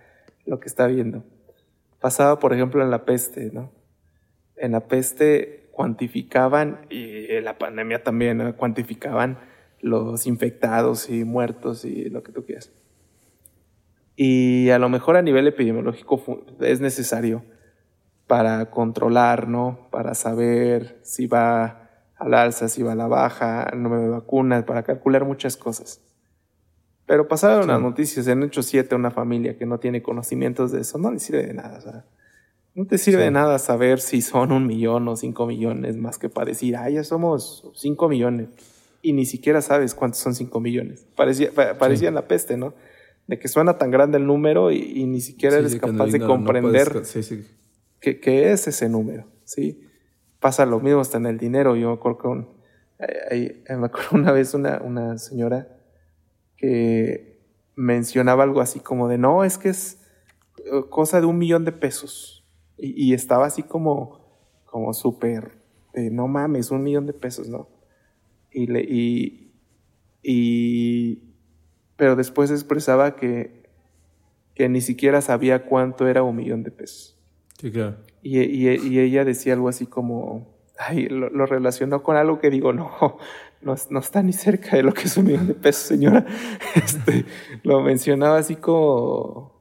lo 0.46 0.58
que 0.58 0.68
está 0.68 0.86
viendo. 0.86 1.22
Pasaba, 2.00 2.38
por 2.38 2.54
ejemplo, 2.54 2.82
en 2.82 2.90
la 2.90 3.04
peste, 3.04 3.50
¿no? 3.52 3.70
En 4.56 4.72
la 4.72 4.88
peste 4.88 5.68
cuantificaban, 5.70 6.86
y 6.88 7.30
en 7.30 7.44
la 7.44 7.58
pandemia 7.58 8.02
también, 8.02 8.52
cuantificaban 8.54 9.38
los 9.80 10.26
infectados 10.26 11.10
y 11.10 11.24
muertos 11.24 11.84
y 11.84 12.08
lo 12.08 12.22
que 12.22 12.32
tú 12.32 12.44
quieras. 12.44 12.72
Y 14.16 14.70
a 14.70 14.78
lo 14.78 14.88
mejor 14.88 15.16
a 15.16 15.22
nivel 15.22 15.46
epidemiológico 15.46 16.44
es 16.60 16.80
necesario 16.80 17.42
para 18.30 18.70
controlar, 18.70 19.48
¿no? 19.48 19.88
Para 19.90 20.14
saber 20.14 21.00
si 21.02 21.26
va 21.26 21.90
al 22.14 22.32
alza, 22.32 22.68
si 22.68 22.80
va 22.80 22.92
a 22.92 22.94
la 22.94 23.08
baja, 23.08 23.72
no 23.74 23.88
me 23.88 24.08
vacunas, 24.08 24.62
para 24.62 24.84
calcular 24.84 25.24
muchas 25.24 25.56
cosas. 25.56 26.00
Pero 27.06 27.26
pasaron 27.26 27.66
las 27.66 27.80
noticias 27.80 28.28
en 28.28 28.44
hecho 28.44 28.62
7 28.62 28.94
una 28.94 29.10
familia 29.10 29.58
que 29.58 29.66
no 29.66 29.80
tiene 29.80 30.00
conocimientos 30.00 30.70
de 30.70 30.82
eso, 30.82 30.96
no 30.96 31.10
le 31.10 31.18
sirve 31.18 31.44
de 31.44 31.54
nada. 31.54 32.06
no 32.76 32.86
te 32.86 32.98
sirve 32.98 33.24
de 33.24 33.32
nada 33.32 33.58
saber 33.58 33.98
si 33.98 34.22
son 34.22 34.52
un 34.52 34.64
millón 34.64 35.08
o 35.08 35.16
cinco 35.16 35.44
millones, 35.48 35.96
más 35.96 36.16
que 36.16 36.28
para 36.28 36.46
decir, 36.46 36.76
ah, 36.76 36.88
ya 36.88 37.02
somos 37.02 37.68
cinco 37.74 38.08
millones 38.08 38.46
y 39.02 39.12
ni 39.12 39.26
siquiera 39.26 39.60
sabes 39.60 39.96
cuántos 39.96 40.20
son 40.20 40.36
5 40.36 40.60
millones. 40.60 41.04
Parecía, 41.16 41.50
parecía 41.52 42.12
la 42.12 42.28
peste, 42.28 42.56
¿no? 42.56 42.74
De 43.26 43.40
que 43.40 43.48
suena 43.48 43.76
tan 43.76 43.90
grande 43.90 44.18
el 44.18 44.26
número 44.26 44.70
y, 44.70 45.04
ni 45.06 45.20
siquiera 45.20 45.56
eres 45.56 45.74
capaz 45.80 46.12
de 46.12 46.20
comprender 46.20 47.02
qué, 48.00 48.52
es 48.52 48.66
ese 48.66 48.88
número, 48.88 49.26
¿sí? 49.44 49.86
Pasa 50.38 50.66
lo 50.66 50.80
mismo 50.80 51.00
hasta 51.00 51.18
en 51.18 51.26
el 51.26 51.38
dinero. 51.38 51.76
Yo 51.76 51.88
me 51.88 51.94
acuerdo, 51.94 52.46
una 54.12 54.32
vez 54.32 54.54
una, 54.54 54.80
una 54.82 55.18
señora 55.18 55.68
que 56.56 57.40
mencionaba 57.76 58.44
algo 58.44 58.60
así 58.60 58.80
como 58.80 59.08
de, 59.08 59.18
no, 59.18 59.44
es 59.44 59.58
que 59.58 59.70
es 59.70 60.02
eh, 60.58 60.84
cosa 60.88 61.20
de 61.20 61.26
un 61.26 61.38
millón 61.38 61.64
de 61.64 61.72
pesos. 61.72 62.44
Y, 62.82 63.12
estaba 63.12 63.44
así 63.44 63.62
como, 63.62 64.20
como 64.64 64.94
súper, 64.94 65.58
no 65.94 66.28
mames, 66.28 66.70
un 66.70 66.82
millón 66.82 67.04
de 67.04 67.12
pesos, 67.12 67.46
¿no? 67.46 67.68
y, 68.52 68.66
le, 68.66 68.80
y, 68.82 69.52
y 70.22 71.22
pero 71.96 72.16
después 72.16 72.50
expresaba 72.50 73.16
que, 73.16 73.68
que 74.54 74.68
ni 74.68 74.80
siquiera 74.80 75.20
sabía 75.20 75.66
cuánto 75.66 76.08
era 76.08 76.22
un 76.22 76.36
millón 76.36 76.62
de 76.62 76.70
pesos. 76.70 77.19
Sí, 77.60 77.70
claro. 77.70 77.96
Y, 78.22 78.38
y, 78.40 78.98
ella 78.98 79.24
decía 79.24 79.52
algo 79.52 79.68
así 79.68 79.84
como, 79.84 80.46
ay, 80.78 81.08
lo, 81.08 81.44
relacionó 81.44 82.02
con 82.02 82.16
algo 82.16 82.38
que 82.38 82.48
digo, 82.48 82.72
no, 82.72 82.90
no, 83.60 83.74
no, 83.90 83.98
está 84.00 84.22
ni 84.22 84.32
cerca 84.32 84.76
de 84.76 84.82
lo 84.82 84.94
que 84.94 85.02
es 85.02 85.16
un 85.18 85.26
millón 85.26 85.46
de 85.46 85.54
pesos, 85.54 85.82
señora. 85.82 86.24
Este, 86.74 87.26
lo 87.62 87.82
mencionaba 87.82 88.38
así 88.38 88.56
como, 88.56 89.60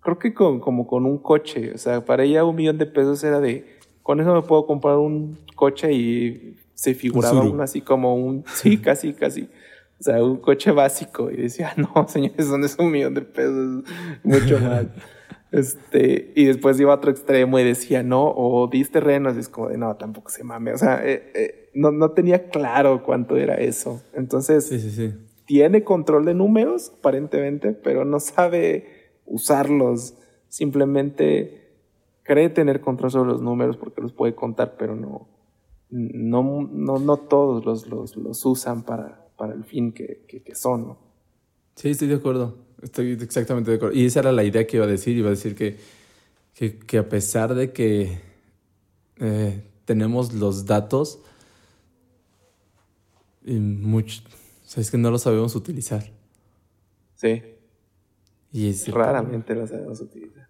creo 0.00 0.18
que 0.18 0.34
con, 0.34 0.58
como 0.58 0.88
con 0.88 1.06
un 1.06 1.18
coche, 1.18 1.72
o 1.72 1.78
sea, 1.78 2.04
para 2.04 2.24
ella 2.24 2.44
un 2.44 2.56
millón 2.56 2.78
de 2.78 2.86
pesos 2.86 3.22
era 3.22 3.38
de, 3.38 3.78
con 4.02 4.20
eso 4.20 4.34
me 4.34 4.42
puedo 4.42 4.66
comprar 4.66 4.96
un 4.96 5.38
coche 5.54 5.92
y 5.92 6.56
se 6.74 6.94
figuraba 6.94 7.42
uno 7.42 7.62
así 7.62 7.80
como 7.80 8.16
un, 8.16 8.44
sí, 8.54 8.78
casi, 8.82 9.12
casi. 9.12 9.48
O 10.00 10.02
sea, 10.02 10.24
un 10.24 10.38
coche 10.38 10.72
básico. 10.72 11.30
Y 11.30 11.36
decía, 11.36 11.74
no, 11.76 12.08
señores, 12.08 12.46
son 12.46 12.64
es 12.64 12.76
un 12.78 12.90
millón 12.90 13.14
de 13.14 13.20
pesos, 13.20 13.84
mucho 14.24 14.58
más. 14.58 14.86
Este, 15.52 16.32
y 16.36 16.44
después 16.44 16.78
iba 16.78 16.92
a 16.92 16.96
otro 16.96 17.10
extremo 17.10 17.58
y 17.58 17.64
decía, 17.64 18.02
no, 18.02 18.32
o 18.36 18.68
diste 18.68 19.00
terrenos, 19.00 19.36
y 19.36 19.40
es 19.40 19.48
como 19.48 19.68
de, 19.68 19.78
no, 19.78 19.96
tampoco 19.96 20.30
se 20.30 20.44
mame. 20.44 20.72
O 20.72 20.78
sea, 20.78 21.04
eh, 21.04 21.32
eh, 21.34 21.70
no, 21.74 21.90
no 21.90 22.12
tenía 22.12 22.50
claro 22.50 23.02
cuánto 23.02 23.36
era 23.36 23.54
eso. 23.56 24.02
Entonces, 24.14 24.66
Sí, 24.66 24.78
sí, 24.78 24.90
sí. 24.90 25.12
tiene 25.46 25.82
control 25.82 26.24
de 26.24 26.34
números, 26.34 26.92
aparentemente, 26.98 27.72
pero 27.72 28.04
no 28.04 28.20
sabe 28.20 28.86
usarlos. 29.26 30.14
Simplemente 30.48 31.74
cree 32.22 32.48
tener 32.48 32.80
control 32.80 33.10
sobre 33.10 33.30
los 33.30 33.42
números 33.42 33.76
porque 33.76 34.00
los 34.02 34.12
puede 34.12 34.34
contar, 34.36 34.76
pero 34.78 34.94
no, 34.94 35.28
no, 35.90 36.68
no, 36.70 36.98
no 36.98 37.16
todos 37.16 37.64
los, 37.64 37.88
los, 37.88 38.16
los 38.16 38.44
usan 38.46 38.84
para, 38.84 39.26
para 39.36 39.54
el 39.54 39.64
fin 39.64 39.92
que, 39.92 40.24
que, 40.28 40.42
que 40.42 40.54
son. 40.54 40.86
¿no? 40.86 41.09
Sí, 41.76 41.90
estoy 41.90 42.08
de 42.08 42.16
acuerdo. 42.16 42.58
Estoy 42.82 43.12
exactamente 43.12 43.70
de 43.70 43.76
acuerdo. 43.76 43.96
Y 43.96 44.06
esa 44.06 44.20
era 44.20 44.32
la 44.32 44.44
idea 44.44 44.66
que 44.66 44.76
iba 44.76 44.86
a 44.86 44.88
decir. 44.88 45.16
Iba 45.16 45.28
a 45.28 45.30
decir 45.30 45.54
que, 45.54 45.78
que, 46.54 46.78
que 46.78 46.98
a 46.98 47.08
pesar 47.08 47.54
de 47.54 47.72
que 47.72 48.20
eh, 49.20 49.62
tenemos 49.84 50.32
los 50.32 50.66
datos, 50.66 51.20
y 53.44 53.54
mucho, 53.54 54.22
o 54.26 54.68
sea, 54.68 54.80
es 54.80 54.90
que 54.90 54.98
no 54.98 55.10
los 55.10 55.22
sabemos 55.22 55.54
utilizar. 55.56 56.04
Sí. 57.16 57.42
Y 58.52 58.70
es 58.70 58.88
Raramente 58.88 59.54
lo 59.54 59.66
sabemos 59.66 60.00
utilizar. 60.00 60.48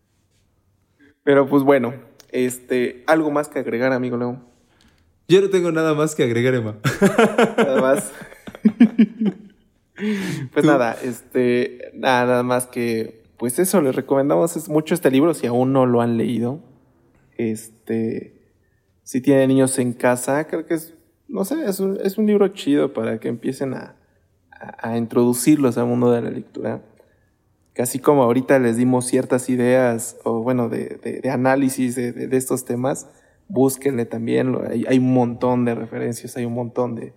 Pero 1.22 1.48
pues 1.48 1.62
bueno, 1.62 1.94
este, 2.30 3.04
algo 3.06 3.30
más 3.30 3.48
que 3.48 3.58
agregar, 3.58 3.92
amigo 3.92 4.16
León. 4.16 4.44
Yo 5.28 5.40
no 5.40 5.50
tengo 5.50 5.70
nada 5.70 5.94
más 5.94 6.14
que 6.14 6.24
agregar, 6.24 6.54
Emma. 6.54 6.76
Nada 7.56 7.80
más. 7.80 8.12
pues 10.53 10.64
nada, 10.64 10.96
este, 11.03 11.90
nada, 11.94 12.26
nada 12.26 12.42
más 12.42 12.66
que, 12.66 13.22
pues 13.38 13.59
eso, 13.59 13.80
les 13.80 13.94
recomendamos 13.94 14.68
mucho 14.68 14.94
este 14.94 15.11
libro 15.11 15.34
si 15.34 15.46
aún 15.46 15.72
no 15.72 15.86
lo 15.86 16.01
han 16.01 16.16
leído. 16.16 16.61
Este, 17.36 18.40
si 19.03 19.20
tienen 19.20 19.48
niños 19.48 19.78
en 19.78 19.92
casa, 19.92 20.46
creo 20.46 20.66
que 20.66 20.74
es, 20.74 20.94
no 21.28 21.44
sé, 21.44 21.64
es 21.64 21.80
un, 21.80 21.98
es 22.03 22.18
un 22.18 22.26
libro 22.26 22.48
chido 22.48 22.92
para 22.92 23.18
que 23.18 23.28
empiecen 23.28 23.74
a, 23.74 23.96
a, 24.51 24.90
a 24.90 24.98
introducirlos 24.98 25.78
al 25.78 25.86
mundo 25.86 26.11
de 26.12 26.22
la 26.22 26.30
lectura. 26.30 26.82
Que 27.74 27.82
así 27.82 27.98
como 27.98 28.24
ahorita 28.24 28.59
les 28.59 28.76
dimos 28.76 29.07
ciertas 29.07 29.48
ideas, 29.48 30.16
o 30.24 30.42
bueno, 30.42 30.68
de, 30.68 30.98
de, 31.03 31.20
de 31.20 31.30
análisis 31.30 31.94
de, 31.94 32.12
de, 32.12 32.36
estos 32.36 32.64
temas, 32.64 33.09
búsquenle 33.48 34.07
también, 34.07 34.57
hay, 34.68 34.84
hay 34.86 34.98
un 34.98 35.14
montón 35.14 35.64
de 35.64 35.74
referencias, 35.74 36.36
hay 36.36 36.44
un 36.44 36.55
montón 36.55 36.96
de, 36.96 37.14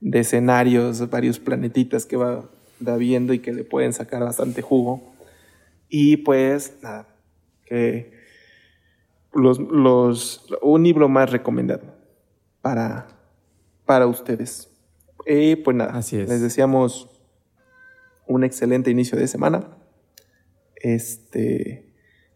de 0.00 0.20
escenarios, 0.20 1.08
varios 1.10 1.38
planetitas 1.38 2.06
que 2.06 2.16
va, 2.16 2.48
va 2.86 2.96
viendo 2.96 3.34
y 3.34 3.38
que 3.38 3.52
le 3.52 3.64
pueden 3.64 3.92
sacar 3.92 4.22
bastante 4.22 4.62
jugo. 4.62 5.14
Y 5.88 6.18
pues, 6.18 6.78
nada, 6.82 7.06
que 7.66 8.12
los, 9.32 9.58
los, 9.58 10.46
un 10.62 10.82
libro 10.82 11.08
más 11.08 11.30
recomendado 11.30 11.82
para, 12.62 13.08
para 13.84 14.06
ustedes. 14.06 14.68
Y 15.26 15.56
pues 15.56 15.76
nada, 15.76 15.92
Así 15.92 16.18
es. 16.18 16.28
les 16.28 16.40
deseamos 16.40 17.08
un 18.26 18.44
excelente 18.44 18.90
inicio 18.90 19.18
de 19.18 19.26
semana. 19.26 19.76
Este, 20.76 21.92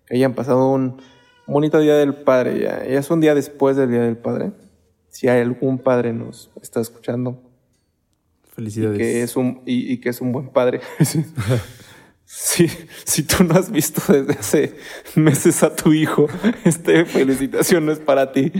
que 0.06 0.16
hayan 0.16 0.34
pasado 0.34 0.68
un 0.68 1.00
bonito 1.46 1.78
día 1.78 1.96
del 1.96 2.14
padre. 2.14 2.60
Ya, 2.60 2.84
ya 2.84 2.98
es 2.98 3.10
un 3.10 3.20
día 3.20 3.34
después 3.34 3.76
del 3.76 3.90
día 3.90 4.02
del 4.02 4.18
padre. 4.18 4.52
Si 5.08 5.28
hay 5.28 5.40
algún 5.40 5.78
padre 5.78 6.12
nos 6.12 6.50
está 6.60 6.80
escuchando 6.80 7.40
Felicidades. 8.54 8.98
que 8.98 9.22
es 9.22 9.36
un 9.36 9.62
y, 9.66 9.92
y 9.92 9.98
que 9.98 10.10
es 10.10 10.20
un 10.20 10.32
buen 10.32 10.48
padre. 10.48 10.80
Sí, 12.26 12.68
si 13.04 13.22
tú 13.22 13.44
no 13.44 13.54
has 13.54 13.70
visto 13.70 14.00
desde 14.10 14.32
hace 14.32 14.74
meses 15.14 15.62
a 15.62 15.76
tu 15.76 15.92
hijo, 15.92 16.26
este 16.64 17.04
felicitación 17.04 17.84
no 17.84 17.92
es 17.92 17.98
para 17.98 18.32
ti, 18.32 18.50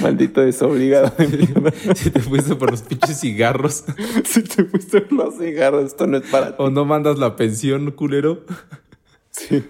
maldito 0.00 0.40
desobligado 0.40 1.12
de. 1.18 1.72
Si 1.96 2.10
te 2.10 2.20
fuiste 2.20 2.54
por 2.54 2.70
los 2.70 2.82
pinches 2.82 3.18
cigarros 3.20 3.84
Si 4.24 4.42
te 4.44 4.64
fuiste 4.64 5.00
por 5.02 5.12
los 5.26 5.36
cigarros, 5.36 5.86
esto 5.86 6.06
no 6.06 6.18
es 6.18 6.30
para 6.30 6.50
ti. 6.50 6.54
o 6.58 6.70
no 6.70 6.84
mandas 6.84 7.18
la 7.18 7.34
pensión, 7.34 7.90
culero. 7.90 8.44
Sí. 9.32 9.64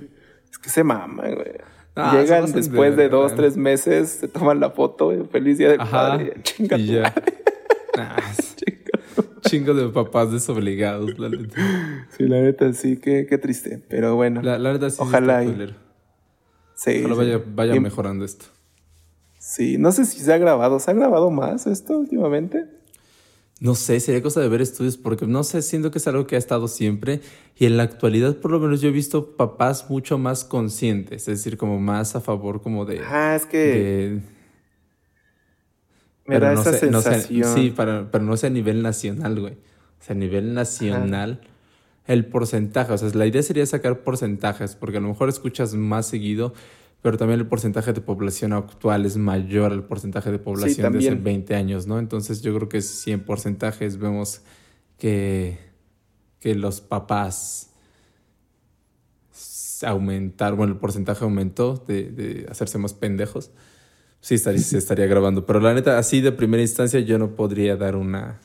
Es 0.53 0.59
que 0.59 0.69
se 0.69 0.85
mama, 0.85 1.25
güey. 1.31 1.53
Ah, 1.97 2.17
Llegan 2.21 2.47
de 2.47 2.53
después 2.53 2.97
de, 2.97 3.09
dos, 3.09 3.35
tres 3.35 3.57
meses, 3.57 4.11
se 4.11 4.29
toman 4.29 4.61
la 4.61 4.71
foto, 4.71 5.11
feliz 5.33 5.57
día 5.59 5.75
Ajá. 5.79 5.91
padre. 6.11 6.35
Chinga 6.43 6.77
y 6.79 6.87
ya. 6.87 7.03
madre. 7.03 7.35
Ah, 7.97 8.17
chingo 9.49 9.75
de 9.75 9.89
papás 9.89 10.31
desobligados, 10.33 11.19
la 11.19 11.29
neta. 11.29 11.57
Sí, 12.17 12.25
la 12.29 12.41
neta, 12.41 12.73
sí, 12.73 12.97
qué, 12.97 13.27
qué 13.29 13.39
triste. 13.39 13.83
Pero 13.89 14.17
bueno, 14.17 14.43
La, 14.43 14.59
la 14.59 14.73
verdad 14.73 14.91
sí. 14.91 14.97
sí 14.97 15.03
Ojalá 15.03 15.43
está 15.43 15.65
y- 15.65 15.75
sí, 16.75 16.91
Ojalá 17.05 17.15
sí. 17.15 17.19
vaya, 17.19 17.43
vaya 17.55 17.75
Y- 17.77 17.81
mejorando 17.81 18.25
esto. 18.25 18.47
Sí, 19.39 19.79
no 19.79 19.93
sé 19.93 20.05
si 20.05 20.21
se 20.21 20.33
ha 20.33 20.39
grabado. 20.39 20.79
¿Se 20.81 20.91
ha 20.91 20.95
grabado 20.95 21.31
más 21.31 21.67
esto 21.67 21.99
últimamente? 21.99 22.67
No 23.61 23.75
sé, 23.75 23.99
sería 23.99 24.23
cosa 24.23 24.41
de 24.41 24.49
ver 24.49 24.61
estudios 24.61 24.97
porque 24.97 25.27
no 25.27 25.43
sé, 25.43 25.63
siento 25.63 25.91
que 25.91 25.99
es 25.99 26.07
algo 26.07 26.27
que 26.29 26.37
ha 26.37 26.39
estado 26.39 26.69
siempre 26.69 27.21
y 27.57 27.67
en 27.67 27.77
la 27.77 27.83
actualidad 27.83 28.37
por 28.37 28.53
lo 28.53 28.61
menos 28.61 28.81
yo 28.81 28.89
he 28.89 28.93
visto 28.93 29.37
papás 29.37 29.91
mucho 29.91 30.17
más 30.17 30.45
conscientes, 30.45 31.23
es 31.23 31.39
decir, 31.39 31.57
como 31.57 31.81
más 31.81 32.15
a 32.15 32.21
favor 32.21 32.63
como 32.63 32.85
de... 32.85 33.01
Ah, 33.01 33.35
es 33.35 33.47
que 33.47 33.59
de- 33.59 34.21
me 36.29 36.39
da 36.39 36.53
no 36.55 36.61
esa 36.61 36.73
sé- 36.75 36.91
no 36.91 37.01
sé- 37.01 37.11
sensación. 37.13 37.55
sí, 37.55 37.71
para- 37.71 38.11
pero 38.11 38.23
no 38.25 38.37
sé 38.37 38.47
a 38.47 38.51
nivel 38.51 38.83
nacional, 38.83 39.41
güey. 39.41 39.55
O 39.55 40.03
sea, 40.05 40.15
a 40.15 40.19
nivel 40.19 40.55
nacional, 40.55 41.41
el 42.07 42.25
porcentaje, 42.27 42.93
o 42.93 42.99
sea, 42.99 43.09
la 43.15 43.27
idea 43.27 43.43
sería 43.43 43.67
sacar 43.67 44.01
porcentajes, 44.05 44.77
porque 44.77 44.99
a 44.99 45.01
lo 45.01 45.09
mejor 45.09 45.29
escuchas 45.29 45.75
más 45.75 46.07
seguido, 46.07 46.55
pero 47.03 47.17
también 47.19 47.39
el 47.41 47.47
porcentaje 47.47 47.93
de 47.93 48.01
población 48.01 48.53
actual 48.53 49.07
es 49.07 49.17
mayor 49.17 49.73
al 49.73 49.85
porcentaje 49.85 50.31
de 50.31 50.39
población 50.39 50.93
de 50.93 50.99
hace 50.99 51.09
también. 51.09 51.25
20 51.25 51.55
años, 51.55 51.87
¿no? 51.87 51.99
Entonces 51.99 52.41
yo 52.43 52.55
creo 52.57 52.69
que 52.69 52.81
si 52.83 53.13
en 53.13 53.21
porcentajes 53.21 53.99
vemos 53.99 54.43
que, 54.99 55.59
que 56.41 56.55
los 56.55 56.81
papás 56.81 57.71
s- 59.33 59.87
aumentar, 59.87 60.55
bueno, 60.55 60.73
el 60.73 60.79
porcentaje 60.79 61.25
aumentó 61.25 61.83
de, 61.87 62.05
de 62.11 62.47
hacerse 62.51 62.79
más 62.79 62.95
pendejos, 62.95 63.51
sí 64.21 64.35
estaría, 64.35 64.61
estaría 64.61 65.07
grabando. 65.07 65.47
Pero 65.47 65.61
la 65.61 65.75
neta, 65.75 65.99
así 65.99 66.21
de 66.21 66.33
primera 66.33 66.63
instancia 66.63 67.01
yo 67.01 67.19
no 67.19 67.31
podría 67.35 67.77
dar 67.77 67.97
una, 67.97 68.41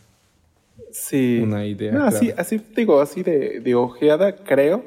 Sí. 0.91 1.39
una 1.43 1.65
idea. 1.65 1.91
No, 1.91 2.05
así, 2.05 2.31
así 2.37 2.61
digo, 2.75 3.01
así 3.01 3.23
de, 3.23 3.59
de 3.59 3.75
ojeada, 3.75 4.35
creo. 4.35 4.85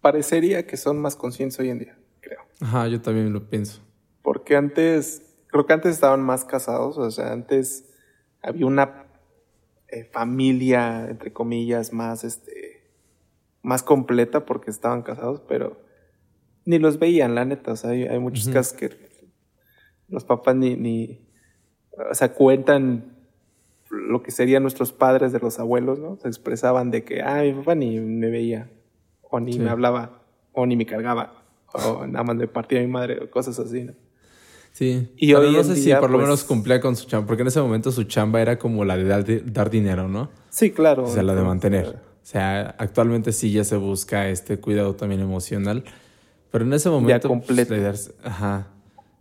Parecería 0.00 0.66
que 0.66 0.76
son 0.76 0.98
más 0.98 1.14
conscientes 1.16 1.58
hoy 1.60 1.68
en 1.70 1.78
día, 1.78 1.98
creo. 2.20 2.40
Ajá, 2.60 2.88
yo 2.88 3.00
también 3.00 3.32
lo 3.32 3.48
pienso. 3.48 3.80
Porque 4.22 4.56
antes, 4.56 5.22
creo 5.48 5.66
que 5.66 5.72
antes 5.74 5.92
estaban 5.92 6.22
más 6.22 6.44
casados, 6.44 6.96
o 6.98 7.10
sea, 7.10 7.32
antes 7.32 7.84
había 8.42 8.64
una 8.66 9.04
eh, 9.88 10.04
familia, 10.04 11.06
entre 11.10 11.32
comillas, 11.32 11.92
más, 11.92 12.24
este, 12.24 12.90
más 13.62 13.82
completa 13.82 14.46
porque 14.46 14.70
estaban 14.70 15.02
casados, 15.02 15.42
pero 15.48 15.80
ni 16.64 16.78
los 16.78 16.98
veían, 16.98 17.34
la 17.34 17.44
neta, 17.44 17.72
o 17.72 17.76
sea, 17.76 17.90
hay, 17.90 18.04
hay 18.04 18.18
muchos 18.18 18.44
Ujú. 18.44 18.54
casos 18.54 18.72
que 18.74 19.09
los 20.10 20.24
papás 20.24 20.56
ni, 20.56 20.76
ni, 20.76 21.20
o 22.10 22.14
sea, 22.14 22.32
cuentan 22.32 23.16
lo 23.90 24.22
que 24.22 24.30
serían 24.30 24.62
nuestros 24.62 24.92
padres 24.92 25.32
de 25.32 25.40
los 25.40 25.58
abuelos, 25.58 25.98
¿no? 25.98 26.16
Se 26.22 26.28
expresaban 26.28 26.90
de 26.90 27.04
que, 27.04 27.22
ah, 27.22 27.42
mi 27.42 27.52
papá 27.52 27.74
ni 27.74 27.98
me 28.00 28.30
veía, 28.30 28.70
o 29.22 29.40
ni 29.40 29.54
Sí. 29.54 29.58
me 29.58 29.70
hablaba, 29.70 30.22
o 30.52 30.66
ni 30.66 30.76
me 30.76 30.86
cargaba, 30.86 31.42
o 31.72 32.06
nada 32.06 32.24
más 32.24 32.36
me 32.36 32.46
partía 32.46 32.80
mi 32.80 32.86
madre, 32.86 33.18
o 33.22 33.30
cosas 33.30 33.58
así, 33.58 33.82
¿no? 33.84 33.92
Sí. 34.72 35.12
Y 35.16 35.28
Pero 35.34 35.40
hoy 35.48 35.52
no 35.52 35.64
si 35.64 35.92
por 35.94 36.02
lo 36.10 36.18
pues- 36.18 36.22
menos 36.28 36.44
cumplía 36.44 36.80
con 36.80 36.94
su 36.94 37.06
chamba, 37.08 37.26
porque 37.26 37.42
en 37.42 37.48
ese 37.48 37.60
momento 37.60 37.90
su 37.90 38.04
chamba 38.04 38.40
era 38.40 38.58
como 38.58 38.84
la 38.84 38.96
de 38.96 39.04
dar, 39.04 39.24
de- 39.24 39.40
dar 39.40 39.68
dinero, 39.70 40.06
¿no? 40.08 40.30
Sí, 40.50 40.70
claro. 40.70 41.04
O 41.04 41.08
sea, 41.08 41.24
la 41.24 41.34
de 41.34 41.42
mantener. 41.42 41.86
O 42.22 42.26
sea, 42.30 42.76
actualmente 42.78 43.32
sí 43.32 43.50
ya 43.50 43.64
se 43.64 43.76
busca 43.76 44.28
este 44.28 44.60
cuidado 44.60 44.94
también 44.94 45.20
emocional, 45.20 45.82
pero 46.52 46.64
en 46.64 46.72
ese 46.72 46.88
momento... 46.88 47.26
pues, 47.28 47.40
completo. 47.46 47.74
la 47.74 47.80
idea 47.80 47.90
es- 47.90 48.14
ajá. 48.22 48.68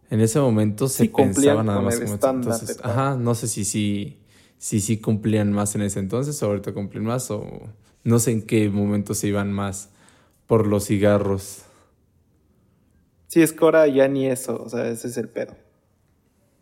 En 0.09 0.21
ese 0.21 0.39
momento 0.39 0.87
se 0.87 1.03
Sí 1.03 1.09
pensaba 1.09 1.63
nada 1.63 1.81
más 1.81 1.99
como 1.99 2.13
entonces, 2.13 2.77
de 2.77 2.83
ajá, 2.83 3.15
no 3.15 3.35
sé 3.35 3.47
si 3.47 3.63
sí 3.63 4.19
si, 4.57 4.81
sí 4.81 4.99
cumplían 4.99 5.51
más 5.53 5.73
en 5.75 5.81
ese 5.81 5.99
entonces 5.99 6.41
o 6.43 6.47
ahorita 6.47 6.73
cumplen 6.73 7.05
más 7.05 7.31
o 7.31 7.47
no 8.03 8.19
sé 8.19 8.31
en 8.31 8.41
qué 8.45 8.69
momento 8.69 9.13
se 9.13 9.27
iban 9.27 9.51
más 9.51 9.89
por 10.47 10.67
los 10.67 10.85
cigarros. 10.87 11.63
Sí, 13.27 13.41
es 13.41 13.53
que 13.53 13.63
ahora 13.63 13.87
ya 13.87 14.07
ni 14.07 14.27
eso, 14.27 14.61
o 14.63 14.69
sea, 14.69 14.89
ese 14.89 15.07
es 15.07 15.17
el 15.17 15.29
pedo. 15.29 15.55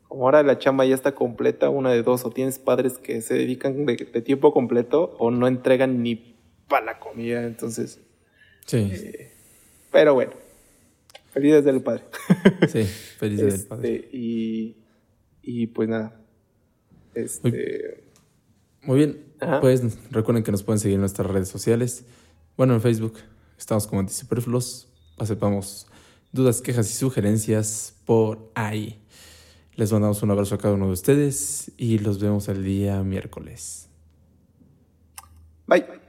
Como 0.08 0.26
ahora 0.26 0.44
la 0.44 0.58
chamba 0.60 0.86
ya 0.86 0.96
está 0.96 1.16
completa, 1.16 1.70
una 1.70 1.92
de 1.92 2.04
dos, 2.04 2.26
o 2.26 2.30
tienes 2.30 2.60
padres 2.60 2.98
que 2.98 3.22
se 3.22 3.34
dedican 3.36 3.86
de, 3.86 3.96
de 3.96 4.22
tiempo 4.22 4.54
completo 4.54 5.16
o 5.18 5.32
no 5.32 5.48
entregan 5.48 6.04
ni 6.04 6.38
para 6.68 6.86
la 6.86 7.00
comida, 7.00 7.44
entonces. 7.44 8.00
Sí, 8.66 8.92
Pero 9.92 10.14
bueno, 10.14 10.34
felices 11.38 11.66
del 11.66 11.82
padre. 11.82 12.04
sí, 12.68 12.84
feliz 12.84 13.38
día 13.40 13.48
del 13.48 13.66
padre. 13.66 13.96
Este, 13.96 14.10
y, 14.18 14.78
y 15.42 15.68
pues 15.68 15.88
nada. 15.88 16.20
Este, 17.14 18.04
Muy 18.82 18.98
bien, 18.98 19.26
Ajá. 19.40 19.62
pues 19.62 19.82
recuerden 20.12 20.44
que 20.44 20.52
nos 20.52 20.64
pueden 20.64 20.80
seguir 20.80 20.96
en 20.96 21.02
nuestras 21.02 21.28
redes 21.28 21.48
sociales. 21.48 22.06
Bueno, 22.58 22.74
en 22.74 22.82
Facebook 22.82 23.16
estamos 23.58 23.88
como 23.88 24.00
Antisuperfluos. 24.02 24.88
Aceptamos 25.18 25.88
dudas, 26.32 26.62
quejas 26.62 26.90
y 26.92 26.94
sugerencias 26.94 27.96
por 28.06 28.52
ahí. 28.56 29.02
Les 29.76 29.92
mandamos 29.92 30.22
un 30.24 30.32
abrazo 30.32 30.56
a 30.56 30.58
cada 30.58 30.74
uno 30.74 30.88
de 30.88 30.94
ustedes 30.94 31.72
y 31.78 32.00
los 32.00 32.20
vemos 32.20 32.48
el 32.50 32.64
día 32.64 33.04
miércoles. 33.04 33.90
Bye. 35.68 36.07